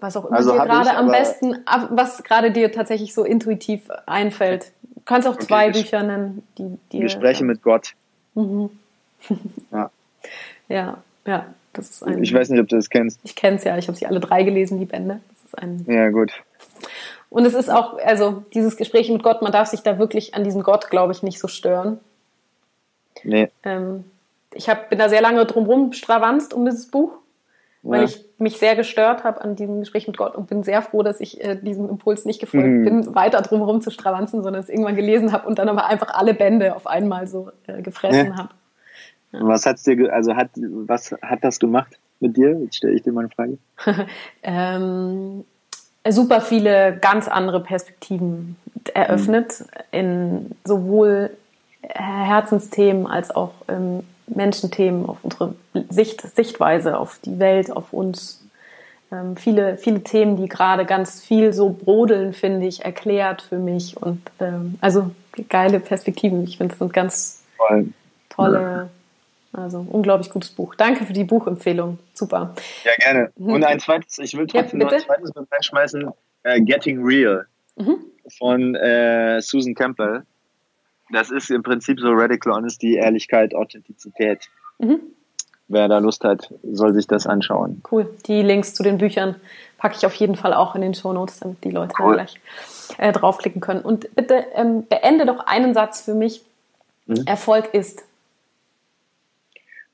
Was 0.00 0.16
auch 0.16 0.26
immer 0.26 0.36
also 0.36 0.52
dir 0.52 0.64
gerade 0.64 0.96
am 0.96 1.08
besten, 1.08 1.58
was 1.90 2.22
gerade 2.22 2.50
dir 2.50 2.72
tatsächlich 2.72 3.14
so 3.14 3.24
intuitiv 3.24 3.88
einfällt. 4.06 4.72
kannst 5.04 5.26
auch 5.26 5.34
okay, 5.34 5.46
zwei 5.46 5.70
Bücher 5.70 6.02
nennen, 6.02 6.46
die 6.58 6.78
dir. 6.92 7.02
Gespräche 7.02 7.44
mit 7.44 7.62
Gott. 7.62 7.92
Mhm. 8.34 8.70
ja. 9.70 9.90
Ja, 10.68 10.98
ja. 11.24 11.46
Das 11.76 11.90
ist 11.90 12.02
ein, 12.02 12.22
ich 12.22 12.32
weiß 12.32 12.48
nicht, 12.48 12.60
ob 12.60 12.68
du 12.68 12.76
das 12.76 12.88
kennst. 12.88 13.20
Ich 13.22 13.36
kenne 13.36 13.56
es 13.56 13.64
ja, 13.64 13.76
ich 13.76 13.88
habe 13.88 13.96
sie 13.96 14.06
alle 14.06 14.20
drei 14.20 14.42
gelesen, 14.42 14.78
die 14.78 14.86
Bände. 14.86 15.20
Das 15.28 15.44
ist 15.44 15.58
ein, 15.58 15.84
ja, 15.88 16.08
gut. 16.10 16.32
Und 17.28 17.44
es 17.44 17.54
ist 17.54 17.70
auch, 17.70 17.98
also 17.98 18.44
dieses 18.54 18.76
Gespräch 18.76 19.10
mit 19.10 19.22
Gott, 19.22 19.42
man 19.42 19.52
darf 19.52 19.68
sich 19.68 19.80
da 19.80 19.98
wirklich 19.98 20.34
an 20.34 20.44
diesem 20.44 20.62
Gott, 20.62 20.90
glaube 20.90 21.12
ich, 21.12 21.22
nicht 21.22 21.38
so 21.38 21.48
stören. 21.48 21.98
Nee. 23.24 23.50
Ähm, 23.64 24.04
ich 24.54 24.68
hab, 24.68 24.88
bin 24.88 24.98
da 24.98 25.08
sehr 25.08 25.20
lange 25.20 25.44
drumherum 25.44 25.92
stravanzt 25.92 26.54
um 26.54 26.64
dieses 26.64 26.86
Buch, 26.86 27.12
weil 27.82 28.02
ja. 28.02 28.06
ich 28.06 28.24
mich 28.38 28.58
sehr 28.58 28.76
gestört 28.76 29.24
habe 29.24 29.42
an 29.42 29.56
diesem 29.56 29.80
Gespräch 29.80 30.06
mit 30.06 30.16
Gott 30.16 30.34
und 30.34 30.48
bin 30.48 30.62
sehr 30.62 30.82
froh, 30.82 31.02
dass 31.02 31.20
ich 31.20 31.42
äh, 31.42 31.56
diesem 31.56 31.88
Impuls 31.88 32.24
nicht 32.24 32.40
gefolgt 32.40 32.66
mhm. 32.66 32.84
bin, 32.84 33.14
weiter 33.14 33.42
drumherum 33.42 33.80
zu 33.80 33.90
stravanzen, 33.90 34.42
sondern 34.42 34.62
es 34.62 34.68
irgendwann 34.68 34.96
gelesen 34.96 35.32
habe 35.32 35.46
und 35.46 35.58
dann 35.58 35.68
aber 35.68 35.86
einfach 35.86 36.14
alle 36.14 36.34
Bände 36.34 36.74
auf 36.74 36.86
einmal 36.86 37.26
so 37.26 37.50
äh, 37.66 37.82
gefressen 37.82 38.28
ja. 38.28 38.36
habe. 38.36 38.50
Was 39.40 39.66
hat's 39.66 39.82
dir, 39.82 40.12
also 40.12 40.34
hat, 40.36 40.50
was 40.56 41.12
hat 41.22 41.42
das 41.42 41.58
gemacht 41.58 41.98
mit 42.20 42.36
dir? 42.36 42.58
Jetzt 42.60 42.76
stelle 42.76 42.94
ich 42.94 43.02
dir 43.02 43.12
mal 43.12 43.20
eine 43.20 43.30
Frage. 43.30 43.58
ähm, 44.42 45.44
super 46.08 46.40
viele 46.40 46.98
ganz 47.00 47.28
andere 47.28 47.60
Perspektiven 47.60 48.56
eröffnet 48.94 49.60
mhm. 49.60 49.98
in 49.98 50.50
sowohl 50.64 51.30
Herzensthemen 51.82 53.06
als 53.06 53.30
auch 53.30 53.52
ähm, 53.68 54.02
Menschenthemen, 54.26 55.06
auf 55.06 55.18
unsere 55.22 55.54
Sicht, 55.88 56.22
Sichtweise 56.34 56.98
auf 56.98 57.20
die 57.24 57.38
Welt, 57.38 57.70
auf 57.70 57.92
uns. 57.92 58.42
Ähm, 59.12 59.36
viele, 59.36 59.76
viele 59.76 60.02
Themen, 60.02 60.36
die 60.36 60.48
gerade 60.48 60.84
ganz 60.84 61.22
viel 61.22 61.52
so 61.52 61.70
brodeln, 61.70 62.32
finde 62.32 62.66
ich, 62.66 62.84
erklärt 62.84 63.40
für 63.40 63.58
mich. 63.58 63.96
Und 63.96 64.20
ähm, 64.40 64.78
also 64.80 65.10
geile 65.48 65.78
Perspektiven. 65.78 66.42
Ich 66.42 66.58
finde, 66.58 66.72
es 66.72 66.80
sind 66.80 66.92
ganz 66.92 67.42
Voll. 67.56 67.88
tolle, 68.30 68.90
also 69.56 69.86
unglaublich 69.90 70.30
gutes 70.30 70.50
Buch. 70.50 70.74
Danke 70.74 71.04
für 71.04 71.12
die 71.12 71.24
Buchempfehlung. 71.24 71.98
Super. 72.14 72.54
Ja, 72.84 72.92
gerne. 72.98 73.32
Mhm. 73.36 73.52
Und 73.52 73.64
ein 73.64 73.80
zweites, 73.80 74.18
ich 74.18 74.36
will 74.36 74.46
trotzdem 74.46 74.80
ja, 74.80 74.86
noch 74.86 74.92
ein 74.92 75.00
zweites 75.00 75.34
mit 75.34 75.52
reinschmeißen, 75.52 76.10
äh, 76.42 76.60
Getting 76.60 77.04
Real 77.04 77.46
mhm. 77.76 77.98
von 78.38 78.74
äh, 78.74 79.40
Susan 79.40 79.74
Campbell 79.74 80.24
das 81.10 81.30
ist 81.30 81.50
im 81.50 81.62
Prinzip 81.62 82.00
so 82.00 82.08
Radical 82.10 82.52
Honesty, 82.52 82.96
Ehrlichkeit, 82.96 83.54
Authentizität. 83.54 84.48
Mhm. 84.78 85.00
Wer 85.68 85.88
da 85.88 85.98
Lust 85.98 86.22
hat, 86.24 86.52
soll 86.62 86.94
sich 86.94 87.06
das 87.06 87.26
anschauen. 87.26 87.82
Cool. 87.90 88.08
Die 88.26 88.42
Links 88.42 88.74
zu 88.74 88.82
den 88.82 88.98
Büchern 88.98 89.36
packe 89.78 89.96
ich 89.96 90.06
auf 90.06 90.14
jeden 90.14 90.36
Fall 90.36 90.54
auch 90.54 90.74
in 90.74 90.80
den 90.80 90.94
Show 90.94 91.12
Notes, 91.12 91.40
damit 91.40 91.64
die 91.64 91.70
Leute 91.70 91.92
cool. 91.98 92.16
da 92.16 92.24
gleich 92.24 92.40
äh, 92.98 93.12
draufklicken 93.12 93.60
können. 93.60 93.80
Und 93.80 94.14
bitte 94.14 94.46
ähm, 94.54 94.84
beende 94.86 95.26
doch 95.26 95.46
einen 95.46 95.74
Satz 95.74 96.02
für 96.02 96.14
mich. 96.14 96.44
Mhm. 97.06 97.24
Erfolg 97.26 97.72
ist. 97.72 98.04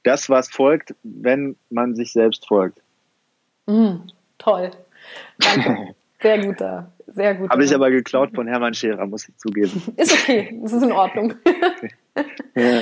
Das, 0.02 0.28
was 0.28 0.50
folgt, 0.50 0.94
wenn 1.02 1.56
man 1.70 1.94
sich 1.94 2.12
selbst 2.12 2.46
folgt. 2.46 2.80
Mhm. 3.66 4.02
Toll. 4.38 4.70
Danke. 5.38 5.94
Sehr 6.22 6.38
guter, 6.38 6.92
sehr 7.08 7.34
gut. 7.34 7.50
Habe 7.50 7.64
ich 7.64 7.74
aber 7.74 7.90
geklaut 7.90 8.30
von 8.32 8.46
Hermann 8.46 8.74
Scherer, 8.74 9.06
muss 9.06 9.28
ich 9.28 9.36
zugeben. 9.38 9.82
Ist 9.96 10.12
okay, 10.12 10.56
das 10.62 10.72
ist 10.72 10.84
in 10.84 10.92
Ordnung. 10.92 11.34
ja. 12.54 12.80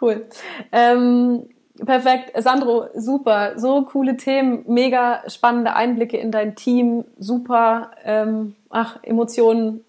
Cool. 0.00 0.26
Ähm, 0.70 1.48
perfekt. 1.84 2.30
Sandro, 2.40 2.86
super. 2.94 3.58
So 3.58 3.82
coole 3.86 4.16
Themen, 4.16 4.64
mega 4.68 5.24
spannende 5.28 5.74
Einblicke 5.74 6.16
in 6.16 6.30
dein 6.30 6.54
Team, 6.54 7.04
super. 7.18 7.90
Ähm, 8.04 8.54
ach, 8.70 9.00
Emotionen, 9.02 9.84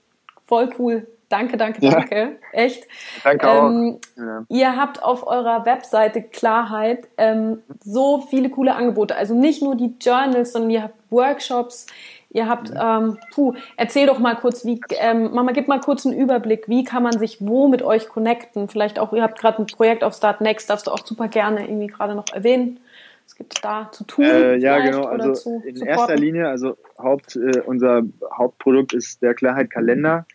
voll 0.45 0.69
cool. 0.79 1.07
Danke, 1.29 1.57
danke, 1.57 1.81
danke. 1.81 2.15
Ja. 2.15 2.29
Echt. 2.53 2.87
Danke 3.23 3.47
ähm, 3.47 3.99
auch. 3.99 4.17
Ja. 4.17 4.45
Ihr 4.47 4.75
habt 4.77 5.03
auf 5.03 5.27
eurer 5.27 5.65
Webseite 5.65 6.21
Klarheit 6.21 7.07
ähm, 7.17 7.61
so 7.83 8.21
viele 8.21 8.49
coole 8.49 8.75
Angebote. 8.75 9.15
Also 9.15 9.33
nicht 9.33 9.61
nur 9.61 9.75
die 9.75 9.95
Journals, 9.99 10.53
sondern 10.53 10.71
ihr 10.71 10.83
habt 10.83 10.95
Workshops, 11.09 11.87
Ihr 12.29 12.47
habt, 12.47 12.71
ähm, 12.75 13.17
puh, 13.33 13.53
erzähl 13.77 14.05
doch 14.05 14.19
mal 14.19 14.35
kurz, 14.35 14.65
wie, 14.65 14.81
ähm, 14.99 15.33
Mama, 15.33 15.53
gib 15.53 15.67
mal 15.67 15.79
kurz 15.79 16.05
einen 16.05 16.17
Überblick, 16.17 16.67
wie 16.67 16.83
kann 16.83 17.01
man 17.01 17.17
sich 17.17 17.37
wo 17.39 17.69
mit 17.69 17.81
euch 17.81 18.09
connecten? 18.09 18.67
Vielleicht 18.67 18.99
auch, 18.99 19.13
ihr 19.13 19.23
habt 19.23 19.39
gerade 19.39 19.59
ein 19.61 19.65
Projekt 19.65 20.03
auf 20.03 20.13
Start 20.13 20.41
Next, 20.41 20.69
darfst 20.69 20.87
du 20.87 20.91
auch 20.91 21.05
super 21.05 21.29
gerne 21.29 21.67
irgendwie 21.67 21.87
gerade 21.87 22.15
noch 22.15 22.25
erwähnen. 22.33 22.79
Was 23.25 23.35
gibt 23.35 23.55
es 23.55 23.61
da 23.61 23.89
zu 23.91 24.03
tun? 24.03 24.25
Äh, 24.25 24.57
ja, 24.57 24.79
genau. 24.79 25.05
Also 25.05 25.33
zu, 25.33 25.63
in 25.65 25.75
supporten? 25.75 25.87
erster 25.87 26.15
Linie, 26.15 26.47
also 26.47 26.77
Haupt, 26.97 27.37
äh, 27.37 27.61
unser 27.61 28.03
Hauptprodukt 28.37 28.93
ist 28.93 29.21
der 29.21 29.33
Klarheit 29.33 29.69
Kalender. 29.69 30.25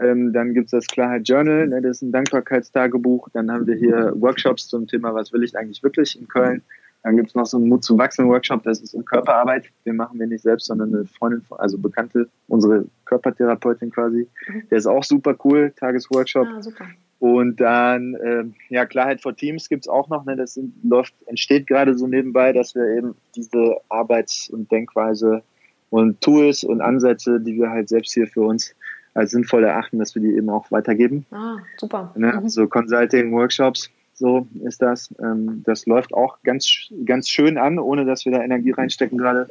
Ähm, 0.00 0.32
dann 0.32 0.54
gibt 0.54 0.66
es 0.66 0.70
das 0.70 0.86
Klarheit 0.86 1.28
Journal, 1.28 1.68
ne, 1.68 1.82
das 1.82 1.98
ist 1.98 2.02
ein 2.02 2.12
Dankbarkeitstagebuch. 2.12 3.28
Dann 3.32 3.50
haben 3.50 3.66
wir 3.66 3.76
hier 3.76 4.12
Workshops 4.16 4.68
zum 4.68 4.86
Thema, 4.86 5.14
was 5.14 5.32
will 5.32 5.42
ich 5.42 5.56
eigentlich 5.56 5.82
wirklich 5.82 6.18
in 6.18 6.28
Köln. 6.28 6.62
Dann 7.02 7.16
gibt 7.16 7.30
es 7.30 7.34
noch 7.34 7.46
so 7.46 7.56
einen 7.56 7.68
Mut 7.68 7.82
zum 7.82 7.98
Wachsen 7.98 8.28
Workshop, 8.28 8.62
das 8.62 8.80
ist 8.80 8.94
um 8.94 9.04
Körperarbeit. 9.04 9.64
Den 9.86 9.96
machen 9.96 10.18
wir 10.18 10.26
nicht 10.26 10.42
selbst, 10.42 10.66
sondern 10.66 10.94
eine 10.94 11.06
Freundin, 11.06 11.42
also 11.50 11.78
Bekannte, 11.78 12.28
unsere 12.48 12.84
Körpertherapeutin 13.06 13.90
quasi. 13.90 14.28
Mhm. 14.48 14.62
Der 14.70 14.78
ist 14.78 14.86
auch 14.86 15.04
super 15.04 15.34
cool, 15.44 15.72
Tagesworkshop. 15.76 16.46
Ah, 16.46 16.62
super. 16.62 16.86
Und 17.18 17.60
dann, 17.60 18.14
äh, 18.14 18.44
ja, 18.70 18.86
Klarheit 18.86 19.20
vor 19.20 19.36
Teams 19.36 19.68
gibt's 19.68 19.88
auch 19.88 20.08
noch. 20.08 20.24
Ne? 20.24 20.36
Das 20.36 20.54
sind, 20.54 20.74
läuft, 20.82 21.14
entsteht 21.26 21.66
gerade 21.66 21.96
so 21.96 22.06
nebenbei, 22.06 22.52
dass 22.52 22.74
wir 22.74 22.86
eben 22.96 23.14
diese 23.36 23.76
Arbeits- 23.90 24.48
und 24.48 24.70
Denkweise 24.72 25.42
und 25.90 26.20
Tools 26.22 26.64
und 26.64 26.80
Ansätze, 26.80 27.40
die 27.40 27.56
wir 27.56 27.70
halt 27.70 27.88
selbst 27.90 28.14
hier 28.14 28.26
für 28.26 28.42
uns 28.42 28.74
als 29.14 29.32
sinnvoll 29.32 29.64
erachten, 29.64 29.98
dass 29.98 30.14
wir 30.14 30.22
die 30.22 30.34
eben 30.36 30.50
auch 30.50 30.70
weitergeben. 30.70 31.26
Ah, 31.30 31.56
super. 31.76 32.12
Ne? 32.14 32.32
Mhm. 32.32 32.48
So 32.48 32.66
Consulting, 32.68 33.32
Workshops. 33.32 33.90
So 34.14 34.46
ist 34.64 34.82
das. 34.82 35.14
Ähm, 35.18 35.62
das 35.64 35.86
läuft 35.86 36.12
auch 36.12 36.38
ganz, 36.44 36.90
ganz 37.06 37.28
schön 37.28 37.56
an, 37.56 37.78
ohne 37.78 38.04
dass 38.04 38.24
wir 38.24 38.32
da 38.32 38.42
Energie 38.42 38.72
reinstecken 38.72 39.16
gerade. 39.16 39.48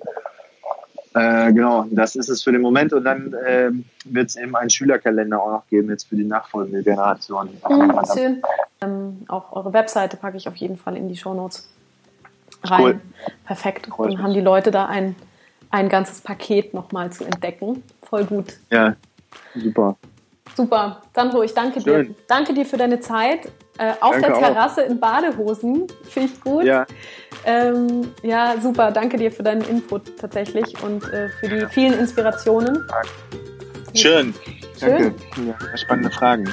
Äh, 1.16 1.53
genau, 1.53 1.88
das 1.89 2.16
ist 2.16 2.30
es 2.30 2.43
für 2.43 2.51
den 2.51 2.62
Moment. 2.62 2.93
Und 2.93 3.03
dann 3.03 3.34
äh, 3.34 3.72
wird 4.05 4.30
es 4.30 4.36
eben 4.36 4.55
einen 4.55 4.70
Schülerkalender 4.70 5.41
auch 5.41 5.51
noch 5.51 5.68
geben, 5.68 5.89
jetzt 5.89 6.07
für 6.07 6.16
die 6.16 6.24
nachfolgende 6.24 6.84
Generation. 6.84 7.49
Mhm, 7.68 7.99
schön. 8.14 8.41
Ähm, 8.82 9.26
auch 9.28 9.51
eure 9.53 9.74
Webseite 9.74 10.18
packe 10.18 10.38
ich 10.38 10.47
auf 10.47 10.55
jeden 10.55 10.78
Fall 10.78 10.95
in 10.95 11.10
die 11.10 11.18
Shownotes 11.18 11.68
rein. 12.64 12.82
Cool. 12.82 12.99
Perfekt. 13.45 13.89
Cool. 13.97 14.10
Dann 14.12 14.22
haben 14.22 14.34
die 14.34 14.41
Leute 14.41 14.70
da 14.70 14.86
ein, 14.86 15.16
ein 15.72 15.89
ganzes 15.89 16.22
Paket 16.22 16.76
nochmal 16.76 17.12
zu 17.12 17.26
entdecken. 17.26 17.84
Voll 18.03 18.26
gut. 18.26 18.57
Ja, 18.70 18.95
super. 19.55 19.97
Super. 20.55 21.01
Sandro, 21.15 21.43
ich 21.43 21.53
danke 21.53 21.82
Schön. 21.82 22.07
dir. 22.07 22.15
Danke 22.27 22.53
dir 22.53 22.65
für 22.65 22.77
deine 22.77 22.99
Zeit. 22.99 23.51
Äh, 23.77 23.93
auf 24.01 24.11
Danke 24.11 24.27
der 24.27 24.39
Terrasse 24.39 24.84
auch. 24.84 24.89
in 24.89 24.99
Badehosen. 24.99 25.88
Finde 26.03 26.30
ich 26.34 26.41
gut. 26.41 26.65
Ja. 26.65 26.86
Ähm, 27.45 28.11
ja, 28.23 28.55
super. 28.59 28.91
Danke 28.91 29.17
dir 29.17 29.32
für 29.32 29.43
deinen 29.43 29.61
Input 29.61 30.17
tatsächlich 30.17 30.82
und 30.84 31.03
äh, 31.13 31.30
für 31.30 31.47
die 31.47 31.65
vielen 31.67 31.97
Inspirationen. 31.97 32.86
Schön. 33.93 34.34
Schön. 34.77 34.91
Danke. 34.91 35.15
Ja, 35.47 35.77
spannende 35.77 36.09
Fragen. 36.09 36.51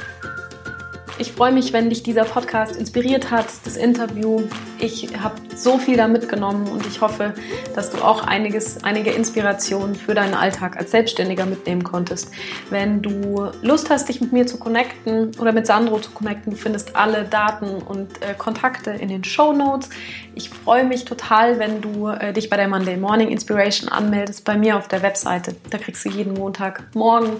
Ich 1.19 1.31
freue 1.31 1.51
mich, 1.51 1.73
wenn 1.73 1.89
dich 1.89 2.03
dieser 2.03 2.25
Podcast 2.25 2.75
inspiriert 2.75 3.31
hat, 3.31 3.47
das 3.65 3.75
Interview. 3.75 4.43
Ich 4.77 5.17
habe 5.19 5.33
so 5.55 5.79
viel 5.79 5.97
da 5.97 6.07
mitgenommen 6.07 6.67
und 6.67 6.85
ich 6.85 7.01
hoffe, 7.01 7.33
dass 7.73 7.89
du 7.89 7.97
auch 8.03 8.27
einiges, 8.27 8.83
einige 8.83 9.09
Inspirationen 9.09 9.95
für 9.95 10.13
deinen 10.13 10.35
Alltag 10.35 10.77
als 10.77 10.91
Selbstständiger 10.91 11.47
mitnehmen 11.47 11.83
konntest. 11.83 12.31
Wenn 12.69 13.01
du 13.01 13.49
Lust 13.63 13.89
hast, 13.89 14.09
dich 14.09 14.21
mit 14.21 14.31
mir 14.31 14.45
zu 14.45 14.59
connecten 14.59 15.31
oder 15.39 15.53
mit 15.53 15.65
Sandro 15.65 15.99
zu 15.99 16.11
connecten, 16.11 16.51
du 16.51 16.57
findest 16.57 16.95
alle 16.95 17.23
Daten 17.23 17.81
und 17.81 18.21
äh, 18.21 18.35
Kontakte 18.37 18.91
in 18.91 19.09
den 19.09 19.23
Show 19.23 19.53
Notes. 19.53 19.89
Ich 20.35 20.51
freue 20.51 20.83
mich 20.83 21.05
total, 21.05 21.57
wenn 21.57 21.81
du 21.81 22.09
äh, 22.09 22.31
dich 22.31 22.47
bei 22.47 22.57
der 22.57 22.67
Monday 22.67 22.95
Morning 22.95 23.29
Inspiration 23.29 23.89
anmeldest 23.89 24.45
bei 24.45 24.55
mir 24.55 24.77
auf 24.77 24.87
der 24.87 25.01
Webseite. 25.01 25.55
Da 25.71 25.79
kriegst 25.79 26.05
du 26.05 26.09
jeden 26.09 26.35
Montagmorgen 26.35 27.37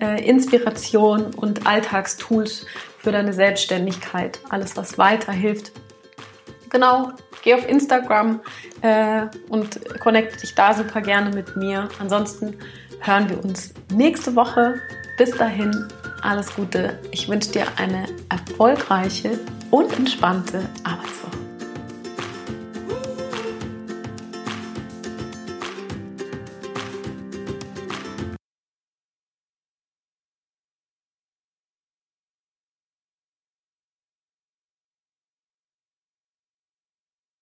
äh, 0.00 0.26
Inspiration 0.26 1.34
und 1.34 1.66
Alltagstools 1.66 2.64
für 3.08 3.12
deine 3.12 3.32
Selbstständigkeit. 3.32 4.38
Alles, 4.50 4.76
was 4.76 4.98
weiterhilft. 4.98 5.72
Genau, 6.68 7.12
geh 7.42 7.54
auf 7.54 7.66
Instagram 7.66 8.40
äh, 8.82 9.28
und 9.48 9.80
connecte 10.00 10.36
dich 10.36 10.54
da 10.54 10.74
super 10.74 11.00
gerne 11.00 11.34
mit 11.34 11.56
mir. 11.56 11.88
Ansonsten 12.00 12.58
hören 13.00 13.30
wir 13.30 13.42
uns 13.42 13.72
nächste 13.94 14.36
Woche. 14.36 14.74
Bis 15.16 15.30
dahin, 15.30 15.88
alles 16.20 16.54
Gute. 16.54 16.98
Ich 17.10 17.30
wünsche 17.30 17.50
dir 17.50 17.64
eine 17.76 18.04
erfolgreiche 18.28 19.38
und 19.70 19.90
entspannte 19.96 20.68
Arbeitswoche. 20.84 21.47